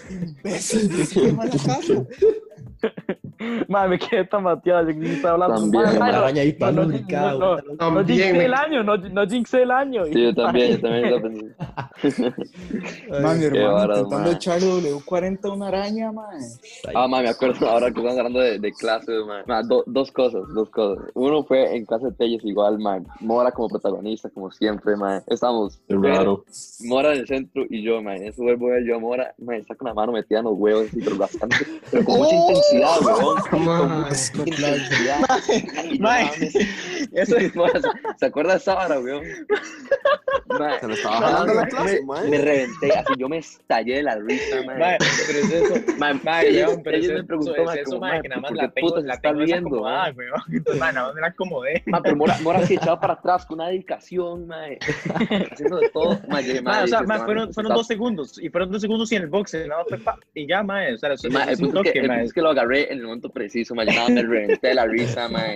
Imbécil, 0.09 1.07
qué 1.13 1.31
mala 1.31 1.51
casa. 1.51 2.03
Mae, 3.67 3.87
me 3.89 3.99
quedé 3.99 4.25
tan 4.25 4.43
mateado. 4.43 4.89
Yo 4.89 4.99
que 4.99 5.13
estaba 5.13 5.33
hablando. 5.33 5.55
También, 5.61 5.83
La 5.83 5.99
mae, 5.99 6.11
no, 6.11 6.17
araña 6.19 6.41
ahí 6.41 6.53
toda 6.53 6.71
no, 6.71 6.85
no, 6.85 7.91
no, 7.91 8.05
jinxé 8.05 8.45
el 8.45 8.53
año, 8.53 8.83
no, 8.83 8.97
no 8.97 9.27
jinxé 9.27 9.61
el 9.63 9.71
año. 9.71 10.05
Sí, 10.05 10.23
yo 10.23 10.33
también, 10.33 10.71
yo 10.71 10.81
también 10.81 11.11
lo 11.11 11.21
pensé. 11.21 11.45
Man, 13.21 13.39
mi 13.39 13.45
hermano 13.45 13.83
intentando 13.95 14.07
man. 14.19 14.27
echarle 14.27 14.67
W40 14.93 15.39
a 15.45 15.49
una 15.53 15.67
araña, 15.67 16.11
man. 16.11 16.39
Ah, 16.95 17.07
ma, 17.07 17.21
me 17.21 17.29
acuerdo 17.29 17.67
ahora 17.67 17.87
que 17.91 17.99
estamos 17.99 18.17
hablando 18.17 18.39
de, 18.39 18.59
de 18.59 18.71
clases, 18.73 19.15
ma. 19.25 19.43
Ma, 19.47 19.63
do- 19.63 19.83
dos 19.87 20.11
cosas, 20.11 20.43
dos 20.53 20.69
cosas. 20.69 21.05
Uno 21.13 21.43
fue 21.43 21.75
en 21.75 21.85
clase 21.85 22.05
de 22.07 22.11
Telles 22.13 22.43
igual, 22.45 22.79
ma. 22.79 22.99
Mora 23.19 23.51
como 23.51 23.69
protagonista, 23.69 24.29
como 24.29 24.51
siempre, 24.51 24.95
ma. 24.95 25.21
Estamos. 25.27 25.79
Raro. 25.89 26.43
Mora 26.85 27.13
en 27.13 27.19
el 27.21 27.27
centro 27.27 27.63
y 27.69 27.81
yo, 27.83 28.01
ma. 28.01 28.15
En 28.15 28.23
eso 28.27 28.43
vuelvo 28.43 28.67
a 28.71 28.79
yo 28.85 28.99
Mora, 28.99 29.33
ma. 29.39 29.55
Está 29.57 29.75
con 29.75 29.87
la 29.87 29.93
mano 29.93 30.11
metida 30.11 30.39
en 30.39 30.45
los 30.45 30.53
huevos, 30.55 30.85
así, 30.87 30.99
pero 31.03 31.17
bastante. 31.17 31.55
Pero 31.91 32.03
con 32.05 32.17
mucha 32.17 32.35
Oh. 32.35 32.49
intensidad, 32.49 33.01
weón. 33.01 33.37
Mames. 35.99 36.55
eso 37.13 37.35
Mora, 37.55 37.79
¿se- 37.81 37.87
¿Se 38.17 38.25
acuerda 38.25 38.53
de 38.53 38.57
esa 38.57 38.75
vara, 38.75 38.99
weón? 38.99 39.23
Se 40.79 40.87
le 40.87 40.93
estaba 40.93 41.17
jalando 41.19 41.53
la 41.53 41.61
me- 41.63 41.69
clase, 41.69 41.99
me, 41.99 42.05
mae. 42.05 42.29
me 42.29 42.37
reventé, 42.39 42.91
así 42.93 43.13
yo 43.17 43.29
me 43.29 43.37
estallé 43.37 43.95
de 43.97 44.03
la 44.03 44.15
risa, 44.15 44.61
ma. 44.65 44.75
Mae, 44.75 44.97
pero 45.27 45.39
es 45.39 45.51
eso. 45.51 45.75
Ma, 45.97 46.13
Mae, 46.13 46.49
ellos- 46.49 46.67
weón, 46.69 46.83
pero 46.83 46.97
ellos 46.97 47.09
es 47.09 47.13
me 47.13 47.19
eso, 47.19 47.27
preguntó, 47.27 47.55
es 47.55 47.65
ma, 47.65 47.73
eso, 47.75 47.83
como, 47.91 47.99
mae, 48.01 48.15
ma, 48.15 48.21
que 48.21 48.29
nada 48.29 48.41
más 48.41 48.49
¿por 48.51 48.57
la 48.57 48.71
tengo, 48.71 48.97
la 49.01 49.17
tengo 49.19 49.35
viendo, 49.39 49.55
desacomodada, 49.69 50.11
ma? 50.11 50.17
weón. 50.17 50.41
Entonces, 50.53 50.79
mae, 50.81 50.93
nada 50.93 51.05
más 51.07 51.15
me 51.15 51.21
la 51.21 51.27
acomodé. 51.27 51.83
Ma, 51.85 52.01
pero 52.01 52.15
Mora, 52.15 52.37
Mora 52.41 52.59
así 52.59 52.73
echado 52.75 52.99
para 52.99 53.13
atrás 53.13 53.45
con 53.45 53.59
una 53.59 53.69
dedicación, 53.69 54.47
mae. 54.47 54.79
Haciendo 55.51 55.77
de 55.77 55.89
todo. 55.89 56.19
Ma, 56.27 56.41
yo 56.41 56.47
dije, 56.47 56.61
Mae, 56.61 56.83
o 56.83 56.87
sea, 56.87 56.99
mae, 57.01 57.17
man 57.17 57.25
fueron, 57.25 57.53
fueron 57.53 57.73
dos 57.73 57.87
segundos. 57.87 58.39
Y 58.41 58.49
fueron 58.49 58.71
dos 58.71 58.81
segundos 58.81 59.11
y 59.11 59.15
en 59.15 59.23
el 59.23 59.29
boxe, 59.29 59.67
nada 59.67 59.81
más 59.81 59.89
fue 59.89 59.97
pa, 59.99 60.17
y 60.33 60.47
ya, 60.47 60.63
mae. 60.63 60.93
O 60.93 60.97
sea, 60.97 61.13
es 61.13 61.23
un 61.23 61.35
es 61.35 61.59
toque, 61.73 62.03
mae. 62.07 62.23
es 62.23 62.33
que 62.33 62.41
lo 62.41 62.49
agarré 62.49 62.91
en 62.91 62.99
el 62.99 63.05
momento 63.05 63.29
preciso, 63.29 63.46
ma. 63.75 63.83
Yo 63.83 63.93
nada, 63.93 64.09
me 64.09 64.23
reventé 64.23 64.73
la 64.73 64.85
risa, 64.85 65.27
mae. 65.29 65.55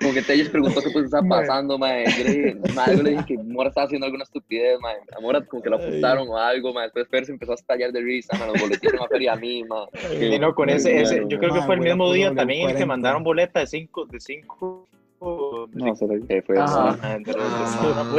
Como 0.00 0.14
que 0.14 0.22
Telles 0.22 0.48
preguntó 0.50 0.80
qué 0.80 0.90
pues 0.90 1.06
estaba 1.06 1.28
pasando, 1.28 1.78
mae. 1.78 2.04
Yo 2.16 2.24
le 2.24 2.30
dije, 2.30 2.56
ma, 2.74 2.86
yo 2.92 3.02
le 3.02 3.10
dije 3.10 3.24
que 3.26 3.38
Mora 3.38 3.70
estaba 3.70 3.86
haciendo 3.86 4.06
alguna 4.06 4.22
estupidez, 4.24 4.78
mae. 4.80 4.96
A 5.16 5.20
Mora 5.20 5.44
como 5.44 5.62
que 5.62 5.70
lo 5.70 5.76
apuntaron 5.76 6.28
o 6.28 6.38
algo, 6.38 6.72
mae. 6.72 6.84
Después 6.84 7.08
Fer 7.08 7.26
se 7.26 7.32
empezó 7.32 7.52
a 7.52 7.56
estallar 7.56 7.90
de 7.92 8.00
risa, 8.00 8.36
mae. 8.38 8.48
Los 8.52 8.60
boletines 8.60 8.94
no 8.94 9.06
feria 9.08 9.32
a 9.32 9.36
mí, 9.36 9.64
mae. 9.64 10.34
Y 10.34 10.38
no, 10.38 10.54
con 10.54 10.70
ese, 10.70 11.00
ese, 11.00 11.24
yo 11.26 11.38
creo 11.38 11.52
que 11.52 11.58
Mae, 11.58 11.66
fue 11.66 11.74
el 11.76 11.80
a 11.80 11.84
mismo 11.84 12.12
día 12.12 12.34
también 12.34 12.62
en 12.62 12.70
el 12.70 12.76
que 12.76 12.84
W40. 12.84 12.86
mandaron 12.86 13.24
boleta 13.24 13.60
de 13.60 13.66
cinco, 13.66 14.06
de 14.06 14.20
cinco. 14.20 14.86
No, 15.20 15.96
se 15.96 16.06
lo 16.06 16.14
fue 16.46 16.58
Ajá. 16.58 16.96
mae. 17.02 17.22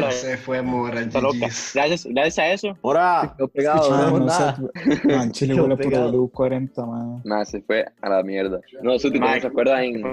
Ah, 0.03 0.12
se 0.12 0.38
fue 0.38 0.62
Mora, 0.62 1.01
Está 1.01 1.21
loca. 1.21 1.38
GG's. 1.38 1.71
Gracias, 1.75 2.05
gracias 2.05 2.39
a 2.39 2.51
eso. 2.51 2.77
Ahora, 2.81 3.34
Quedó 3.38 3.47
pegado. 3.47 3.89
Man, 3.91 4.13
no, 4.13 4.25
nada. 4.25 4.58
Man, 5.03 5.31
Chile 5.31 5.53
Quedó 5.53 5.63
huele 5.65 5.75
por 5.77 5.86
pegado. 5.86 6.12
W40, 6.13 6.88
man. 6.88 7.21
Nada, 7.23 7.45
se 7.45 7.62
fue 7.62 7.86
a 8.01 8.10
la 8.10 8.23
mierda. 8.23 8.60
No, 8.81 8.93
¿no 8.93 9.19
Mae. 9.19 9.41
se 9.41 9.47
acuerda 9.47 9.84
en, 9.84 10.03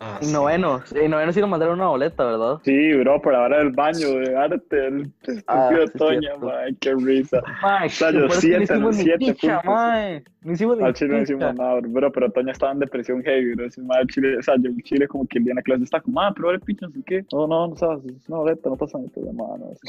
Ah, 0.00 0.18
sí. 0.20 0.32
noveno, 0.32 0.82
en 0.94 1.10
noveno 1.10 1.32
sí 1.32 1.40
nos 1.40 1.50
mandaron 1.50 1.80
una 1.80 1.88
boleta, 1.88 2.24
¿verdad? 2.24 2.58
Sí, 2.64 2.92
bro, 2.94 3.20
por 3.20 3.34
ahora 3.34 3.58
del 3.58 3.70
baño 3.70 4.08
de 4.18 4.36
arte, 4.36 4.86
el 4.86 5.12
Ah, 5.48 5.68
estúpido 5.74 5.86
sí, 5.88 5.98
Toña, 5.98 6.36
mae, 6.40 6.74
qué 6.80 6.94
risa. 6.94 7.38
Lo 7.38 7.44
peor 7.48 8.30
es 8.30 8.34
que 8.34 8.40
siete, 8.40 8.76
no 8.78 8.92
siete 8.92 9.34
puntos. 9.40 9.64
mae. 9.64 10.22
No 10.42 10.52
hicimos 10.52 10.80
Al 10.80 10.94
chile 10.94 11.16
no 11.16 11.22
hicimos 11.22 11.54
nada, 11.56 11.80
bro, 11.80 12.12
pero 12.12 12.30
Toña 12.30 12.52
estaba 12.52 12.70
en 12.70 12.78
depresión 12.78 13.20
heavy, 13.24 13.54
bro. 13.56 13.66
O 13.66 14.42
sea, 14.42 14.54
yo 14.60 14.70
en 14.70 14.80
Chile 14.82 15.08
como 15.08 15.26
que 15.26 15.38
el 15.38 15.44
día 15.44 15.50
en 15.52 15.56
la 15.56 15.62
clase 15.62 15.82
está 15.82 16.00
como, 16.00 16.20
ah, 16.20 16.32
pero 16.36 16.50
el 16.50 16.60
picha, 16.60 16.86
no 16.86 16.92
sé 16.92 17.02
qué. 17.06 17.24
No, 17.32 17.46
no, 17.46 17.68
no 17.68 17.76
sabes, 17.76 18.04
es 18.04 18.28
una 18.28 18.38
boleta, 18.38 18.68
no 18.70 18.76
pasa 18.76 18.98
nada, 18.98 19.32
mano. 19.32 19.70
Es 19.72 19.80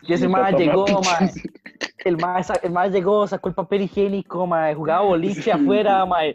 que 0.00 0.14
ese 0.14 0.26
toma 0.26 0.50
llegó, 0.58 0.86
mae. 1.02 1.30
El 2.04 2.16
sa- 2.44 2.60
el 2.62 2.72
mae 2.72 2.90
llegó, 2.90 3.26
sacó 3.26 3.48
el 3.50 3.54
papel 3.54 3.82
higiénico, 3.82 4.46
mae, 4.46 4.74
jugaba 4.74 5.02
boliche 5.02 5.52
afuera, 5.52 6.04
mae. 6.06 6.34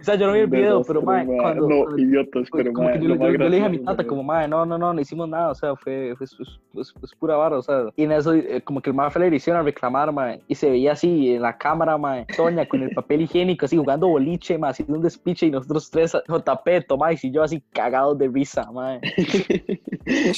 O 0.00 0.04
sea, 0.04 0.14
yo 0.16 0.26
no 0.26 0.32
vi 0.34 0.40
el 0.40 0.46
video, 0.46 0.82
pero 0.82 1.00
Desastre, 1.00 1.26
cuando... 1.36 1.68
No, 1.68 1.84
cuando- 1.84 1.98
idiotas, 1.98 2.48
pero 2.52 2.72
como 2.72 2.88
mae, 2.88 2.98
que 3.00 3.06
yo, 3.08 3.14
yo- 3.14 3.30
yo 3.32 3.38
le 3.38 3.50
dije 3.56 3.64
a 3.64 3.68
mi 3.68 3.78
tata, 3.78 4.06
como, 4.06 4.22
mae, 4.22 4.46
no, 4.48 4.66
no, 4.66 4.76
no, 4.78 4.92
no 4.92 5.00
hicimos 5.00 5.28
nada, 5.28 5.50
o 5.50 5.54
sea, 5.54 5.74
fue, 5.76 6.14
fue, 6.16 6.26
fue- 6.26 6.44
fue- 6.72 6.84
fue 7.00 7.08
pura 7.18 7.36
vara, 7.36 7.56
o 7.58 7.62
sea. 7.62 7.84
Y 7.96 8.02
en 8.04 8.12
eso, 8.12 8.34
eh, 8.34 8.60
como 8.62 8.80
que 8.82 8.90
el 8.90 8.96
mae 8.96 9.10
fue 9.10 9.20
a 9.20 9.24
la 9.24 9.28
edición 9.28 9.56
a 9.56 9.62
reclamar, 9.62 10.12
mae, 10.12 10.40
y 10.48 10.54
se 10.54 10.70
veía 10.70 10.92
así 10.92 11.34
en 11.34 11.42
la 11.42 11.56
cámara, 11.56 11.96
mae, 11.96 12.26
Toña 12.36 12.66
con 12.66 12.82
el 12.82 12.90
papel 12.90 13.22
higiénico, 13.22 13.64
así 13.66 13.76
jugando 13.76 14.08
boliche, 14.08 14.58
mae, 14.58 14.70
haciendo 14.72 14.94
un 14.96 15.02
despiche, 15.02 15.46
y 15.46 15.50
nosotros 15.50 15.90
tres, 15.90 16.12
JP, 16.28 16.86
Tomás 16.86 17.24
y 17.24 17.30
yo 17.30 17.42
así 17.42 17.62
cagados 17.72 18.18
de 18.18 18.28
risa, 18.28 18.70
mae. 18.72 19.00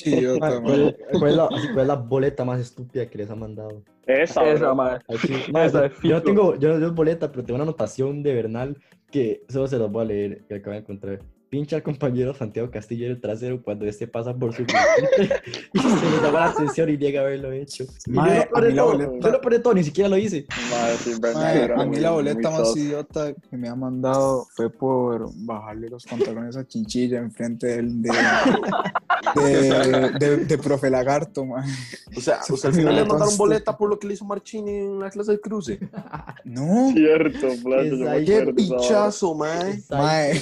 Idiota, 0.05 0.61
Ma, 0.61 0.61
man. 0.61 0.95
¿Cuál, 1.19 1.31
es 1.31 1.37
la, 1.37 1.45
así, 1.47 2.03
boleta 2.07 2.45
más 2.45 2.61
estúpida 2.61 3.07
que 3.07 3.19
les 3.19 3.31
ha 3.31 3.35
mandado? 3.35 3.83
Esa, 4.07 4.45
Esa, 4.49 4.67
bro. 4.67 4.75
mae. 4.77 4.95
Aquí, 5.09 5.35
ma, 5.53 5.65
Esa 5.65 5.91
yo 6.03 6.23
tengo, 6.23 6.55
yo 6.57 6.69
no 6.73 6.79
tengo 6.79 6.93
boleta, 6.93 7.31
pero 7.31 7.45
tengo 7.45 7.57
una 7.57 7.65
anotación 7.65 8.23
de 8.23 8.35
Bernal 8.35 8.77
que 9.17 9.47
solo 9.49 9.67
se 9.67 9.79
los 9.79 9.91
voy 9.91 10.03
a 10.03 10.05
leer, 10.05 10.45
que 10.47 10.57
acabo 10.57 10.73
de 10.73 10.81
encontrar. 10.81 11.21
Pincha 11.57 11.77
al 11.77 11.83
compañero 11.83 12.35
Santiago 12.35 12.71
Castillo 12.71 13.07
en 13.07 13.13
el 13.13 13.21
trasero 13.21 13.63
cuando 13.63 13.87
este 13.87 14.07
pasa 14.07 14.35
por 14.35 14.53
su 14.55 14.63
y 15.73 15.79
se 15.79 15.89
le 15.89 16.23
llama 16.23 16.41
la 16.41 16.47
atención 16.51 16.91
y 16.91 16.99
llega 16.99 17.21
a 17.21 17.25
haberlo 17.25 17.51
hecho. 17.51 17.85
Y 18.05 18.11
Ma, 18.11 18.29
yo 18.45 18.61
lo 18.61 18.87
boleta- 18.93 19.19
yo 19.21 19.31
lo 19.53 19.61
todo, 19.63 19.73
ni 19.73 19.83
siquiera 19.83 20.11
lo 20.11 20.19
hice. 20.19 20.45
Sí, 21.03 21.15
Mae, 21.19 21.63
era 21.65 21.77
a 21.81 21.85
mí 21.85 21.93
muy- 21.93 22.01
la 22.01 22.11
boleta 22.11 22.51
más 22.51 22.59
sos. 22.69 22.77
idiota 22.77 23.33
que 23.33 23.57
me 23.57 23.71
ha 23.71 23.75
mandado 23.75 24.47
fue 24.55 24.69
por 24.69 25.31
bajarle 25.35 25.89
los 25.89 26.05
pantalones 26.05 26.59
a 26.59 26.67
Chinchilla 26.69 27.21
enfrente 27.21 27.69
del 27.69 28.03
de, 28.03 28.11
de, 29.35 30.11
de, 30.19 30.37
de 30.45 30.59
profe 30.59 30.91
Lagarto, 30.91 31.47
man. 31.47 31.65
o 32.15 32.21
sea, 32.21 32.43
Se 32.43 32.53
o 32.53 32.57
sea, 32.59 32.69
al 32.69 32.77
final 32.77 32.97
le 32.97 33.05
mandaron 33.07 33.35
boleta 33.39 33.75
por 33.79 33.89
lo 33.89 33.99
que 33.99 34.09
le 34.09 34.13
hizo 34.13 34.27
Marchini 34.27 34.73
en 34.73 34.99
la 35.01 35.09
clase 35.09 35.33
de 35.33 35.41
cruce. 35.41 35.79
No, 36.45 36.91
Cierto, 36.93 37.47
Playo, 37.65 37.97
yo 37.97 38.05
me 38.05 38.17
Esa- 38.19 38.45
¡Qué 38.45 38.53
pichazo, 38.53 39.35
mae! 39.35 39.83
mae. 39.89 40.39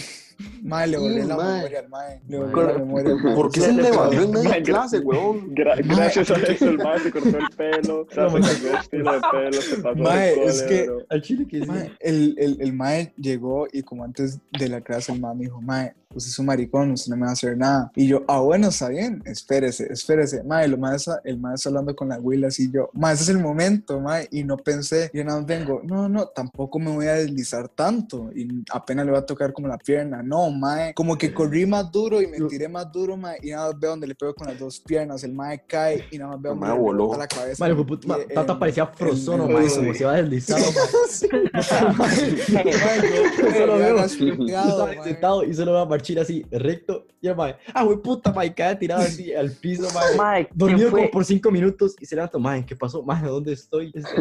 Mae, 0.62 0.86
le 0.86 0.96
volé 0.98 1.22
Sí, 1.22 1.28
la 1.28 1.36
mae. 1.36 1.54
memoria 1.56 1.78
al 1.80 1.88
mae. 1.88 2.20
Le 2.28 2.38
volé 2.38 2.66
la 2.72 2.78
memoria 2.78 3.12
al 3.12 3.22
mae. 3.22 3.34
¿Por 3.34 3.50
qué 3.52 3.60
se 3.60 3.72
le 3.72 3.90
barrió 3.90 4.22
en 4.22 4.30
media 4.30 4.62
clase, 4.62 4.98
weón? 5.00 5.54
Gra- 5.54 5.84
Mae, 5.84 5.96
gracias 5.96 6.30
a 6.30 6.34
eso 6.36 6.68
el 6.68 6.78
mae 6.78 7.00
se 7.00 7.10
cortó 7.10 7.38
el 7.38 7.50
pelo, 7.56 8.00
o 8.00 8.06
sea, 8.14 8.30
se 8.30 8.40
cambió 8.40 8.78
estilo 8.80 9.12
de 9.12 9.20
pelo, 9.32 9.62
se 9.62 9.76
pasó 9.78 9.96
Mae, 9.96 10.44
es 10.46 10.62
que-. 10.62 10.90
Al 11.10 11.22
chile 11.22 11.46
que 11.46 11.56
el, 12.00 12.34
el, 12.38 12.56
el 12.60 12.72
mae 12.72 13.12
llegó 13.16 13.66
y 13.72 13.82
como 13.82 14.04
antes 14.04 14.38
de 14.58 14.68
la 14.68 14.80
clase 14.80 15.12
el 15.12 15.20
mae 15.20 15.34
me 15.34 15.44
dijo, 15.44 15.60
mae, 15.60 15.94
usted 16.14 16.30
es 16.30 16.38
un 16.38 16.46
maricón, 16.46 16.92
usted 16.92 17.10
no 17.10 17.16
me 17.16 17.22
va 17.24 17.30
a 17.30 17.32
hacer 17.32 17.56
nada. 17.56 17.90
Y 17.96 18.06
yo, 18.06 18.22
ah, 18.28 18.38
bueno, 18.40 18.68
está 18.68 18.88
bien, 18.88 19.20
espérese, 19.26 19.92
espérese. 19.92 20.42
Mae, 20.44 20.68
lo 20.68 20.76
está- 20.94 21.20
el 21.24 21.38
mae 21.38 21.54
está 21.56 21.68
hablando 21.70 21.94
con 21.96 22.08
la 22.08 22.18
Willa 22.20 22.48
así 22.48 22.70
yo, 22.70 22.88
mae, 22.94 23.14
ese 23.14 23.24
es 23.24 23.28
el 23.30 23.38
momento, 23.40 24.00
mae. 24.00 24.28
Y 24.30 24.44
no 24.44 24.56
pensé, 24.56 25.10
yo 25.12 25.24
nada 25.24 25.38
más 25.38 25.46
vengo, 25.46 25.80
no, 25.84 26.08
no, 26.08 26.26
tampoco 26.26 26.78
me 26.78 26.90
voy 26.92 27.06
a 27.06 27.14
deslizar 27.14 27.68
tanto. 27.68 28.30
Y 28.34 28.48
apenas 28.72 29.06
le 29.06 29.12
va 29.12 29.18
a 29.18 29.26
tocar 29.26 29.52
como 29.52 29.66
la 29.68 29.76
pierna. 29.78 30.22
No, 30.24 30.50
mae, 30.50 30.94
como 30.94 31.16
que 31.16 31.32
corrí 31.32 31.66
más 31.66 31.90
duro 31.92 32.20
y 32.22 32.26
me 32.26 32.38
tiré 32.48 32.68
más 32.68 32.90
duro, 32.90 33.16
mae. 33.16 33.38
Y 33.42 33.50
nada 33.50 33.68
más 33.70 33.78
veo 33.80 33.90
donde 33.90 34.06
le 34.06 34.14
pego 34.14 34.34
con 34.34 34.46
las 34.48 34.58
dos 34.58 34.80
piernas. 34.80 35.22
El 35.24 35.32
mae 35.32 35.62
cae 35.66 36.06
y 36.10 36.18
nada 36.18 36.32
más 36.32 36.42
veo 36.42 36.52
donde 36.52 36.66
mae 36.66 36.74
le 36.76 36.80
voló. 36.82 37.02
rebota 37.04 37.18
la 37.18 37.26
cabeza. 37.28 37.64
Mae, 37.68 37.74
ma, 38.06 38.18
Y, 38.30 38.34
Tata 38.34 38.58
parecía 38.58 38.86
frozono, 38.86 39.48
mae, 39.48 39.68
como 39.68 39.92
se 39.94 40.00
iba 40.02 40.12
deslizado, 40.14 40.64
mae. 41.98 42.16
Yo- 42.16 43.52
Solo 43.54 43.72
yo 43.72 43.78
veo. 43.78 44.04
estaba 44.04 45.04
sentado 45.04 45.44
y 45.44 45.54
solo 45.54 45.72
veo 45.72 45.80
a 45.82 45.86
Marchina 45.86 46.22
así, 46.22 46.44
recto. 46.50 47.06
Y 47.20 47.28
el 47.28 47.36
mae, 47.36 47.56
ah, 47.72 47.84
güey, 47.84 47.96
puta, 47.98 48.32
mae, 48.32 48.52
cae 48.54 48.76
tirado 48.76 49.02
así 49.02 49.32
al 49.32 49.50
piso, 49.52 49.88
mae. 49.94 50.16
Mae, 50.16 50.46
¿quién 50.46 50.58
Dormido 50.58 50.90
como 50.90 51.10
por 51.10 51.24
cinco 51.24 51.50
minutos 51.50 51.96
y 52.00 52.06
se 52.06 52.14
levantó, 52.16 52.38
mae, 52.38 52.64
¿qué 52.66 52.76
pasó? 52.76 53.02
Mae, 53.02 53.22
¿dónde 53.26 53.52
estoy? 53.54 53.92
Este, 53.94 54.20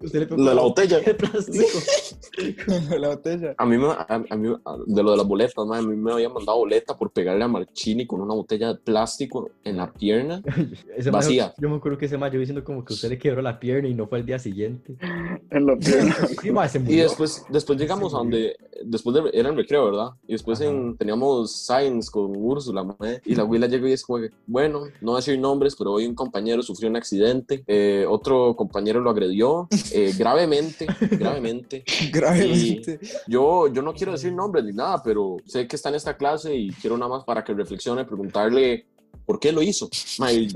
Usted 0.00 0.20
le 0.20 0.26
pegó 0.26 0.42
Lo 0.42 0.48
de 0.50 0.54
la 0.56 0.62
botella. 0.62 0.98
la 2.98 3.08
botella. 3.08 3.54
A 3.58 3.66
mí, 3.66 3.76
me, 3.78 4.41
mí, 4.42 4.48
de 4.86 5.02
lo 5.02 5.10
de 5.12 5.16
las 5.16 5.26
boletas, 5.26 5.66
mae, 5.66 5.80
a 5.80 5.82
mí 5.82 5.96
me 5.96 6.12
habían 6.12 6.32
mandado 6.32 6.58
boleta 6.58 6.96
por 6.96 7.10
pegarle 7.10 7.44
a 7.44 7.48
Marchini 7.48 8.06
con 8.06 8.20
una 8.20 8.34
botella 8.34 8.68
de 8.68 8.74
plástico 8.76 9.50
en 9.64 9.76
la 9.76 9.92
pierna. 9.92 10.42
Ese 10.96 11.10
Vacía. 11.10 11.54
yo 11.58 11.68
me 11.68 11.76
acuerdo 11.76 11.98
que 11.98 12.06
ese 12.06 12.18
mae 12.18 12.30
yo 12.30 12.38
diciendo 12.38 12.64
como 12.64 12.84
que 12.84 12.92
usted 12.94 13.08
le 13.08 13.18
quebró 13.18 13.42
la 13.42 13.58
pierna 13.58 13.88
y 13.88 13.94
no 13.94 14.06
fue 14.06 14.18
el 14.18 14.26
día 14.26 14.38
siguiente. 14.38 14.96
En 15.50 15.66
la 15.66 15.76
pierna. 15.76 16.14
Sí, 16.42 16.50
se 16.68 16.92
Y 16.92 16.96
después, 16.96 17.44
después 17.48 17.78
llegamos 17.78 18.14
a 18.14 18.18
donde, 18.18 18.56
después 18.84 19.14
de, 19.14 19.30
era 19.32 19.48
en 19.48 19.56
recreo, 19.56 19.84
¿verdad? 19.86 20.10
Y 20.26 20.32
después 20.32 20.60
en- 20.60 20.96
teníamos 20.96 21.52
Science 21.66 22.10
con 22.10 22.34
Úrsula, 22.36 22.82
mae, 22.84 23.20
y 23.24 23.34
la 23.34 23.42
abuela 23.42 23.66
llegó 23.66 23.86
y 23.86 23.92
es 23.92 24.02
como, 24.04 24.18
que, 24.20 24.30
bueno, 24.46 24.80
no 25.00 25.12
voy 25.12 25.14
a 25.14 25.16
decir 25.16 25.38
nombres, 25.38 25.76
pero 25.76 25.92
hoy 25.92 26.06
un 26.06 26.14
compañero 26.14 26.62
sufrió 26.62 26.88
un 26.88 26.96
accidente, 26.96 27.62
eh, 27.66 28.04
otro 28.08 28.56
compañero 28.56 29.00
lo 29.00 29.10
agredió 29.10 29.68
eh, 29.92 30.12
gravemente, 30.18 30.86
gravemente. 31.12 31.84
Gravemente. 32.12 32.98
Yo, 33.28 33.68
yo 33.68 33.82
no 33.82 33.92
quiero 33.92 34.12
decir 34.12 34.31
nombres 34.32 34.64
ni 34.64 34.72
nada, 34.72 35.02
pero 35.02 35.36
sé 35.44 35.66
que 35.66 35.76
está 35.76 35.88
en 35.88 35.96
esta 35.96 36.16
clase 36.16 36.54
y 36.54 36.70
quiero 36.70 36.96
nada 36.96 37.10
más 37.10 37.24
para 37.24 37.44
que 37.44 37.54
reflexione, 37.54 38.04
preguntarle 38.04 38.86
por 39.24 39.38
qué 39.40 39.52
lo 39.52 39.62
hizo. 39.62 39.88
Mae, 40.18 40.48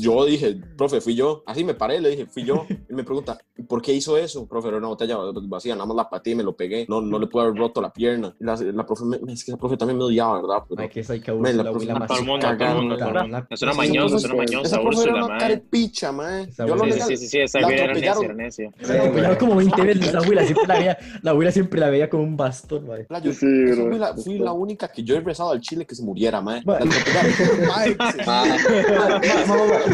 yo 0.00 0.24
dije, 0.24 0.58
profe, 0.76 1.00
fui 1.00 1.14
yo. 1.14 1.42
Así 1.46 1.64
me 1.64 1.74
paré, 1.74 2.00
le 2.00 2.10
dije, 2.10 2.26
fui 2.26 2.44
yo. 2.44 2.66
Y 2.88 2.92
me 2.94 3.04
pregunta, 3.04 3.38
¿por 3.68 3.80
qué 3.82 3.92
hizo 3.92 4.16
eso? 4.16 4.46
Profe, 4.46 4.68
era 4.68 4.78
una 4.78 4.88
botella 4.88 5.16
vacía, 5.44 5.74
nada 5.74 5.86
más 5.86 5.96
la 5.96 6.08
pateé 6.10 6.32
y 6.32 6.36
me 6.36 6.42
lo 6.42 6.54
pegué. 6.56 6.86
No, 6.88 7.00
no 7.00 7.18
le 7.18 7.26
pude 7.26 7.44
haber 7.44 7.56
roto 7.58 7.80
la 7.80 7.92
pierna. 7.92 8.34
La, 8.40 8.56
la 8.56 8.84
profe, 8.86 9.04
me- 9.04 9.32
es 9.32 9.44
que 9.44 9.52
la 9.52 9.58
profe 9.58 9.76
también 9.76 9.98
me 9.98 10.04
odiaba, 10.04 10.40
¿verdad? 10.40 10.64
Pero, 10.68 10.78
Mae, 10.80 10.88
que 10.90 11.00
esa 11.00 11.12
hay 11.14 11.20
que 11.20 11.32
Mae, 11.32 11.52
la 11.54 11.62
la 11.64 11.70
abuela 11.70 11.94
profe- 11.94 11.98
más 11.98 12.08
todo 12.08 12.18
el 12.18 12.24
mundo, 12.24 12.46
todo 12.56 12.68
el 12.68 13.28
mundo. 13.28 13.46
Es 13.50 13.62
una 13.62 13.72
mañosa, 13.74 14.16
es 14.16 14.24
una 14.24 14.34
mañosa, 14.34 14.66
Esa 14.66 14.80
profe 14.80 14.88
era 14.88 14.98
Úrsula, 15.02 15.18
una 15.24 15.28
mae. 15.28 15.38
carepicha, 15.38 16.12
mae. 16.12 16.42
Esa 16.44 16.66
Yo 16.66 16.74
lo 16.74 16.82
abuela- 16.82 17.04
Sí, 17.06 17.16
sí, 17.16 17.16
sí, 17.16 17.28
sí, 17.28 17.38
esa 17.40 17.60
la 17.60 17.66
güey 17.68 17.78
era 17.78 17.94
necia, 17.94 18.32
necia. 18.34 18.70
La 18.80 18.94
atropellaron 18.94 19.36
como 19.36 19.56
20 19.56 19.82
veces 19.82 20.12
la 20.12 20.18
abuela, 20.20 20.44
siempre 20.44 20.66
la 20.66 20.74
veía, 20.78 20.98
la 21.22 21.30
abuela 21.30 21.52
siempre 21.52 21.80
la 21.80 21.90
veía 21.90 22.10
con 22.10 22.20
un 22.20 22.36
bastón, 22.36 22.86
mae. 22.86 23.06
La- 23.08 23.20
yo- 23.20 23.32
fui 23.32 23.98
la, 23.98 24.14
fui 24.16 24.38
la 24.38 24.52
única 24.52 24.88
que 24.88 25.02
yo 25.02 25.16
he 25.16 25.20
rezado 25.20 25.50
al 25.52 25.60
chile 25.60 25.86
que 25.86 25.94
se 25.94 26.02
muriera, 26.02 26.40
mae. 26.40 26.62
Mae. 26.64 26.78
La 26.84 26.86
atropellaron. 26.86 27.68
Mae, 27.68 27.70
Ma- 27.70 27.76
ma- 27.76 27.89
ma- 27.89 27.89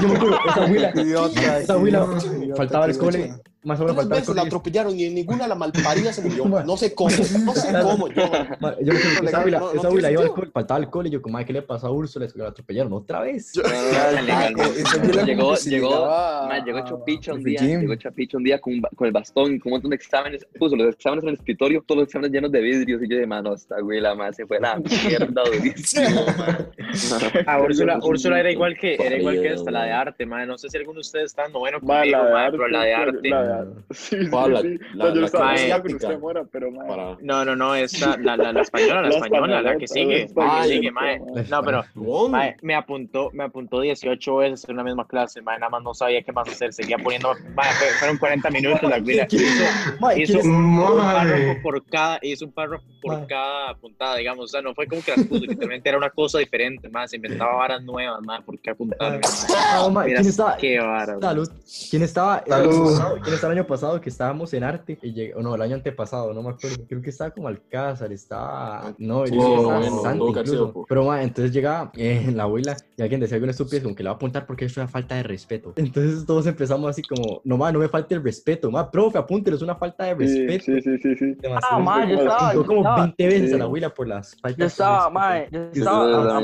Yo 0.01 0.09
me 0.09 0.15
acuerdo, 0.17 0.39
esa 0.49 0.65
abuela, 0.65 0.93
Idiota. 0.95 1.59
esa 1.59 1.73
abuela 1.75 2.07
idiota, 2.37 2.57
faltaba 2.57 2.85
al 2.87 2.99
cole. 2.99 3.35
Más 3.67 3.81
o 3.81 3.83
menos 3.85 3.97
Tres 3.97 4.05
faltaba 4.05 4.17
al 4.17 4.21
veces 4.23 4.35
la 4.37 4.43
atropellaron 4.43 4.99
y 4.99 5.05
en 5.05 5.15
ninguna 5.15 5.47
la 5.49 5.55
malparida 5.55 6.13
se 6.13 6.23
murió. 6.23 6.47
No 6.65 6.77
sé 6.77 6.95
cómo, 6.95 7.11
no 7.45 7.53
sé 7.55 7.73
cómo. 7.83 8.09
Yo, 8.09 8.25
que 8.93 9.27
esa 9.27 9.39
abuela, 9.39 9.59
No, 9.59 9.73
iba 9.75 9.83
al 9.89 9.91
sentido. 10.03 10.35
cole, 10.35 10.51
faltaba 10.53 10.79
al 10.79 10.91
cole 10.91 11.09
y 11.09 11.13
yo 11.13 11.21
como, 11.23 11.37
"Ay, 11.39 11.45
¿qué 11.45 11.53
le 11.53 11.63
pasó 11.63 11.89
a 11.89 11.91
Úrsula? 11.91 12.27
La 12.37 12.49
atropellaron 12.49 12.93
otra 12.93 13.21
vez. 13.21 13.53
abuela 13.59 14.53
como 14.57 15.25
Llegó, 15.27 15.55
llegó, 15.57 15.89
llegó 16.65 16.79
a- 16.79 16.85
Chopicho 16.87 17.35
un 17.35 17.43
día, 17.43 17.61
llegó 17.61 17.95
Chapicho 17.97 18.37
un 18.39 18.45
día 18.45 18.61
con, 18.61 18.75
el 19.01 19.13
bastón, 19.13 19.59
con 19.59 19.73
un 19.73 19.77
montón 19.77 19.91
de 19.91 19.97
exámenes, 19.97 20.47
puso 20.59 20.77
los 20.77 20.95
exámenes 20.95 21.25
en 21.25 21.29
el 21.31 21.35
escritorio, 21.35 21.83
todos 21.87 21.99
los 22.01 22.07
exámenes 22.09 22.33
llenos 22.33 22.53
de 22.53 22.61
vidrios, 22.61 23.03
y 23.03 23.09
yo 23.09 23.17
de 23.17 23.27
mano, 23.27 23.55
esta 23.55 23.77
abuela, 23.77 24.15
más 24.15 24.37
se 24.37 24.47
fue 24.47 24.61
la 24.61 24.77
mierda 25.09 25.43
durísimo. 25.45 26.25
Ah, 27.47 27.61
Úrsula, 27.61 27.99
Úrsula 28.03 28.41
era 28.41 28.51
igual 28.51 28.77
que, 28.79 28.95
era 28.95 29.17
igual 29.17 29.41
que 29.41 29.53
esta, 29.53 29.71
la 29.71 29.83
de 29.85 29.91
man. 29.91 29.99
arte, 30.01 30.27
mae. 30.27 30.47
No 30.47 30.57
sé 30.59 30.69
si 30.71 30.77
alguno 30.77 30.95
de 30.97 31.01
ustedes 31.01 31.27
está 31.27 31.49
noveno 31.49 31.79
Mae, 31.81 32.11
conmigo, 32.11 32.19
la 32.19 32.25
de 32.27 32.33
mae, 32.33 32.45
arte, 32.45 32.57
pero 32.57 32.69
la 32.69 32.83
de 32.85 32.95
arte. 32.95 33.31
La 33.59 33.65
de 33.65 33.71
arte. 33.73 33.95
Sí, 33.95 34.17
sí, 34.25 34.31
¿Cuál? 34.31 34.53
La- 34.55 34.61
sí. 34.63 34.79
la- 34.95 35.05
No, 35.09 35.15
yo 35.15 35.25
estaba 35.27 35.55
usted 35.55 36.19
pero 36.53 36.71
mae. 36.71 37.17
No, 37.23 37.45
no, 37.45 37.57
no, 37.57 37.75
esta, 37.75 38.17
la, 38.19 38.37
la, 38.37 38.53
la 38.53 38.61
española, 38.63 39.03
la 39.03 39.09
La 39.09 39.15
española, 39.17 39.63
la 39.63 39.77
que 39.77 39.89
sigue, 39.89 40.05
la 40.05 40.11
la 40.13 40.17
que 40.19 40.23
españoleta, 40.25 40.65
sigue, 40.67 40.91
mae. 40.93 41.21
mae. 41.21 41.45
No, 41.51 41.63
pero, 41.63 41.85
mae, 42.29 42.57
me 42.63 42.75
apuntó, 42.75 43.31
me 43.33 43.45
apuntó 43.45 43.81
18 43.81 44.37
veces 44.37 44.65
en 44.69 44.75
una 44.75 44.85
misma 44.85 45.07
clase, 45.07 45.41
mae, 45.43 45.59
nada 45.59 45.71
más 45.71 45.83
no 45.83 45.95
sabía 45.95 46.23
qué 46.23 46.33
más 46.33 46.49
hacer, 46.49 46.73
seguía 46.73 46.99
poniendo, 46.99 47.33
mae, 47.55 47.73
fue- 47.75 47.89
fueron 47.99 48.19
40 48.19 48.51
minutos 48.51 48.83
la 48.83 48.99
vida. 48.99 49.27
Mae, 50.01 50.23
Hizo 50.23 50.33
¿quién 50.35 50.39
es- 50.41 50.47
un 50.47 50.77
Mae. 50.77 51.15
párrafo 51.15 51.63
por 51.63 51.85
cada, 51.87 52.19
hizo 52.23 52.45
un 52.45 52.53
párrafo 52.53 52.85
por 53.03 53.19
Mae. 53.19 53.27
cada 53.27 53.75
puntada, 53.75 54.17
digamos, 54.17 54.45
o 54.45 54.49
sea, 54.49 54.63
no 54.63 54.75
fue 54.75 54.87
como 54.87 55.03
que 55.03 55.13
las 55.17 55.27
puso, 55.27 55.43
literalmente 55.43 55.89
era 55.89 55.99
una 55.99 56.11
cosa 56.11 56.39
diferente, 56.39 56.89
más, 56.89 57.11
se 57.11 57.17
inventaba 57.17 57.55
varas 57.57 57.83
nuevas, 57.83 58.21
más, 58.23 58.43
por 58.43 58.59
qué 58.59 58.71
apuntarme, 58.71 59.21
Ah, 59.57 59.89
mae, 59.93 60.07
¿quién 60.15 60.27
estaba? 60.27 60.57
qué 60.57 60.79
vara, 60.79 61.19
Salud. 61.21 61.49
¿Quién 61.91 62.03
estaba? 62.03 62.41
¿Quién 62.43 62.55
estaba 62.59 63.15
el 63.45 63.53
año 63.53 63.67
pasado 63.67 64.01
que 64.01 64.09
estábamos 64.09 64.53
en 64.55 64.65
arte? 64.65 64.99
Y 65.03 65.13
llegó, 65.13 65.43
no, 65.43 65.55
el 65.55 65.63
año 65.63 65.75
antepasado, 65.77 66.33
no 66.33 66.43
me 66.43 66.51
acuerdo. 66.51 66.77
Creo 66.89 67.03
que 67.03 67.11
estaba 67.11 67.31
como 67.31 67.49
Alcázar, 67.49 68.13
estaba. 68.13 68.95
No, 68.99 69.27
yo 69.27 69.35
no, 69.35 69.57
estaba 69.57 69.79
bueno, 69.79 70.03
Santi 70.03 70.19
sido 70.19 70.29
incluso. 70.31 70.85
Pero, 70.89 71.05
ma, 71.05 71.23
entonces 71.23 71.53
llegaba 71.53 71.91
eh, 71.97 72.31
la 72.35 72.45
abuela 72.45 72.77
y 72.97 73.03
alguien 73.03 73.21
decía 73.21 73.37
alguna 73.37 73.51
estupidez 73.53 73.83
como 73.83 73.95
que 73.95 74.03
le 74.03 74.09
va 74.09 74.15
a 74.15 74.17
apuntar 74.17 74.47
porque 74.47 74.65
es 74.65 74.77
una 74.77 74.89
falta 74.89 75.15
de 75.17 75.23
respeto. 75.23 75.73
Entonces 75.77 76.25
todos 76.27 76.47
empezamos 76.47 76.89
así 76.91 77.03
como, 77.03 77.41
no, 77.45 77.57
ma, 77.57 77.71
no 77.73 77.79
me 77.79 77.89
falte 77.89 78.15
el 78.15 78.23
respeto. 78.23 78.71
Ma, 78.71 78.91
profe, 78.91 79.19
apúntelo, 79.19 79.57
es 79.57 79.63
una 79.63 79.75
falta 79.77 80.05
de 80.05 80.15
respeto. 80.15 80.65
sí, 80.65 80.81
sí, 80.83 80.99
sí, 80.99 81.17
sí. 81.17 81.35
Demasiado. 81.41 81.77
Ah, 81.77 81.79
ma, 81.81 82.05
yo 82.09 82.17
estaba, 82.19 82.55
yo 82.55 82.65
como 82.67 82.81
estaba, 82.81 83.03
20 83.03 83.27
veces 83.27 83.49
Sí. 83.51 83.55
a 83.55 83.59
la 83.59 83.65
abuela 83.65 83.91
por 83.95 84.09
las 84.09 84.35
faltas 84.41 84.59
yo 84.59 84.67
estaba, 84.67 85.11
mae, 85.11 85.49
yo 85.51 85.59
Yo 85.73 85.81
estaba, 85.81 86.39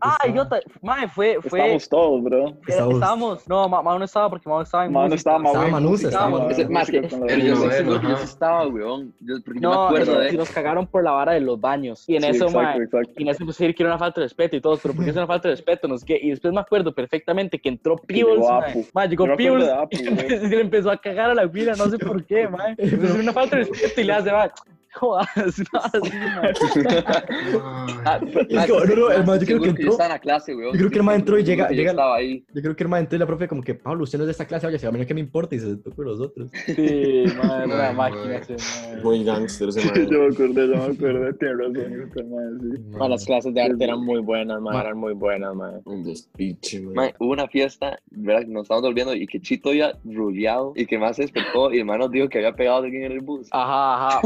ah, 0.00 0.18
ah, 0.22 0.28
idiota, 0.28 0.60
mae, 0.82 1.08
fue, 1.08 1.38
fue, 1.42 1.60
Estamos 1.60 1.88
todos, 1.88 2.22
bro. 2.22 2.46
Estábamos- 2.66 2.94
estábamos, 2.94 3.48
no, 3.48 3.68
ma, 3.68 3.82
Mao 3.82 3.98
no 3.98 4.04
estaba 4.04 4.30
porque 4.30 4.48
Mao 4.48 4.62
estaba 4.62 4.86
en 4.86 4.92
Mano 4.92 5.04
música. 5.08 5.16
estaba 5.16 5.38
música, 5.38 5.58
estaba 5.64 5.80
Mau 5.80 5.90
en 6.08 6.50
Ese- 6.50 6.68
más 6.68 6.90
que- 6.90 7.08
con 7.08 7.28
yo 7.28 7.56
sé 7.56 7.68
que 7.84 8.16
sí 8.16 8.24
estaba, 8.24 8.66
weón. 8.68 9.12
Yo, 9.20 9.36
porque 9.44 9.60
yo 9.60 9.68
me 9.70 9.74
No, 9.74 9.84
acuerdo 9.86 10.18
de 10.20 10.32
y 10.34 10.36
nos 10.36 10.50
cagaron 10.50 10.86
por 10.86 11.02
la 11.04 11.12
vara 11.12 11.32
de 11.32 11.40
los 11.40 11.60
baños. 11.60 12.04
Y 12.08 12.16
en 12.16 12.22
Sí, 12.22 12.28
eso, 12.30 12.44
exacto, 12.46 12.60
mae, 12.62 12.84
exacto. 12.84 13.10
y 13.16 13.22
en 13.22 13.28
eso 13.28 13.44
a 13.44 13.46
decir 13.46 13.74
que 13.74 13.82
era 13.82 13.90
una 13.92 13.98
falta 13.98 14.20
de 14.20 14.26
respeto 14.26 14.56
y 14.56 14.60
todo, 14.60 14.78
pero 14.82 14.94
¿por 14.94 15.04
qué 15.04 15.10
es 15.10 15.16
una 15.16 15.26
falta 15.26 15.48
de 15.48 15.54
respeto? 15.54 15.88
No 15.88 15.98
sé 15.98 16.06
qué. 16.06 16.18
Y 16.22 16.30
después 16.30 16.52
me 16.52 16.60
acuerdo 16.60 16.94
perfectamente 16.94 17.58
que 17.58 17.68
entró 17.68 17.96
Peebles. 17.96 18.44
Mae, 18.92 19.08
llegó 19.08 19.26
Peebles 19.36 19.68
y 19.90 20.08
güey. 20.08 20.48
le 20.48 20.60
empezó 20.60 20.90
a 20.90 20.96
cagar 20.96 21.30
a 21.30 21.34
la 21.34 21.46
vida, 21.46 21.72
no 21.76 21.88
sé 21.88 21.98
por 21.98 22.24
qué, 22.24 22.48
mae. 22.48 22.74
Es 22.78 22.92
una 22.92 23.32
falta 23.32 23.56
de 23.56 23.64
respeto 23.64 24.00
y 24.00 24.04
le 24.04 24.12
hace, 24.12 24.32
mae, 24.32 24.50
jodas, 24.94 25.26
no, 25.72 25.80
así, 25.80 26.10
que, 28.46 29.16
el 29.16 29.24
man, 29.24 29.38
yo 29.40 29.46
creo 29.46 29.60
que 29.60 29.68
entró- 29.70 29.92
yo 29.92 29.98
la 29.98 30.18
clase, 30.18 30.54
weón. 30.54 30.72
yo 30.72 30.78
creo 30.78 30.90
que 30.90 30.98
el 30.98 31.02
man 31.04 31.14
entró 31.16 31.38
y 31.38 31.44
llega- 31.44 31.68
que 31.68 31.74
yo 31.74 31.78
llega- 31.80 31.90
estaba 31.92 32.16
ahí. 32.16 32.44
Yo 32.54 32.62
creo 32.62 32.76
que 32.76 32.82
el 32.84 32.88
ma 32.88 32.98
entró 33.00 33.16
y 33.16 33.18
la 33.20 33.26
profe 33.26 33.48
como 33.48 33.62
que, 33.62 33.74
Pablo, 33.74 34.04
usted 34.04 34.18
no 34.18 34.24
es 34.24 34.26
de 34.28 34.32
esta 34.32 34.46
clase, 34.46 34.66
oye, 34.66 34.86
a 34.86 34.90
mí 34.90 34.98
no 34.98 35.06
que 35.06 35.14
me 35.14 35.20
importa 35.20 35.54
y 35.54 35.60
se 35.60 35.66
sentó 35.66 35.90
con 35.92 36.04
los 36.06 36.20
otros. 36.20 36.50
Sí, 36.66 37.24
mae, 37.42 37.64
era 37.64 37.64
una 37.64 37.92
máquina. 37.92 38.40
Muy 39.02 39.24
gangster 39.24 39.68
ese 39.68 39.80
man. 39.90 40.08
Yo 40.10 40.18
me 40.20 40.26
acordé, 40.26 40.66
yo 40.68 40.76
me 40.76 40.84
acordé. 40.84 41.32
Tiene 41.34 41.54
razón, 41.54 42.90
madre, 42.90 43.08
las 43.08 43.24
clases 43.24 43.54
de 43.54 43.62
arte 43.62 43.84
eran 43.84 44.00
muy 44.04 44.20
buenas, 44.20 44.60
ma, 44.60 44.80
eran 44.80 44.98
muy 44.98 45.14
buenas, 45.14 45.54
ma. 45.54 45.72
Un 45.84 46.04
despiche, 46.04 46.80
man. 46.80 47.12
Hubo 47.18 47.32
una 47.32 47.46
fiesta, 47.48 47.98
¿verdad? 48.10 48.46
Nos 48.46 48.62
estábamos 48.62 48.88
volviendo 48.88 49.14
y 49.14 49.26
que 49.26 49.40
Chito 49.40 49.70
había 49.70 49.92
ruleado 50.04 50.72
y 50.76 50.86
que 50.86 50.98
más 50.98 51.16
se 51.16 51.22
despertó 51.22 51.72
y 51.72 51.78
el 51.78 51.84
man 51.84 51.98
nos 51.98 52.10
dijo 52.10 52.28
que 52.28 52.38
había 52.38 52.52
pegado 52.52 52.78
a 52.78 52.80
alguien 52.84 53.04
en 53.04 53.12
el 53.12 53.20
bus. 53.20 53.48
Ajá, 53.50 54.18
ajá. 54.18 54.20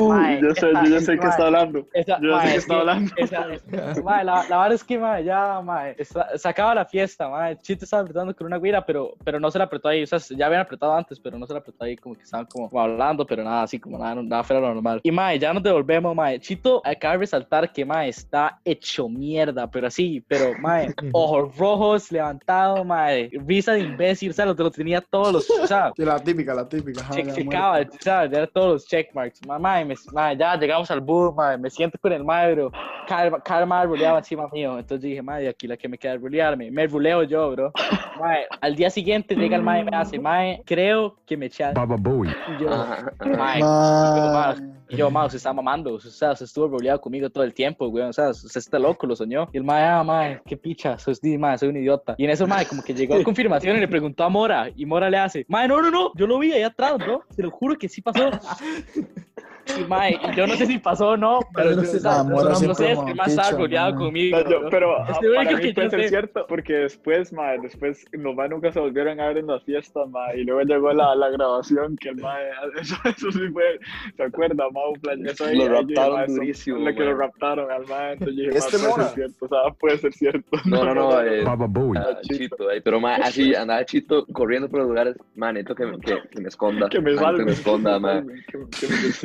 Sé, 0.60 0.72
yo 0.72 0.82
ya 0.90 1.00
sé 1.00 1.18
que 1.18 1.26
está 1.26 1.46
hablando. 1.46 1.86
esa- 1.92 2.20
Yo 2.20 2.28
ya 2.30 2.40
sé 2.40 2.46
que 2.48 2.54
es 2.54 2.58
está 2.62 2.74
hablando. 2.80 3.10
esa- 3.16 3.46
esa- 3.54 4.02
mae, 4.02 4.24
la, 4.24 4.34
la 4.48 4.58
verdad 4.58 4.72
es 4.72 4.84
que, 4.84 4.98
mae, 4.98 5.24
ya, 5.24 5.62
esa- 5.96 6.36
se 6.38 6.48
acaba 6.48 6.74
la 6.74 6.84
fiesta, 6.84 7.28
mae. 7.28 7.56
Chito 7.58 7.84
estaba 7.84 8.02
apretando 8.02 8.34
con 8.34 8.46
una 8.46 8.58
guira, 8.58 8.84
pero, 8.84 9.14
pero 9.24 9.38
no 9.40 9.50
se 9.50 9.58
la 9.58 9.64
apretó 9.64 9.88
ahí. 9.88 10.02
O 10.02 10.06
sea, 10.06 10.18
ya 10.36 10.46
habían 10.46 10.60
apretado 10.62 10.94
antes, 10.94 11.18
pero 11.20 11.38
no 11.38 11.46
se 11.46 11.52
la 11.52 11.60
apretó 11.60 11.84
ahí, 11.84 11.96
como 11.96 12.14
que 12.14 12.22
estaban 12.22 12.46
como, 12.46 12.68
como 12.68 12.82
hablando, 12.82 13.26
pero 13.26 13.42
nada, 13.44 13.62
así 13.62 13.78
como 13.78 13.98
nada, 13.98 14.14
nada 14.22 14.42
fuera 14.42 14.60
lo 14.60 14.74
normal. 14.74 15.00
Y, 15.02 15.10
mae, 15.10 15.38
ya 15.38 15.52
nos 15.52 15.62
devolvemos, 15.62 16.14
mae. 16.14 16.38
Chito 16.40 16.80
acaba 16.84 17.14
de 17.14 17.18
resaltar 17.20 17.72
que, 17.72 17.84
mae, 17.84 18.08
está 18.08 18.58
hecho 18.64 19.08
mierda, 19.08 19.70
pero 19.70 19.86
así, 19.86 20.22
pero, 20.26 20.52
mae, 20.58 20.86
ojos 21.14 21.56
rojos, 21.56 22.10
levantado, 22.12 22.84
mae, 22.84 23.30
risa 23.46 23.72
de 23.72 23.80
imbécil, 23.80 24.30
o 24.30 24.34
sea, 24.34 24.46
lo, 24.46 24.54
lo 24.54 24.70
tenía 24.70 25.00
todos 25.00 25.32
los, 25.32 25.50
o 25.50 25.66
sea, 25.66 25.92
Sí, 25.96 26.04
la 26.04 26.18
típica, 26.22 26.54
la 26.54 26.68
típica. 26.68 27.02
ya 27.10 27.34
checaba, 27.34 27.72
muerto. 27.74 27.96
¿sabes? 28.00 28.30
Ya 28.30 28.46
todos 28.46 28.72
los 28.72 28.86
checkmarks. 28.86 29.44
Mamá, 29.46 29.84
me, 29.84 29.94
ma, 30.12 30.32
ya 30.54 30.60
llegamos 30.60 30.90
al 30.90 31.00
bus, 31.00 31.34
ma, 31.34 31.56
me 31.56 31.70
siento 31.70 31.98
con 32.00 32.12
el 32.12 32.24
madre, 32.24 32.54
bro. 32.54 32.72
Cada, 33.06 33.40
cada 33.40 33.64
madre 33.66 33.88
ruleaba 33.88 34.18
encima 34.18 34.48
mío. 34.52 34.78
Entonces 34.78 35.02
dije, 35.02 35.22
madre, 35.22 35.48
aquí 35.48 35.66
la 35.66 35.76
que 35.76 35.88
me 35.88 35.96
queda 35.98 36.14
es 36.14 36.20
rulearme. 36.20 36.70
Me 36.70 36.86
ruleo 36.86 37.22
yo, 37.22 37.50
bro. 37.52 37.72
Ma, 38.20 38.34
al 38.60 38.74
día 38.74 38.90
siguiente 38.90 39.36
llega 39.36 39.56
el 39.56 39.62
madre 39.62 39.82
y 39.82 39.84
me 39.84 39.96
hace, 39.96 40.18
madre, 40.18 40.60
creo 40.66 41.16
que 41.24 41.36
me 41.36 41.46
echaste. 41.46 41.80
Y 41.80 42.62
yo, 42.62 42.68
Ajá, 42.68 43.12
ajá. 43.18 43.36
mae, 43.36 43.60
Ma- 43.62 44.56
y 44.90 44.96
yo, 44.96 45.10
ma, 45.10 45.26
usted 45.26 45.36
está 45.36 45.52
mamando. 45.52 45.94
O 45.94 46.00
sea, 46.00 46.32
usted 46.32 46.46
estuvo 46.46 46.66
ruleado 46.66 47.00
conmigo 47.00 47.30
todo 47.30 47.44
el 47.44 47.54
tiempo, 47.54 47.88
güey. 47.88 48.04
O 48.04 48.12
sea, 48.12 48.30
usted 48.30 48.58
está 48.58 48.78
loco, 48.78 49.06
lo 49.06 49.14
soñó. 49.14 49.48
Y 49.52 49.58
el 49.58 49.64
madre, 49.64 49.84
ah, 49.84 50.02
madre, 50.02 50.42
qué 50.46 50.56
picha. 50.56 50.98
Sos, 50.98 51.20
di, 51.20 51.38
madre, 51.38 51.58
soy 51.58 51.68
un 51.68 51.76
idiota. 51.76 52.14
Y 52.18 52.24
en 52.24 52.30
eso, 52.30 52.46
madre, 52.46 52.66
como 52.66 52.82
que 52.82 52.92
llegó 52.94 53.14
a 53.14 53.22
confirmación 53.22 53.76
y 53.76 53.80
le 53.80 53.88
preguntó 53.88 54.24
a 54.24 54.28
Mora. 54.28 54.68
Y 54.74 54.84
Mora 54.86 55.08
le 55.10 55.18
hace, 55.18 55.44
madre, 55.48 55.68
no, 55.68 55.80
no, 55.82 55.90
no. 55.90 56.10
Yo 56.16 56.26
lo 56.26 56.38
vi 56.38 56.52
ahí 56.52 56.62
atrás, 56.62 56.96
bro. 56.98 57.22
Se 57.30 57.42
lo 57.42 57.50
juro 57.50 57.76
que 57.76 57.88
sí 57.88 58.00
pasó. 58.02 58.30
Y, 59.76 59.84
mae, 59.84 60.18
yo 60.36 60.46
no 60.46 60.54
sé 60.56 60.66
si 60.66 60.78
pasó 60.78 61.08
o 61.10 61.16
no, 61.16 61.40
pero 61.54 61.70
No 61.72 61.82
yo, 61.82 61.88
sé, 61.88 62.00
ah, 62.08 62.24
no, 62.26 62.42
no 62.42 62.50
es 62.62 62.78
que 62.78 63.14
más 63.14 63.28
estaba 63.28 63.50
rodeado 63.50 63.90
mae. 63.92 63.98
conmigo. 63.98 64.38
No, 64.38 64.50
yo- 64.50 64.68
pero 64.70 65.02
Es 65.04 65.16
ah, 65.16 65.18
lo 65.22 65.28
único 65.30 65.44
para 65.44 65.56
mí 65.56 65.62
que 65.68 65.74
puede 65.74 65.90
ser 65.90 66.02
sé. 66.02 66.08
cierto, 66.08 66.46
porque 66.48 66.72
después, 66.74 67.32
ma, 67.32 67.52
después 67.58 68.06
los 68.12 68.34
ma 68.34 68.48
nunca 68.48 68.72
se 68.72 68.80
volvieron 68.80 69.20
a 69.20 69.28
ver 69.28 69.38
en 69.38 69.46
las 69.46 69.62
fiestas, 69.64 70.08
ma, 70.08 70.34
y 70.34 70.44
luego 70.44 70.62
llegó 70.62 70.92
la, 70.92 71.14
la 71.14 71.28
grabación 71.30 71.96
que 71.96 72.08
el 72.10 72.16
ma, 72.16 72.36
eso, 72.80 72.96
eso 73.04 73.32
sí 73.32 73.48
fue, 73.52 73.78
¿se 74.16 74.22
acuerda, 74.22 74.64
ma? 74.70 74.88
Un 74.88 75.00
plan, 75.00 75.26
eso 75.26 75.44
ahí, 75.44 75.56
Lo 75.58 75.64
ahí, 75.64 75.68
raptaron 75.70 76.26
durísimo, 76.26 76.78
Lo 76.78 76.94
que 76.94 77.04
lo 77.04 77.16
raptaron 77.16 77.70
al 77.70 77.86
ma, 77.86 78.12
entonces 78.12 78.36
yo 78.36 78.42
dije, 78.44 78.58
Este 78.58 78.78
ma, 78.78 78.88
puede 78.88 79.04
ser 79.06 79.14
cierto, 79.14 79.44
o 79.44 79.48
sea, 79.48 79.74
puede 79.78 79.98
ser 79.98 80.12
cierto. 80.12 80.48
No, 80.68 80.84
no, 80.84 80.94
no, 80.94 81.22
eh, 81.22 81.44
Ah, 81.46 81.56
ah, 81.96 82.20
Chito, 82.22 82.70
eh, 82.70 82.80
pero 82.82 83.00
ma, 83.00 83.16
así 83.16 83.54
andaba 83.54 83.84
Chito 83.84 84.26
corriendo 84.32 84.68
por 84.68 84.80
los 84.80 84.88
lugares, 84.88 85.16
man, 85.34 85.54
necesito 85.54 85.74
que, 85.74 85.86
me- 85.86 85.98
que, 86.00 86.18
que 86.30 86.40
me 86.40 86.48
esconda, 86.48 86.88
Que 86.88 87.00
me 87.00 87.14
salve. 87.16 87.38
que 87.38 87.44
me 87.44 87.52
esconda, 87.52 87.98
me 87.98 88.22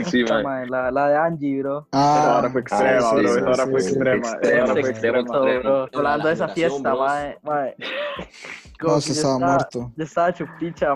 Sí, 0.05 0.23
Esa, 0.39 0.43
man. 0.43 0.69
la, 0.69 0.91
la 0.91 1.07
de 1.09 1.15
Angie, 1.17 1.59
bro. 1.61 1.87
Ah, 1.91 2.35
hora 2.39 2.49
fue 2.49 2.61
extrema, 2.61 3.01
sí, 3.01 3.15
bro, 3.15 3.19
sí, 3.19 3.25
esa 3.39 3.45
hora 3.45 3.55
sí, 3.65 3.71
fue 3.71 3.79
extrema, 3.79 4.27
esa 4.41 4.63
hora 4.63 4.73
fue 4.73 4.89
Extremo, 4.89 5.19
extrema. 5.19 5.59
bro. 5.59 5.85
La- 5.91 5.97
Hablando 5.99 6.23
la 6.23 6.29
de 6.29 6.33
esa 6.33 6.47
fiesta, 6.49 6.93
bros. 6.93 7.11
Como 8.83 8.95
No, 8.95 8.99
que 8.99 9.05
se 9.07 9.11
estaba 9.13 9.33
estaba- 9.35 9.53
muerto. 9.55 9.93
Yo 9.95 10.03
estaba 10.03 10.33
chupicha, 10.33 10.95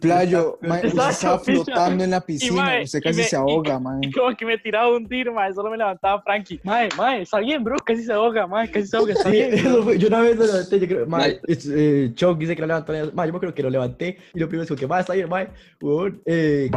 Playo, 0.00 0.58
Estaba 0.62 1.10
estaba 1.10 1.38
chupicha. 1.38 1.64
flotando 1.64 2.04
en 2.04 2.10
la 2.10 2.20
piscina. 2.20 2.80
usted 2.82 2.98
y 2.98 3.02
casi 3.02 3.18
me- 3.18 3.24
se 3.24 3.36
ahoga, 3.36 3.78
mae. 3.78 3.98
Y 4.02 4.10
como 4.12 4.36
que 4.36 4.44
me 4.44 4.58
tiraba 4.58 4.86
a 4.86 4.90
hundir, 4.96 5.30
mae, 5.32 5.52
solo 5.54 5.70
me 5.70 5.76
levantaba 5.76 6.20
Frankie. 6.22 6.60
Mae, 6.64 6.88
mae, 6.96 7.22
está 7.22 7.38
bien, 7.38 7.62
bro, 7.64 7.76
casi 7.84 8.04
se 8.04 8.12
ahoga, 8.12 8.46
mae, 8.46 8.70
casi 8.70 8.86
se 8.86 8.96
ahoga, 8.96 9.12
está 9.12 9.24
Sí, 9.30 9.36
bien. 9.36 9.54
eso 9.54 9.82
fue- 9.82 9.98
yo 9.98 10.08
una 10.08 10.20
vez 10.20 10.36
lo 10.36 10.46
levanté, 10.46 10.80
yo 10.80 10.86
creo, 10.86 11.06
es- 11.46 11.68
eh, 11.72 12.12
Chuck 12.14 12.38
dice 12.38 12.54
que 12.54 12.60
lo 12.62 12.66
levantó, 12.68 12.92
mae, 13.14 13.26
yo 13.28 13.32
me 13.32 13.38
creo 13.40 13.54
que 13.54 13.62
lo 13.62 13.70
levanté 13.70 14.18
y 14.34 14.40
lo 14.40 14.48
primero 14.48 14.62
es 14.64 14.68
como 14.68 14.78
que, 14.78 14.86
mae, 14.86 15.00
está 15.00 15.14
bien, 15.14 15.28
mae, 15.28 15.48
weón, 15.80 16.20
eh, 16.26 16.68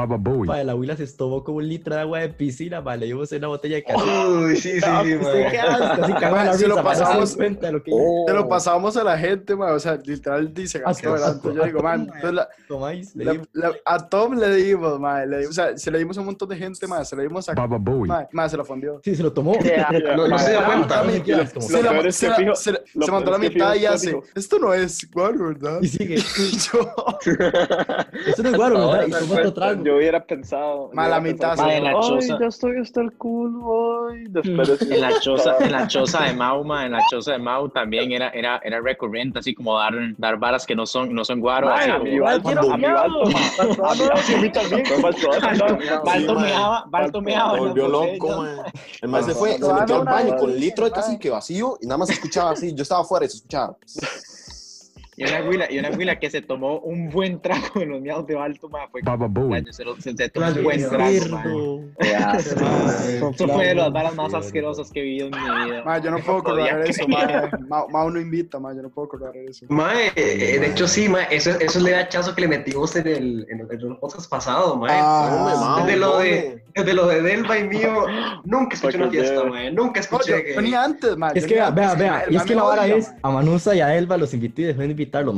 mae, 0.46 0.64
la 0.64 0.72
abuela 0.74 0.96
se 0.96 1.08
tomó 1.08 1.44
como 1.44 1.58
un 1.58 1.68
litro 1.68 1.96
de 1.96 2.02
agua 2.02 2.20
de 2.20 2.30
piscina, 2.30 2.82
mae, 2.82 2.98
le 2.98 3.06
dimos 3.08 3.32
una 3.32 3.48
botella 3.48 3.76
de 3.78 3.84
café. 3.84 4.00
Uy, 4.28 4.56
sí, 4.58 4.72
sí, 4.74 4.80
sí, 4.80 4.88
Se 6.58 6.68
lo 6.68 6.76
se 6.78 6.84
pasamos- 6.84 7.36
cuenta 7.36 7.68
de 7.68 7.74
lo 7.74 7.84
que 7.84 7.92
Te 8.26 8.34
lo 8.34 8.48
pasábamos 8.48 8.96
a 8.98 9.04
la 9.04 9.18
gente, 9.18 9.39
literalmente, 9.40 9.56
man, 9.56 9.74
o 9.74 9.80
sea, 9.80 9.98
literal 10.04 10.54
dice 10.54 10.82
ah, 10.86 10.94
Yo 10.94 11.66
digo, 11.66 11.82
man, 11.82 12.12
a 13.86 14.10
Tom 14.10 14.38
le 14.38 14.56
dimos, 14.56 15.00
man, 15.00 15.30
le 15.30 15.48
o 15.48 15.52
sea, 15.52 15.78
se 15.78 15.92
le 15.92 16.00
dimos 16.00 16.18
a 16.18 16.22
un 16.22 16.26
montón 16.28 16.50
de 16.50 16.58
gente, 16.58 16.88
man, 16.88 17.06
se 17.06 17.16
le 17.16 17.24
dimos 17.24 17.48
a... 17.50 17.54
Baba 17.54 17.78
Bowie. 17.78 18.12
Se 18.50 18.58
lo 18.58 18.66
fundió. 18.66 19.00
Sí, 19.04 19.16
se 19.16 19.24
lo 19.24 19.32
tomó. 19.32 19.58
Yeah, 19.60 19.88
se 19.90 20.52
dio 20.52 20.66
cuenta. 20.66 21.04
Se 22.56 23.12
mandó 23.12 23.32
la 23.32 23.38
mitad 23.38 23.76
y 23.76 23.86
hace, 23.86 24.20
esto 24.36 24.60
no 24.60 24.74
es 24.74 25.10
guaro, 25.12 25.50
¿verdad? 25.50 25.80
Y 25.82 25.88
sigue. 25.88 26.16
esto 26.16 26.80
no 28.44 28.50
es 28.50 28.56
guaro, 28.56 28.92
¿verdad? 28.92 29.08
Y 29.08 29.12
tomó 29.12 29.36
otro 29.36 29.54
trago. 29.54 29.84
Yo 29.84 29.98
hubiera 29.98 30.26
pensado... 30.26 30.90
Man, 30.94 31.10
la 31.10 31.20
mitad. 31.20 31.60
Ay, 31.60 31.84
ya 31.84 32.48
estoy 32.48 32.78
hasta 32.78 33.02
el 33.02 33.12
culo. 33.14 34.10
En 34.90 35.72
la 35.72 35.88
choza 35.88 36.24
de 36.24 36.34
Mau, 36.34 36.64
en 36.76 36.92
la 36.92 37.00
choza 37.10 37.34
de 37.34 37.40
Mau 37.40 37.70
también 37.70 38.12
era 38.12 38.60
recurrente 38.82 39.19
90, 39.20 39.40
así 39.40 39.54
como 39.54 39.78
dar, 39.78 39.94
dar 40.18 40.38
varas 40.38 40.66
que 40.66 40.76
no 40.76 40.86
son, 40.86 41.14
no 41.14 41.26
son 41.26 41.40
guaro. 41.40 41.70
Ay, 41.72 41.90
a 41.92 42.00
mi 42.00 42.12
igual 42.12 42.42
quiero 42.42 42.72
a 42.72 42.78
mi 42.78 42.86
Balto 46.90 47.22
meaba. 47.22 47.58
Volvió 47.58 47.88
loco, 47.88 48.46
El 49.02 49.10
más 49.10 49.26
se 49.26 49.34
fue, 49.34 49.58
se 49.58 49.74
metió 49.74 49.96
al 49.98 50.06
baño 50.06 50.38
con 50.38 50.56
litro 50.56 50.86
de 50.86 50.92
casi 50.92 51.18
que 51.18 51.30
vacío 51.30 51.78
y 51.82 51.86
nada 51.86 51.98
más 51.98 52.10
escuchaba 52.10 52.52
así. 52.52 52.74
Yo 52.74 52.84
estaba 52.84 53.02
afuera 53.02 53.26
y 53.26 53.30
se 53.30 53.38
escuchaba. 53.38 53.78
Y 55.20 55.24
una 55.26 55.42
huila, 55.50 55.68
y 55.70 55.78
una 55.80 55.90
huila 55.92 56.18
que 56.18 56.30
se 56.30 56.42
tomó 56.42 56.80
un 56.80 57.10
buen 57.10 57.42
trago 57.42 57.68
de 57.82 57.86
los 57.86 58.02
miados 58.02 58.26
de 58.26 58.36
Balto, 58.36 58.70
ma, 58.70 58.88
fue 58.90 59.02
se, 59.72 59.84
lo- 59.84 59.96
se, 60.00 60.16
se 60.16 60.30
tomó 60.30 60.48
un 60.48 60.64
buen 60.64 60.80
trago, 60.90 61.26
ma. 61.30 61.44
Ma. 61.44 62.32
Ay, 62.32 63.16
Eso 63.34 63.48
fue 63.50 63.68
de 63.68 63.76
las 63.76 63.92
varas 63.92 64.16
más 64.16 64.34
asquerosas 64.34 64.90
que 64.92 65.02
he 65.02 65.04
vivido 65.04 65.28
en 65.28 65.34
mi 65.34 65.66
vida. 65.66 65.84
ma, 65.84 65.98
yo 66.00 66.12
no 66.12 66.20
puedo 66.20 66.42
correr 66.44 66.90
eso, 66.90 67.06
ma. 67.08 67.50
Ma- 67.68 67.86
Mau 67.90 68.10
no 68.10 68.20
invita, 68.20 68.60
ma, 68.60 68.74
yo 68.74 68.82
no 68.82 68.90
puedo 68.90 69.10
correr 69.10 69.50
eso. 69.50 69.66
Mae, 69.68 70.12
eh, 70.16 70.58
de 70.60 70.68
hecho 70.68 70.88
sí, 70.88 71.10
mae, 71.10 71.28
eso, 71.32 71.50
eso 71.52 71.64
es 71.66 71.76
el 71.86 71.94
hachazo 71.96 72.34
que 72.34 72.42
le 72.42 72.48
metimos 72.48 72.96
en 72.96 73.08
el, 73.08 73.46
en 73.50 73.60
el, 73.60 73.68
en 73.72 73.92
el 73.92 73.98
podcast 73.98 74.30
pasado, 74.30 74.78
mae. 74.78 74.90
Ah, 74.94 75.84
desde, 75.86 76.00
lo 76.00 76.20
de, 76.20 76.64
desde 76.76 76.94
lo 76.94 77.08
de 77.08 77.22
Delva 77.22 77.58
y 77.60 77.68
mío, 77.68 78.06
nunca 78.46 78.76
escuché 78.76 78.98
una 78.98 79.10
fiesta, 79.10 79.44
mae, 79.44 79.70
nunca 79.72 80.00
No, 80.00 80.02
escuché 80.02 80.32
yo 80.32 80.44
que... 80.44 80.56
venía 80.56 80.84
antes, 80.84 81.18
ma. 81.18 81.32
Es 81.36 81.46
que, 81.46 81.56
vea, 81.56 81.72
vea, 81.72 81.96
ma, 81.96 82.22
y 82.30 82.36
es 82.38 82.44
que 82.44 82.56
la 82.56 82.64
vara 82.64 82.88
es, 82.88 83.10
ma. 83.12 83.18
a 83.24 83.32
Manusa 83.32 83.76
y 83.76 83.82
a 83.82 83.96
Elba 83.98 84.16
los 84.18 84.34
invité 84.34 84.62
y 84.62 84.66
dejó 84.66 84.80
de 84.82 84.86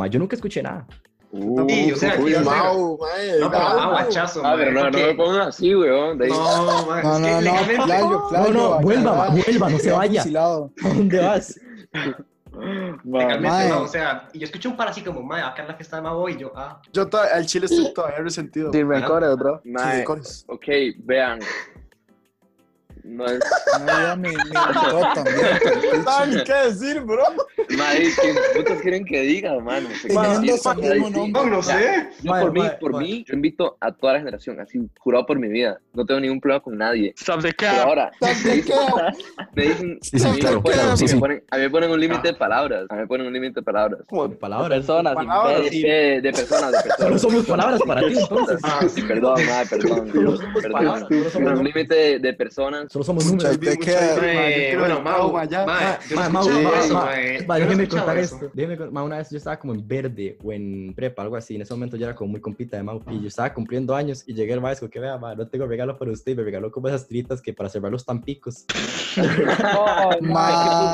Yo 0.10 0.20
nunca 0.20 0.36
escuché 0.36 0.62
nada. 0.64 0.86
Sí, 1.34 1.92
o 1.94 1.96
sea, 1.96 2.20
Uy, 2.20 2.34
que- 2.34 2.40
Mau, 2.42 2.98
mae, 3.00 3.40
No, 3.40 3.50
pero 3.50 3.64
ah, 3.64 4.06
Ah, 4.44 4.54
pero 4.58 4.72
no, 4.74 4.84
no 4.84 4.92
porque- 4.92 5.06
me 5.06 5.14
pongan 5.16 5.42
así, 5.48 5.74
weón. 5.74 6.18
de 6.18 6.26
ahí- 6.26 6.32
No, 6.32 6.86
mae, 6.88 7.04
No, 7.04 7.16
es 7.16 7.22
que 7.22 7.28
no, 7.30 7.36
no, 7.36 7.42
legalmente- 7.42 7.84
Playo, 7.86 8.28
Playo. 8.30 8.48
No, 8.48 8.54
no, 8.54 8.74
aquí 8.74 8.84
vuelva, 8.84 9.12
va. 9.14 9.30
vuelva, 9.30 9.70
no 9.70 9.80
se 9.80 9.92
vaya. 9.92 10.22
fusilado. 10.22 10.72
¿A 10.84 10.88
dónde 10.90 11.20
vas? 11.22 11.60
Legalmente 13.06 13.70
no, 13.70 13.84
o 13.84 13.88
sea, 13.88 14.28
y 14.34 14.40
yo 14.40 14.46
escuché 14.46 14.68
un 14.68 14.76
par 14.76 14.90
así 14.90 15.02
como, 15.02 15.24
mae, 15.24 15.42
acá 15.42 15.62
en 15.62 15.70
la 15.70 15.76
fiesta 15.76 15.96
de 15.96 16.02
Mago 16.02 16.28
y 16.28 16.38
yo, 16.38 16.52
ah, 16.54 16.82
Yo 16.92 17.08
to- 17.08 17.18
al 17.18 17.46
chile 17.46 17.66
estoy 17.66 17.94
todavía 17.94 18.20
resentido. 18.20 18.72
Sin 18.74 18.90
rencores, 18.90 19.36
bro. 19.38 19.62
Mae, 19.64 20.04
ok, 20.48 20.66
vean. 20.98 21.40
No 23.04 23.26
es. 23.26 23.40
No, 23.80 23.88
ya 23.88 24.16
me, 24.16 24.34
también. 24.34 25.48
Ah, 26.06 26.26
ni 26.30 26.44
qué 26.44 26.54
decir, 26.54 27.02
bro. 27.02 27.24
Mae, 27.78 28.00
¿qué 28.00 28.36
putas 28.56 28.82
quieren 28.82 29.06
que 29.06 29.22
diga, 29.22 29.60
mano? 29.60 29.90
No, 31.32 31.46
no 31.46 31.62
sé. 31.62 32.10
Yo 32.22 32.32
por 32.32 32.52
mí, 32.52 32.62
por 32.80 32.98
mí, 32.98 33.24
yo 33.28 33.34
invito 33.34 33.78
a 33.80 33.92
toda 33.92 34.14
la 34.14 34.20
generación, 34.20 34.60
así, 34.60 34.80
jurado 35.00 35.26
por 35.26 35.40
mi 35.40 35.48
vida. 35.48 35.80
No 35.94 36.06
tengo 36.06 36.20
ningún 36.20 36.40
problema 36.40 36.64
con 36.64 36.78
nadie. 36.78 37.14
Stop 37.18 37.42
the 37.42 37.54
cap. 37.54 37.86
ahora, 37.86 38.12
me 38.22 39.64
dicen, 39.64 40.00
a, 40.26 40.32
mí 40.32 41.62
me 41.62 41.70
ponen, 41.70 41.92
un 41.92 42.00
límite 42.00 42.30
de 42.30 42.34
palabras. 42.34 42.86
A 42.90 42.96
mí 42.96 43.02
me 43.02 43.08
ponen 43.08 43.28
un 43.28 43.34
límite 43.34 43.60
de 43.62 43.64
palabras. 43.64 44.02
Palabras. 44.40 44.70
Personas. 44.70 45.16
De, 45.16 46.32
personas, 46.34 46.72
de 46.72 46.78
Solo 46.80 46.98
personas. 46.98 47.22
somos 47.22 47.46
palabras 47.46 47.82
para 47.86 48.02
ti, 48.02 48.14
entonces. 48.18 48.60
Ah, 48.64 48.82
sí, 48.88 49.02
perdón, 49.02 49.36
perdón. 49.70 51.08
Un 51.58 51.64
límite 51.64 52.20
de 52.20 52.34
personas. 52.34 52.91
Solo 52.92 53.06
somos 53.06 53.26
números. 53.26 53.58
¿De 53.58 53.78
qué? 53.78 53.94
Eh, 54.22 54.76
bueno, 54.78 55.00
Mau, 55.02 55.32
mae, 55.32 55.48
yo 55.48 55.60
no 55.60 55.66
Ma, 55.66 55.80
ma, 55.80 55.92
escuchaba 55.94 56.30
ma, 56.30 56.42
eso, 56.82 56.94
ma, 56.94 57.06
mae. 57.06 57.46
ma, 57.48 57.58
Yo 57.58 57.64
no 57.64 57.70
déjeme 57.72 57.88
contar 57.88 58.18
eso. 58.18 58.36
esto. 58.36 58.52
Déjeme 58.54 58.76
con- 58.78 58.92
ma, 58.94 59.04
una 59.04 59.18
vez 59.20 59.30
yo 59.30 59.38
estaba 59.38 59.58
como 59.58 59.74
en 59.74 59.88
verde 59.88 60.38
o 60.44 60.52
en 60.52 60.94
prepa, 60.94 61.22
algo 61.22 61.38
así. 61.38 61.56
En 61.56 61.62
ese 61.62 61.74
momento 61.74 61.96
yo 61.96 62.06
era 62.08 62.14
como 62.16 62.32
muy 62.32 62.42
compita 62.42 62.76
de 62.76 62.84
Mau. 62.84 63.02
Y 63.10 63.22
yo 63.22 63.28
estaba 63.30 63.54
cumpliendo 63.54 63.96
años 63.96 64.24
y 64.28 64.34
llegué 64.34 64.52
al 64.52 64.60
maestro 64.60 64.90
que 64.90 65.00
vea, 65.00 65.18
ma, 65.18 65.34
no 65.36 65.48
tengo 65.48 65.66
regalo 65.68 65.98
para 65.98 66.12
usted. 66.12 66.34
Y 66.34 66.36
me 66.36 66.44
regaló 66.44 66.70
como 66.70 66.90
esas 66.90 67.08
tiritas 67.08 67.42
que 67.42 67.54
para 67.54 67.70
cerrar 67.70 67.94
los 67.94 68.04
tampicos. 68.06 68.66
Ma- 70.22 70.94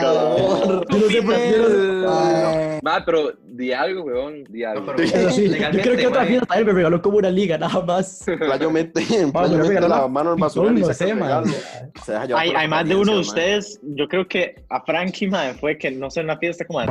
no 0.90 1.00
sé 1.10 1.22
por 1.24 1.34
qué. 1.36 2.02
Mae, 2.06 2.80
Ma, 2.84 3.04
pero 3.04 3.34
di 3.44 3.74
algo, 3.74 4.04
weón. 4.04 4.44
Di 4.50 4.64
algo. 4.64 4.86
Yo 4.96 5.82
creo 5.82 5.98
que 5.98 6.08
otra 6.08 6.26
fiesta 6.26 6.46
también 6.46 6.68
me 6.68 6.74
regaló 6.74 7.02
como 7.02 7.18
una 7.18 7.30
liga, 7.32 7.58
nada 7.58 7.82
más. 7.84 8.24
Playo 8.38 8.70
mete, 8.72 9.02
Ma, 9.28 9.32
Playo 9.32 9.48
yo 9.54 9.58
mete 9.58 9.68
regaló 9.70 9.88
la 9.88 10.02
la- 10.02 10.08
mano 10.08 10.30
al 10.32 10.36
basurero 10.38 10.78
y 10.78 10.82
no 10.82 10.88
saca 10.88 10.94
sé, 10.96 11.10
el 11.10 11.16
man. 11.18 11.28
regalo. 11.44 11.58
Se 12.04 12.12
deja 12.14 12.26
llevar 12.26 12.56
Hay, 12.56 12.68
más 12.68 12.88
de 12.88 12.96
uno 12.96 13.06
de 13.06 13.12
man. 13.12 13.20
ustedes, 13.22 13.80
yo 13.84 14.08
creo 14.08 14.28
que 14.28 14.56
a 14.70 14.82
Frankie, 14.82 15.30
fue 15.60 15.78
que 15.78 15.92
no 15.92 16.10
sé, 16.10 16.20
en 16.22 16.26
una 16.28 16.38
fiesta 16.38 16.66
como 16.66 16.80
de 16.82 16.88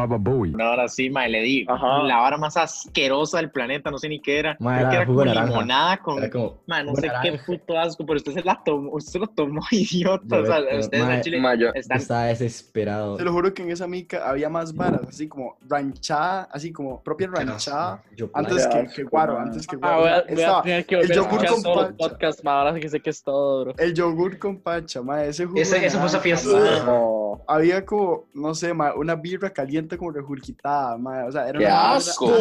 una 0.55 0.71
hora 0.71 0.85
así, 0.85 1.11
mae, 1.11 1.29
le 1.29 1.41
di 1.43 1.65
Ajá. 1.69 2.03
la 2.03 2.17
vara 2.19 2.37
más 2.37 2.57
asquerosa 2.57 3.39
del 3.39 3.51
planeta, 3.51 3.91
no 3.91 3.99
sé 3.99 4.09
ni 4.09 4.21
qué 4.21 4.39
era. 4.39 4.57
Creo 4.57 4.91
que 4.91 4.97
era 4.97 5.07
como 5.07 5.25
naranja. 5.25 5.47
limonada 5.49 5.97
con... 5.99 6.19
Era 6.19 6.31
como. 6.31 6.59
Mae, 6.67 6.85
no 6.85 6.95
sé 6.97 7.11
qué 7.23 7.39
puto 7.47 7.79
asco, 7.79 8.05
pero 8.07 8.17
usted 8.17 8.33
se 8.33 8.43
la 8.43 8.61
tomó, 8.65 8.91
usted 8.93 9.21
lo 9.21 9.27
tomó, 9.29 9.61
idiota. 9.71 10.37
Yo 10.37 10.43
o 10.43 10.47
sea, 10.47 10.59
ustedes 10.79 11.09
en 11.09 11.21
Chile 11.23 11.43
están... 11.75 11.99
Estaba 11.99 12.25
desesperado. 12.25 13.17
Te 13.17 13.25
lo 13.25 13.33
juro 13.33 13.53
que 13.55 13.63
en 13.63 13.71
esa 13.71 13.87
mica 13.87 14.29
había 14.29 14.49
más 14.49 14.75
varas, 14.75 15.03
así 15.09 15.29
como 15.29 15.57
ranchada, 15.69 16.49
así 16.53 16.73
como 16.73 17.03
propia 17.03 17.29
ranchada, 17.29 18.03
Yo, 18.17 18.31
antes 18.35 18.67
que, 18.67 18.73
que 18.81 18.87
asco, 18.87 19.03
guaro, 19.11 19.35
man. 19.35 19.49
antes 19.49 19.67
que 19.67 19.77
Ah, 19.77 19.79
guaro. 19.79 20.01
voy 20.01 20.09
a, 20.09 20.13
voy 20.23 20.31
a 20.31 20.35
Estaba 20.35 20.63
tener 20.63 20.87
que 20.87 20.95
el 20.95 21.01
volver 21.03 21.17
yogur 21.17 21.47
con 21.47 21.61
solo 21.63 21.97
podcast, 21.97 22.47
ahora 22.47 22.75
sí 22.75 22.81
que 22.81 22.89
sé 22.89 23.01
que 23.01 23.11
es 23.11 23.23
todo, 23.23 23.65
bro. 23.65 23.75
El 23.79 23.95
yogur 23.95 24.39
con 24.39 24.59
pancha, 24.87 25.03
ma, 25.03 25.25
ese 25.25 25.45
jugo. 25.47 25.59
Ese, 25.61 25.81
de 25.81 25.87
eso 25.87 25.99
fue 25.99 26.07
esa 26.07 26.21
fiesta. 26.21 26.49
No. 26.85 27.43
Había 27.49 27.85
como, 27.85 28.27
no 28.35 28.55
sé, 28.55 28.73
ma, 28.73 28.95
una 28.95 29.17
birra 29.17 29.51
caliente 29.51 29.99
como 29.99 30.13
rejurquitada, 30.13 30.97
ma, 30.97 31.25
o 31.25 31.33
sea, 31.33 31.49
era 31.49 31.59
¡Qué 31.59 31.65
una 31.65 31.95
asco! 31.95 32.29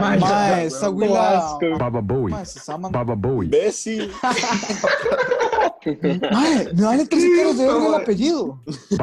Mae, 0.00 0.18
mae, 0.18 0.66
esa 0.66 0.88
huila. 0.90 1.38
asco. 1.38 1.66
Mae, 2.30 2.46
se 2.46 2.58
está 2.58 2.78
Mae, 5.84 6.72
me 6.74 6.82
vale 6.82 7.06
tres 7.06 7.24
caros 7.36 7.58
de 7.58 7.66
verga 7.66 7.88
el 7.88 7.94
apellido. 7.94 8.60
De 8.66 8.96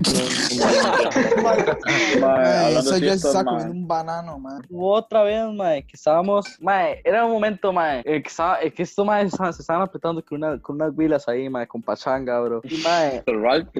ya 3.00 3.16
se 3.16 3.28
está 3.28 3.44
comiendo 3.44 3.72
un 3.72 3.88
banano, 3.88 4.38
mae. 4.38 4.60
Hubo 4.68 4.92
otra 4.92 5.22
vez, 5.22 5.46
mae, 5.54 5.86
que 5.86 5.96
estábamos, 5.96 6.60
mae, 6.60 7.00
era 7.04 7.24
un 7.24 7.32
momento, 7.32 7.72
mae, 7.72 8.02
eh, 8.04 8.22
que, 8.22 8.28
estaba, 8.28 8.62
eh, 8.62 8.70
que 8.70 8.82
estos 8.82 9.06
mae 9.06 9.30
se 9.30 9.60
estaban 9.60 9.82
apretando 9.82 10.22
con, 10.22 10.36
una, 10.38 10.60
con 10.60 10.76
unas 10.76 10.92
huilas 10.94 11.26
ahí, 11.28 11.48
mae, 11.48 11.66
con 11.66 11.82
pachanga, 11.82 12.40
bro. 12.40 12.60
Y 12.64 12.76
mae, 12.78 13.22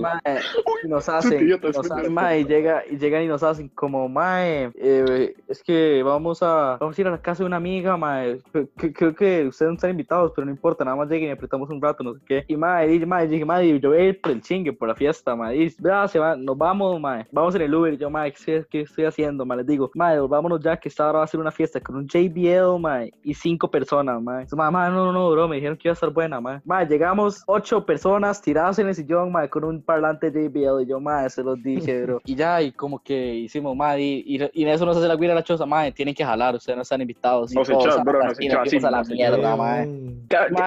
mae, 0.01 0.41
y 0.85 0.89
nos 0.89 1.09
hacen, 1.35 1.49
nos 1.49 1.91
hacen, 1.91 2.15
mae, 2.15 2.41
y, 2.41 2.45
llega, 2.45 2.83
y 2.91 2.97
llegan 2.97 3.25
y 3.25 3.27
nos 3.27 3.43
hacen 3.43 3.69
como, 3.69 4.09
mae, 4.09 4.71
eh, 4.77 5.35
es 5.49 5.63
que 5.63 6.03
vamos 6.03 6.43
a, 6.43 6.79
vamos 6.81 6.97
a 6.97 7.01
ir 7.01 7.09
a 7.09 7.11
la 7.11 7.21
casa 7.21 7.43
de 7.43 7.47
una 7.47 7.57
amiga, 7.57 7.99
mae, 7.99 8.41
creo 8.77 9.15
que 9.15 9.47
ustedes 9.47 9.69
no 9.69 9.75
están 9.75 9.91
invitados, 9.91 10.33
pero 10.35 10.47
no 10.47 10.51
importa, 10.51 10.85
nada 10.85 10.97
más 10.97 11.09
lleguen 11.09 11.29
y 11.29 11.33
apretamos 11.33 11.71
un 11.75 11.83
rato, 11.83 12.03
no 12.05 12.15
sé 12.15 12.21
qué. 12.27 12.45
Y 12.49 12.57
mae, 12.57 12.95
y, 12.95 13.05
mae, 13.07 13.27
dije, 13.29 13.45
mae, 13.45 13.79
yo 13.79 13.91
voy 13.91 13.99
a 13.99 14.05
ir 14.07 14.21
por 14.21 14.33
el 14.33 14.41
chingue, 14.41 14.73
por 14.73 14.89
la 14.89 14.95
fiesta, 14.95 15.35
mae, 15.37 15.57
y 15.57 15.75
vea, 15.79 16.09
se 16.09 16.19
va, 16.19 16.37
nos 16.37 16.57
vamos, 16.57 17.01
mae, 17.01 17.27
vamos 17.31 17.55
en 17.55 17.63
el 17.63 17.75
Uber, 17.75 17.95
y 17.95 17.97
yo, 17.99 18.11
mae, 18.11 18.33
¿qué, 18.33 18.39
estoy- 18.39 18.67
qué 18.71 18.81
estoy 18.83 19.05
haciendo, 19.05 19.45
mae? 19.45 19.59
Les 19.59 19.67
digo, 19.67 19.91
mae, 19.95 20.19
vámonos 20.21 20.61
ya, 20.61 20.77
que 20.77 20.89
esta 20.89 21.09
hora 21.09 21.19
va 21.19 21.25
a 21.25 21.29
ser 21.29 21.41
una 21.41 21.51
fiesta 21.51 21.81
con 21.81 21.97
un 21.97 22.07
JBL, 22.07 22.79
mae, 22.81 23.13
y 23.23 23.35
cinco 23.35 23.71
personas, 23.71 24.21
mae. 24.23 24.43
Entonces, 24.43 24.59
mae, 24.73 24.91
no, 24.91 25.07
no, 25.07 25.13
no, 25.13 25.31
bro, 25.31 25.49
me 25.49 25.57
dijeron 25.57 25.77
que 25.77 25.89
iba 25.89 25.93
a 25.93 25.95
estar 25.95 26.11
buena, 26.11 26.41
mae. 26.41 26.61
Mae, 26.65 26.87
llegamos 26.87 27.43
ocho 27.47 27.85
personas 27.85 28.41
tiradas 28.41 28.79
en 28.79 28.89
el 28.89 28.95
sillón, 28.95 29.33
mae, 29.33 29.49
con 29.49 29.65
un 29.65 29.83
parlante 29.83 30.31
JBL, 30.31 30.83
y 30.83 30.87
yo, 30.87 31.01
mae, 31.01 31.29
se 31.31 31.43
los 31.43 31.63
dije, 31.63 32.03
bro. 32.07 32.21
Y 32.25 32.35
ya, 32.35 32.63
y 32.63 32.73
como 32.73 32.99
que 33.03 33.35
hicimos, 33.35 33.77
mae, 33.77 34.01
y, 34.01 34.25
y, 34.27 34.51
y 34.53 34.63
en 34.63 34.69
eso 34.69 34.85
nos 34.87 34.97
hace 34.97 35.09
la 35.09 35.17
guira 35.17 35.35
la 35.35 35.43
choza, 35.43 35.67
mae, 35.67 35.93
tienen 35.93 36.15
que 36.15 36.25
jalar, 36.25 36.55
ustedes 36.55 36.77
no 36.77 36.83
están 36.83 37.01
invitados. 37.01 37.53
y 37.53 37.57
Nos 37.57 37.69
todos 37.69 37.85
echó, 37.85 37.95
a 37.95 37.97
la 37.99 38.05
bro, 38.05 38.25
nos 38.25 38.41
echó 38.41 38.61
así, 38.61 38.81
la 38.81 39.03
mierda, 39.03 39.57
Mae. 39.57 39.89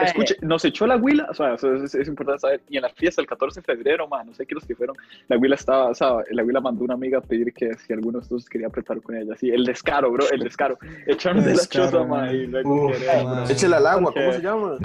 Escuche, 0.06 0.36
nos 0.42 0.64
echó 0.66 0.88
la 0.88 0.97
la 0.98 1.04
huila, 1.04 1.28
o 1.30 1.34
sea, 1.34 1.54
eso 1.54 1.74
es, 1.76 1.94
es 1.96 2.08
importante 2.08 2.40
saber, 2.42 2.62
y 2.70 2.78
en 2.78 2.84
la 2.84 2.90
fiesta 2.90 3.22
el 3.22 3.28
14 3.28 3.62
de 3.62 3.66
febrero, 3.66 4.08
man, 4.08 4.28
no 4.28 4.34
sé 4.34 4.46
qué 4.46 4.56
los 4.56 4.66
que 4.66 4.76
fueron, 4.76 4.96
la 5.28 5.38
huila 5.38 5.56
estaba, 5.56 5.88
o 5.90 5.94
sea, 5.96 6.16
la 6.32 6.44
huila 6.44 6.60
mandó 6.62 6.84
una 6.84 6.94
amiga 6.96 7.20
a 7.20 7.22
pedir 7.22 7.54
que 7.54 7.74
si 7.76 7.94
alguno 7.94 8.20
de 8.20 8.24
estos 8.24 8.48
quería 8.50 8.68
apretar 8.68 9.02
con 9.02 9.16
ella, 9.16 9.36
sí, 9.38 9.50
el 9.50 9.64
descaro, 9.66 10.12
bro, 10.12 10.26
el 10.32 10.40
descaro, 10.42 10.78
echaron 11.06 11.44
de 11.44 11.52
la 11.56 11.66
choza, 11.66 12.04
man. 12.04 12.36
y 12.36 12.48
luego. 12.48 12.90
Échele 13.50 13.76
al 13.76 13.88
agua. 13.88 14.12
¿cómo 14.14 14.34
se 14.34 14.42
llama? 14.42 14.78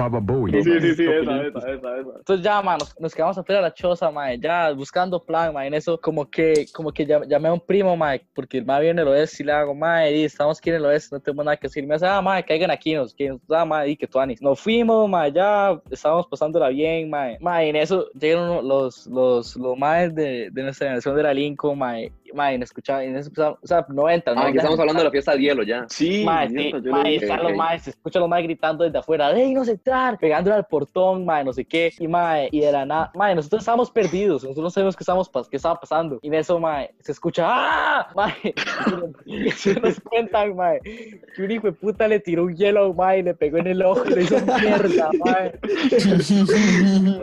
Sí, 0.63 0.71
sí, 0.81 0.95
sí, 0.95 1.07
esa, 1.07 1.43
esa, 1.43 1.59
esa, 1.59 1.97
esa. 1.99 2.11
Entonces 2.19 2.45
ya, 2.45 2.63
man, 2.63 2.79
nos, 2.79 3.01
nos 3.01 3.15
quedamos 3.15 3.39
afuera 3.39 3.61
de 3.61 3.69
la 3.69 3.75
choza, 3.75 4.11
man, 4.11 4.41
ya 4.41 4.71
buscando 4.73 5.23
plan, 5.23 5.53
man, 5.55 5.67
en 5.67 5.75
eso, 5.75 6.01
como 6.01 6.29
que, 6.31 6.67
como 6.73 6.93
que 6.93 7.07
llam- 7.07 7.27
llamé 7.27 7.49
a 7.49 7.53
un 7.53 7.61
primo, 7.61 7.97
man, 7.97 8.21
porque 8.35 8.59
el 8.59 8.65
man 8.67 8.81
viene 8.81 9.01
del 9.03 9.09
oeste 9.09 9.43
y 9.43 9.47
le 9.47 9.53
hago, 9.53 9.75
man, 9.75 10.07
y 10.13 10.25
estamos 10.25 10.59
aquí 10.59 10.71
en 10.71 10.77
el 10.77 10.85
oeste, 10.87 11.15
no 11.17 11.21
tenemos 11.21 11.45
nada 11.45 11.57
que 11.57 11.67
decir. 11.69 11.87
Me 11.87 11.95
dice, 11.95 12.07
ah, 12.07 12.21
man, 12.21 12.43
caigan 12.47 12.71
aquí, 12.71 12.95
nos 12.95 13.15
que 13.15 13.37
ah, 13.51 13.65
man, 13.65 13.89
y 13.89 13.97
que 13.97 14.07
tú 14.07 14.19
Nos 14.41 14.61
fuimos, 14.61 15.09
man, 15.09 15.33
ya 15.33 15.81
estábamos 16.03 16.27
pasándola 16.27 16.69
bien. 16.69 17.09
Man, 17.09 17.39
y 17.41 17.69
en 17.69 17.77
eso 17.77 18.09
llegaron 18.19 18.67
los, 18.67 19.07
los, 19.07 19.55
los 19.57 19.79
maes 19.79 20.13
de, 20.15 20.51
de 20.51 20.63
nuestra 20.65 20.89
generación 20.89 21.15
de 21.15 21.23
la 21.23 21.33
Lincoln, 21.33 21.79
man, 21.79 22.11
y 22.35 22.55
en 22.55 23.17
eso 23.17 23.29
empezamos, 23.29 23.59
o 23.63 23.67
sea, 23.67 23.87
90, 23.89 24.35
¿no? 24.35 24.41
Ah, 24.41 24.51
estamos 24.51 24.79
hablando 24.79 25.01
de 25.01 25.05
la 25.05 25.11
fiesta 25.11 25.33
de 25.33 25.41
hielo 25.41 25.63
ya. 25.63 25.85
Sí, 25.89 26.25
Mae, 26.25 26.49
sí, 26.49 26.73
mae, 26.85 27.17
están 27.17 27.43
los 27.43 27.55
maes, 27.55 27.83
se 27.83 27.91
escuchan 27.91 28.21
los 28.21 28.29
maes 28.29 28.45
gritando 28.45 28.85
desde 28.85 28.99
afuera, 28.99 29.33
déjenos 29.33 29.69
entrar, 29.69 30.19
pegándole 30.19 30.57
al 30.57 30.67
portón, 30.67 31.25
mae, 31.25 31.45
no 31.45 31.53
sé 31.53 31.65
qué, 31.65 31.93
y 31.99 32.09
mae, 32.09 32.49
y 32.51 32.61
de 32.61 32.73
la 32.73 32.85
nada, 32.85 33.11
mae, 33.15 33.35
nosotros 33.35 33.61
estábamos 33.63 33.91
perdidos, 33.91 34.43
nosotros 34.43 34.65
no 34.65 34.71
sabemos 34.71 34.97
qué, 34.97 35.03
estábamos, 35.03 35.31
qué 35.51 35.57
estaba 35.57 35.79
pasando, 35.79 36.19
y 36.23 36.29
en 36.29 36.35
eso, 36.35 36.59
mae, 36.59 36.95
se 37.01 37.13
escucha, 37.13 37.45
¡ah! 37.47 38.09
Mae, 38.15 38.35
y 39.27 39.51
se 39.51 39.79
nos 39.81 40.01
cuentan, 40.01 40.57
mae, 40.57 40.81
que 40.81 41.43
un 41.43 41.51
hijo 41.51 41.67
de 41.67 41.73
puta 41.73 42.09
le 42.09 42.21
tiró 42.21 42.45
un 42.45 42.57
hielo 42.57 42.81
a 42.81 42.89
un 42.89 42.97
mae, 42.97 43.19
y 43.19 43.23
le 43.23 43.35
pegó 43.35 43.59
en 43.59 43.67
el 43.67 43.83
ojo, 43.83 44.05
y 44.07 44.15
le 44.15 44.23
hizo 44.23 44.37
mierda, 44.45 45.11
mae. 45.25 45.53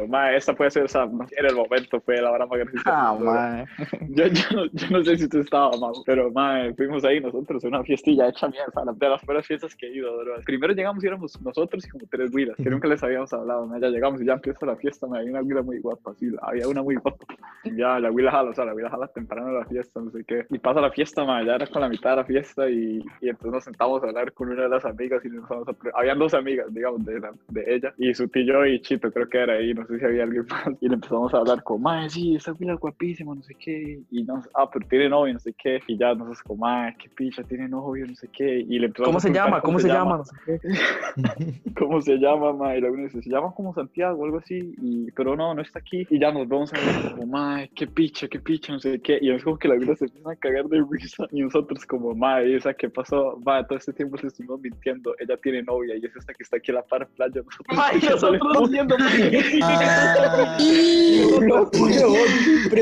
Mae, 0.08 0.38
esta 0.38 0.54
puede 0.54 0.72
ser, 0.72 0.84
o 0.84 0.88
sea, 0.88 1.06
no 1.06 1.26
era 1.36 1.50
el 1.50 1.56
momento, 1.56 2.00
fue 2.02 2.22
la 2.22 2.32
hora 2.32 2.46
más 2.46 2.60
graciosa. 2.60 2.84
Ah, 2.86 3.18
mae. 3.20 3.66
Yo, 4.10 4.28
yo, 4.28 4.66
yo 4.74 4.88
no 4.90 4.99
sé 5.04 5.18
si 5.18 5.28
tú 5.30 5.40
estabas, 5.40 5.80
Mau, 5.80 5.94
pero 6.06 6.32
mae, 6.32 6.74
fuimos 6.74 7.04
ahí 7.06 7.20
nosotros, 7.20 7.64
una 7.64 7.84
fiestilla 7.84 8.28
hecha 8.28 8.48
mierda, 8.48 8.84
de 8.94 9.10
las 9.10 9.24
peores 9.26 9.46
fiestas 9.48 9.76
que 9.76 9.88
he 9.88 9.96
ido, 9.96 10.18
bro. 10.20 10.36
Primero 10.46 10.74
llegamos 10.74 11.04
y 11.04 11.08
éramos 11.08 11.42
nosotros 11.42 11.86
y 11.86 11.90
como 11.90 12.06
tres 12.10 12.34
huilas, 12.34 12.56
que 12.58 12.70
nunca 12.70 12.88
les 12.88 13.02
habíamos 13.04 13.32
hablado, 13.34 13.66
mae, 13.68 13.80
ya 13.82 13.90
llegamos 13.90 14.22
y 14.22 14.26
ya 14.26 14.34
empieza 14.34 14.66
la 14.66 14.76
fiesta, 14.76 15.08
mae, 15.08 15.22
hay 15.22 15.30
una 15.30 15.42
huila 15.42 15.62
muy 15.62 15.80
guapa, 15.80 16.14
sí, 16.16 16.28
había 16.42 16.68
una 16.68 16.84
muy 16.84 16.96
guapa. 16.96 17.26
Y 17.64 17.76
ya, 17.76 18.00
la 18.00 18.12
huila 18.12 18.32
jala, 18.32 18.52
o 18.52 18.54
sea, 18.54 18.66
la 18.66 18.74
huila 18.74 18.90
jala 18.90 19.08
temprano 19.08 19.48
de 19.48 19.60
la 19.60 19.66
fiesta, 19.66 20.00
no 20.02 20.12
sé 20.12 20.24
qué. 20.26 20.46
Y 20.50 20.60
pasa 20.60 20.80
la 20.82 20.92
fiesta, 20.92 21.26
mae, 21.26 21.46
ya 21.46 21.56
era 21.56 21.68
con 21.68 21.82
la 21.82 21.90
mitad 21.90 22.12
de 22.12 22.16
la 22.18 22.26
fiesta 22.26 22.70
y, 22.70 23.04
y 23.22 23.30
entonces 23.30 23.52
nos 23.52 23.64
sentamos 23.64 24.04
a 24.04 24.08
hablar 24.08 24.32
con 24.34 24.50
una 24.50 24.64
de 24.64 24.70
las 24.70 24.86
amigas 24.86 25.24
y 25.26 25.30
nos 25.30 25.50
a 25.52 25.58
habían 25.96 26.20
dos 26.20 26.34
amigas, 26.34 26.74
digamos, 26.74 27.06
de, 27.06 27.20
la- 27.20 27.34
de 27.50 27.76
ella, 27.76 27.94
y 27.98 28.14
su 28.14 28.28
tío 28.28 28.66
y 28.66 28.82
Chito 28.82 29.12
creo 29.12 29.28
que 29.30 29.38
era 29.40 29.54
ahí, 29.54 29.74
no 29.74 29.86
sé 29.88 30.00
si 30.00 30.06
había 30.06 30.24
alguien 30.24 30.46
más, 30.50 30.68
y 30.82 30.88
le 30.88 30.96
empezamos 30.96 31.34
a 31.34 31.38
hablar 31.38 31.64
como, 31.64 31.80
mae, 31.80 32.10
sí, 32.10 32.36
esa 32.36 32.54
huila 32.54 32.74
es 32.74 32.80
guapísima, 32.80 33.36
no 33.36 33.44
sé 33.44 33.56
qué, 33.56 34.00
y 34.12 34.24
nos, 34.24 34.48
ah, 34.56 34.70
pero 34.72 34.88
tiene 34.90 35.10
novio, 35.10 35.34
no 35.34 35.40
sé 35.40 35.54
qué, 35.54 35.82
y 35.88 35.98
ya 35.98 36.14
nosotros 36.14 36.42
como, 36.44 36.66
mae, 36.66 36.96
qué 36.98 37.10
picha, 37.10 37.44
tiene 37.44 37.68
novio, 37.68 38.06
no 38.08 38.16
sé 38.16 38.28
qué, 38.28 38.60
y 38.68 38.80
le 38.80 38.92
¿Cómo 38.92 39.18
a 39.18 39.22
se 39.22 39.32
llama? 39.32 39.62
¿Cómo 39.62 39.80
se 39.80 39.88
llama? 39.88 40.18
No 40.18 40.26
sé 40.26 40.36
qué. 40.46 40.60
¿Cómo 41.78 42.02
se 42.02 42.18
llama, 42.18 42.54
mae? 42.54 42.78
Y 42.78 42.82
luego 42.82 42.96
uno 42.96 43.04
dice, 43.06 43.22
se 43.22 43.30
llama 43.30 43.54
como 43.56 43.74
Santiago 43.74 44.22
o 44.22 44.26
algo 44.26 44.40
así, 44.40 44.74
y, 44.82 45.12
pero 45.12 45.36
no, 45.36 45.54
no 45.54 45.62
está 45.62 45.80
aquí. 45.80 46.06
Y 46.10 46.20
ya 46.20 46.32
nos 46.32 46.48
vamos 46.48 46.74
a 46.74 46.78
ver 46.78 47.12
como, 47.12 47.28
mae, 47.28 47.70
qué 47.76 47.88
picha, 47.88 48.28
qué 48.28 48.40
picha, 48.40 48.74
no 48.74 48.80
sé 48.80 49.00
qué. 49.02 49.20
Y 49.22 49.32
es 49.32 49.44
como 49.44 49.58
que 49.58 49.68
la 49.68 49.76
vida 49.76 49.96
se 49.96 50.06
empieza 50.06 50.32
a 50.32 50.36
cagar 50.36 50.66
de 50.66 50.84
risa. 50.90 51.26
Y 51.32 51.42
nosotros 51.42 51.86
como, 51.86 52.16
mae, 52.16 52.56
esa 52.56 52.74
que 52.74 52.90
pasó, 52.90 53.38
mae, 53.46 53.64
todo 53.66 53.78
este 53.78 53.94
tiempo 53.94 54.18
se 54.18 54.28
estuvimos 54.28 54.60
mintiendo. 54.60 55.16
Ella 55.20 55.38
tiene 55.38 55.64
novia 55.64 55.96
y 55.96 56.06
es 56.06 56.16
esta 56.16 56.34
que 56.34 56.44
está 56.44 56.58
aquí 56.58 56.72
en 56.72 56.76
la 56.76 56.84
par 56.84 57.08
playa. 57.10 57.42
Nosotros, 57.44 57.78
Mae, 57.78 57.98
y 58.02 58.06
nosotros 58.08 58.70
viendo, 58.70 58.96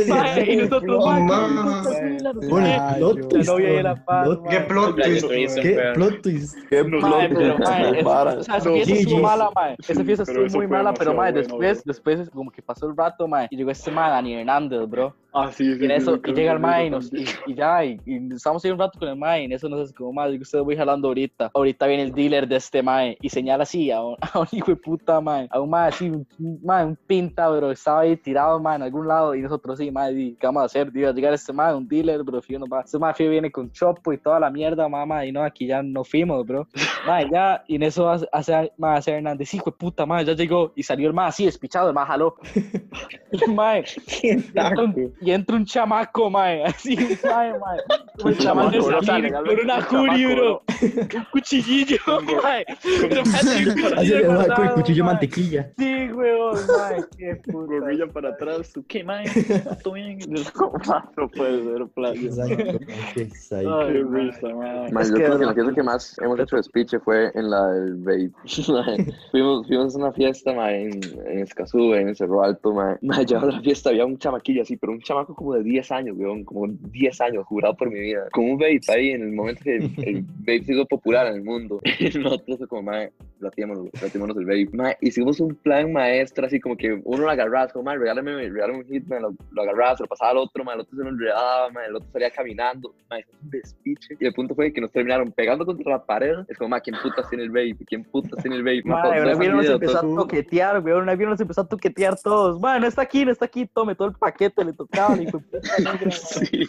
Ah, 0.10 0.40
y 0.40 0.56
nosotros, 0.58 1.06
mamá. 1.06 1.84
Plot 2.98 3.30
twist, 3.30 3.52
¿Qué 4.50 4.60
plot 4.62 4.96
twist, 4.96 5.28
Twist? 5.28 5.60
¿Qué 5.60 5.92
plot 5.94 6.22
twist? 6.22 6.58
Qué 6.70 6.84
plot, 6.84 7.04
pero, 7.30 7.58
sea, 7.58 7.90
esa 8.40 8.58
No, 8.58 8.74
fiesta 8.74 8.94
estuvo 8.94 9.22
mala, 9.22 9.52
mae. 9.56 9.76
Esa 9.80 10.04
fiesta 10.04 10.24
Pero 10.26 10.46
estuvo 10.46 10.62
muy 10.62 10.68
mala, 10.68 10.94
pero, 10.94 11.14
mae, 11.14 11.32
después, 11.32 11.84
después, 11.84 12.30
como 12.30 12.52
que 12.52 12.62
pasó 12.62 12.88
el 12.88 12.98
rato, 12.98 13.28
mae, 13.28 13.48
y 13.50 13.58
llegó 13.58 13.72
este 13.72 13.92
mae, 13.92 14.10
Dani 14.10 14.36
Hernández, 14.36 14.88
bro. 14.90 15.16
Ah, 15.34 15.52
sí, 15.52 15.76
sí. 15.76 15.82
Y 15.82 15.86
en 15.86 15.92
eso, 15.92 16.16
sí, 16.16 16.22
y 16.26 16.34
llega 16.34 16.54
el 16.54 16.60
mae 16.60 16.86
y, 16.86 16.88
sí, 16.88 16.92
nos, 16.92 17.08
sí. 17.10 17.26
y, 17.48 17.52
y 17.52 17.56
ya, 17.56 17.86
y, 17.86 18.00
y 18.06 18.34
estamos 18.34 18.64
ahí 18.66 18.72
un 18.72 18.80
rato 18.80 18.98
con 18.98 19.08
el 19.08 19.16
mae, 19.16 19.42
y 19.42 19.46
en 19.46 19.52
eso 19.52 19.70
nos 19.70 19.82
hace 19.82 19.94
como, 19.94 20.12
mae, 20.14 20.32
yo 20.32 20.38
que 20.38 20.44
ustedes 20.44 20.66
voy 20.66 20.76
jalando 20.76 21.10
ahorita. 21.10 21.52
Ahorita 21.54 21.86
viene 21.86 22.04
el 22.04 22.14
dealer 22.14 22.48
de 22.48 22.56
este 22.56 22.82
mae, 22.82 23.18
y 23.22 23.30
señala 23.30 23.64
así 23.64 23.92
a 23.92 24.02
un, 24.02 24.16
a 24.34 24.40
un 24.40 24.48
hijo 24.52 24.72
de 24.72 24.78
puta, 24.78 25.22
mae, 25.22 25.48
a 25.52 25.60
un 25.60 25.70
mae 25.70 25.90
así, 25.90 26.10
un, 26.10 26.26
un 26.40 26.60
mae, 26.64 26.86
un 26.86 26.96
pinta, 26.96 27.50
bro, 27.50 27.72
estaba 27.72 28.02
ahí 28.02 28.18
tirado, 28.18 28.60
mae, 28.60 28.78
en 28.78 28.84
algún 28.84 29.08
lado, 29.08 29.36
y 29.36 29.42
nosotros 29.42 29.78
sí, 29.78 29.92
mae, 29.92 30.36
¿qué 30.40 30.48
vamos 30.48 30.64
a 30.64 30.66
hacer? 30.66 30.88
A 30.88 31.12
llegar 31.12 31.34
este 31.34 31.54
mae, 31.54 31.76
un 31.78 31.88
dealer, 31.88 32.24
bro, 32.24 32.42
fío, 32.42 32.60
nos 32.60 32.70
va. 32.70 32.84
Mae 33.00 33.14
fío 33.14 33.30
viene 33.30 33.52
con 33.52 33.72
chopo 33.72 34.12
y 34.14 34.18
toda 34.18 34.40
la 34.40 34.50
mierda, 34.50 34.88
mamá, 34.90 35.26
y 35.26 35.32
no, 35.32 35.44
aquí 35.44 35.68
ya 35.68 35.82
no 35.84 36.04
fuimos, 36.04 36.46
bro. 36.46 36.68
Mae, 37.08 37.30
ya, 37.32 37.64
y 37.68 37.76
en 37.76 37.84
eso 37.84 38.10
hace, 38.10 38.28
hace, 38.32 38.72
hace 38.82 39.12
Hernández, 39.12 39.54
hijo 39.54 39.72
de 39.72 39.78
puta, 39.78 40.06
mae, 40.06 40.26
ya 40.26 40.34
llegó, 40.34 40.74
y 40.76 40.84
salió 40.84 41.08
el 41.08 41.14
mae 41.14 41.30
así, 41.30 41.46
despichado, 41.46 41.88
el 41.90 41.94
mae 41.96 42.06
jaló. 42.06 42.36
Mae, 43.56 43.84
y 44.24 44.30
entra 44.30 44.70
un- 44.84 45.14
y 45.22 45.32
entra 45.32 45.56
un 45.56 45.66
chamaco, 45.66 46.30
mae, 46.30 46.64
así, 46.66 46.96
un 46.98 47.18
mae, 47.30 47.52
mae. 47.60 47.80
Como 48.18 48.30
el 48.30 48.38
chamaco 48.38 48.72
chamaco, 48.72 49.18
legalmente 49.20 49.62
con 49.62 49.66
una 49.66 49.78
un 49.78 49.84
curi, 49.86 50.26
bro. 50.36 50.64
Un 50.82 51.26
cuchillillo, 51.32 51.98
un 52.08 52.28
Así 52.46 53.66
cuchillo 53.66 54.20
le 54.20 54.28
va 54.28 54.46
con 54.56 54.66
el 54.68 54.72
cuchillo 54.74 54.96
de 54.98 55.04
mae. 55.04 55.14
mantequilla. 55.14 55.72
Sí, 55.78 56.10
weón, 56.12 56.56
mae, 56.78 57.04
qué 57.18 57.36
puta. 57.46 57.68
Gorrilla 57.78 58.08
para 58.08 58.30
atrás, 58.30 58.72
¿tú 58.74 58.84
qué, 58.88 59.04
mae? 59.04 59.26
¿Todo 59.84 59.94
bien? 59.94 60.20
No 60.30 61.28
puede 61.30 61.62
ser, 61.68 61.88
playa. 61.88 62.22
Exacto. 63.16 63.80
Ay, 63.80 63.94
Qué 63.94 64.04
risa. 64.04 64.48
Man, 64.50 65.02
Es 65.02 65.10
yo 65.10 65.16
que, 65.16 65.24
creo 65.24 65.40
que 65.40 65.46
la 65.46 65.54
fiesta 65.54 65.74
que 65.74 65.84
más 65.84 66.18
hemos 66.20 66.40
hecho 66.40 66.56
de 66.56 66.64
speech 66.64 66.96
fue 67.04 67.32
en 67.36 67.50
la 67.50 67.68
del 67.72 67.96
vape. 67.98 68.32
Fuimos, 69.32 69.68
fuimos 69.68 69.96
a 69.96 69.98
una 69.98 70.12
fiesta 70.12 70.54
man, 70.54 70.70
en, 70.70 71.00
en 71.26 71.40
Escazú, 71.40 71.94
en 71.94 72.10
el 72.10 72.16
Cerro 72.16 72.44
Alto. 72.44 72.74
Man. 72.74 72.98
Man, 73.02 73.26
llevando 73.26 73.52
la 73.52 73.62
fiesta 73.62 73.90
había 73.90 74.06
un 74.06 74.18
chamaquillo 74.18 74.62
así, 74.62 74.78
pero 74.78 74.94
un 74.94 75.02
chamaco 75.02 75.36
como 75.36 75.54
de 75.54 75.64
10 75.64 75.92
años, 75.92 76.18
weón, 76.18 76.44
como 76.44 76.68
10 76.68 77.22
años, 77.22 77.46
jurado 77.46 77.76
por 77.76 77.90
mi 77.90 78.00
vida. 78.00 78.28
Con 78.32 78.46
un 78.46 78.58
vape 78.58 78.82
ahí 78.90 79.10
en 79.10 79.24
el 79.24 79.32
momento 79.32 79.64
que 79.64 79.78
el, 79.78 79.84
el 80.04 80.22
vape 80.40 80.64
se 80.64 80.74
hizo 80.74 80.86
popular 80.86 81.28
en 81.28 81.36
el 81.36 81.44
mundo. 81.44 81.80
Nosotros 82.22 82.60
como, 82.70 82.84
man, 82.84 83.10
platímonos, 83.40 83.90
platímonos 83.92 84.38
el 84.38 84.46
vape. 84.46 84.70
Man, 84.74 84.94
hicimos 85.02 85.40
un 85.40 85.56
plan 85.56 85.92
maestro, 85.92 86.46
así 86.46 86.60
como 86.60 86.76
que 86.78 87.00
uno 87.04 87.24
lo 87.24 87.30
agarraba, 87.30 87.68
como, 87.70 87.84
man, 87.86 88.00
regálame, 88.00 88.50
regálame 88.50 88.80
un 88.80 88.86
hit, 88.86 89.06
man, 89.08 89.22
lo, 89.22 89.36
lo 89.52 89.62
agarraba, 89.62 89.98
se 89.98 90.04
lo 90.04 90.10
pasaba 90.10 90.32
al 90.32 90.38
otro, 90.38 90.64
man, 90.64 90.76
el 90.76 90.82
otro 90.82 90.98
se 90.98 91.04
lo 91.04 91.10
enredaba, 91.10 91.57
man, 91.74 91.86
el 91.90 91.96
otro 91.96 92.08
salía 92.12 92.30
caminando, 92.32 92.94
man, 93.10 93.20
hicimos 93.20 93.42
un 93.44 93.50
despiche. 93.50 94.16
Y 94.20 94.26
el 94.26 94.34
punto 94.34 94.56
fue 94.56 94.72
que 94.72 94.82
nos 94.82 94.92
terminaron 94.92 95.32
pegando 95.32 95.66
contra 95.66 95.92
la 95.94 96.06
pared. 96.06 96.36
Es 96.48 96.58
como, 96.58 96.70
man, 96.70 96.82
¿quién 96.84 96.96
putas 97.02 97.28
tiene 97.30 97.44
el 97.44 97.50
vape? 97.50 97.78
¿Quién 97.86 98.04
putas 98.06 98.42
tiene 98.42 98.58
el 98.58 98.64
vape? 98.64 98.84
Todo 98.84 99.12
una 99.22 99.36
vieron 99.36 99.58
nos 99.58 99.70
empezó 99.70 100.02
todo- 100.02 100.14
a 100.14 100.22
toquetear, 100.24 100.80
weón. 100.84 101.04
Una 101.04 101.16
vieron 101.16 101.32
nos 101.32 101.42
empezó 101.42 101.62
a 101.62 101.68
toquetear 101.68 102.20
todos. 102.22 102.60
Mae, 102.60 102.80
no 102.80 102.88
está 102.88 103.02
aquí, 103.04 103.26
no 103.26 103.32
está 103.32 103.46
aquí. 103.46 103.66
Tome 103.68 103.96
todo 103.96 104.10
el 104.10 104.14
paquete, 104.16 104.64
le 104.66 104.74
tocaban. 104.74 105.20
negra. 105.20 105.40
Sí, 106.12 106.66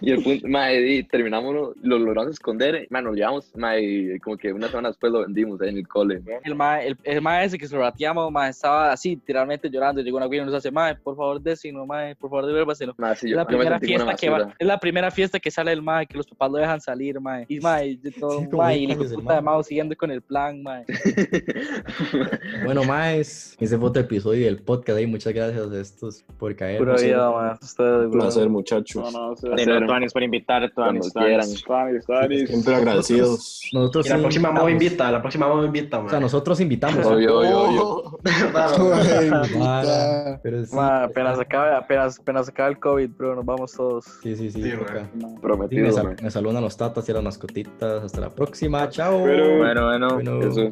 y 0.00 0.10
el 0.12 0.22
punto, 0.22 0.48
mae, 0.48 0.80
y 0.80 1.02
terminamos, 1.04 1.54
lo, 1.54 1.74
lo 1.82 1.98
logramos 1.98 2.32
esconder, 2.32 2.86
man, 2.90 3.04
nos 3.04 3.14
llevamos, 3.16 3.50
mae, 3.56 3.82
y 3.82 4.18
como 4.20 4.36
que 4.36 4.52
una 4.52 4.68
semana 4.68 4.88
después 4.88 5.12
lo 5.12 5.20
vendimos 5.20 5.60
ahí 5.60 5.70
en 5.70 5.78
el 5.78 5.88
cole. 5.88 6.22
El 6.44 6.54
mae, 6.54 6.88
el, 6.88 6.96
el 7.04 7.22
mae 7.22 7.44
ese 7.46 7.58
que 7.58 7.66
se 7.66 7.74
lo 7.74 7.82
rateamos, 7.82 8.30
mae, 8.32 8.50
estaba 8.50 8.92
así, 8.92 9.10
literalmente 9.16 9.70
llorando. 9.70 10.00
Llegó 10.02 10.16
una 10.16 10.26
güey 10.26 10.40
y 10.40 10.44
nos 10.44 10.54
hace, 10.54 10.70
mae, 10.70 10.94
por 10.96 11.16
favor, 11.16 11.40
décino, 11.40 11.86
mae, 11.86 12.14
por 12.16 12.30
favor, 12.30 12.46
devuélvaselo. 12.46 12.94
Mae, 12.98 13.16
sí, 13.16 13.26
Es 13.26 13.30
yo, 13.32 13.36
la 13.36 13.46
primera 13.46 13.78
fiesta 13.80 14.14
que 14.14 14.25
va, 14.28 14.38
basura. 14.38 14.56
es 14.58 14.66
la 14.66 14.78
primera 14.78 15.10
fiesta 15.10 15.38
que 15.38 15.50
sale 15.50 15.72
el 15.72 15.82
mae, 15.82 16.06
que 16.06 16.16
los 16.16 16.26
papás 16.26 16.50
lo 16.50 16.58
dejan 16.58 16.80
salir, 16.80 17.20
mae. 17.20 17.44
Y 17.48 17.60
mae, 17.60 17.96
de 17.96 18.10
todo, 18.10 18.40
Sí, 18.40 18.48
mae, 18.52 18.78
y 18.78 18.90
el 18.90 18.96
puta 18.96 19.08
de 19.08 19.22
mae. 19.22 19.42
Mao 19.42 19.62
siguiendo 19.62 19.96
con 19.96 20.10
el 20.10 20.22
plan, 20.22 20.62
mae. 20.62 20.84
Bueno, 22.64 22.84
más, 22.84 23.56
ese 23.58 23.78
fue 23.78 23.88
otro 23.88 24.02
episodio 24.02 24.46
del 24.46 24.58
podcast 24.58 24.98
ahí. 24.98 25.06
Muchas 25.06 25.32
gracias 25.32 25.70
a 25.70 25.80
estos 25.80 26.24
por 26.38 26.54
caer. 26.56 26.78
Pura 26.78 26.96
vida, 26.96 27.30
mae. 27.30 27.52
Ustedes, 27.60 28.06
Un 28.06 28.10
placer, 28.10 28.48
muchachos. 28.48 29.12
No, 29.12 29.34
no, 29.34 29.80
no, 29.80 29.86
Tuanis, 29.86 30.12
por 30.12 30.22
invitar, 30.22 30.70
Tuanis. 30.72 31.12
Siempre 32.46 32.74
agradecidos. 32.74 33.62
Nosotros 33.72 34.06
Y 34.06 34.08
la 34.10 34.18
próxima 34.18 34.52
Mau 34.52 34.68
invita, 34.68 35.10
la 35.10 35.20
próxima 35.20 35.48
Mau 35.48 35.64
invita, 35.64 35.98
O 35.98 36.08
sea, 36.08 36.20
nosotros 36.20 36.60
invitamos. 36.60 37.04
Obvio, 37.06 37.38
obvio, 37.38 37.60
obvio. 37.60 38.18
Claro. 38.50 38.94
Ay, 38.94 39.30
puta. 39.52 40.40
pero 40.42 40.64
sí. 40.64 40.74
Mae, 40.74 41.04
apenas 41.04 41.38
acabe, 41.38 41.74
apenas, 41.74 42.18
apenas 42.18 42.48
acabe 42.48 42.70
el 42.70 42.78
COVID, 42.78 43.10
bro, 43.10 43.36
nos 43.36 43.44
vamos 43.44 43.72
todos. 43.72 44.06
Sí, 44.22 44.36
sí, 44.36 44.50
sí. 44.50 44.62
Sí, 44.62 44.70
toca. 44.72 45.08
Sí, 45.18 45.26
Prometido, 45.40 45.86
me, 45.86 45.92
sa- 45.92 46.02
mae. 46.02 46.16
me 46.22 46.30
saludan 46.30 46.62
los 46.62 46.76
tatas 46.76 47.08
y 47.08 47.12
las 47.12 47.22
mascotitas. 47.22 48.04
Hasta 48.04 48.20
la 48.20 48.30
próxima. 48.34 48.88
Chao. 48.88 49.22
Pero- 49.24 49.58
Bueno, 49.58 49.86
bueno. 49.86 50.14
Bueno. 50.14 50.40
Eso. 50.42 50.70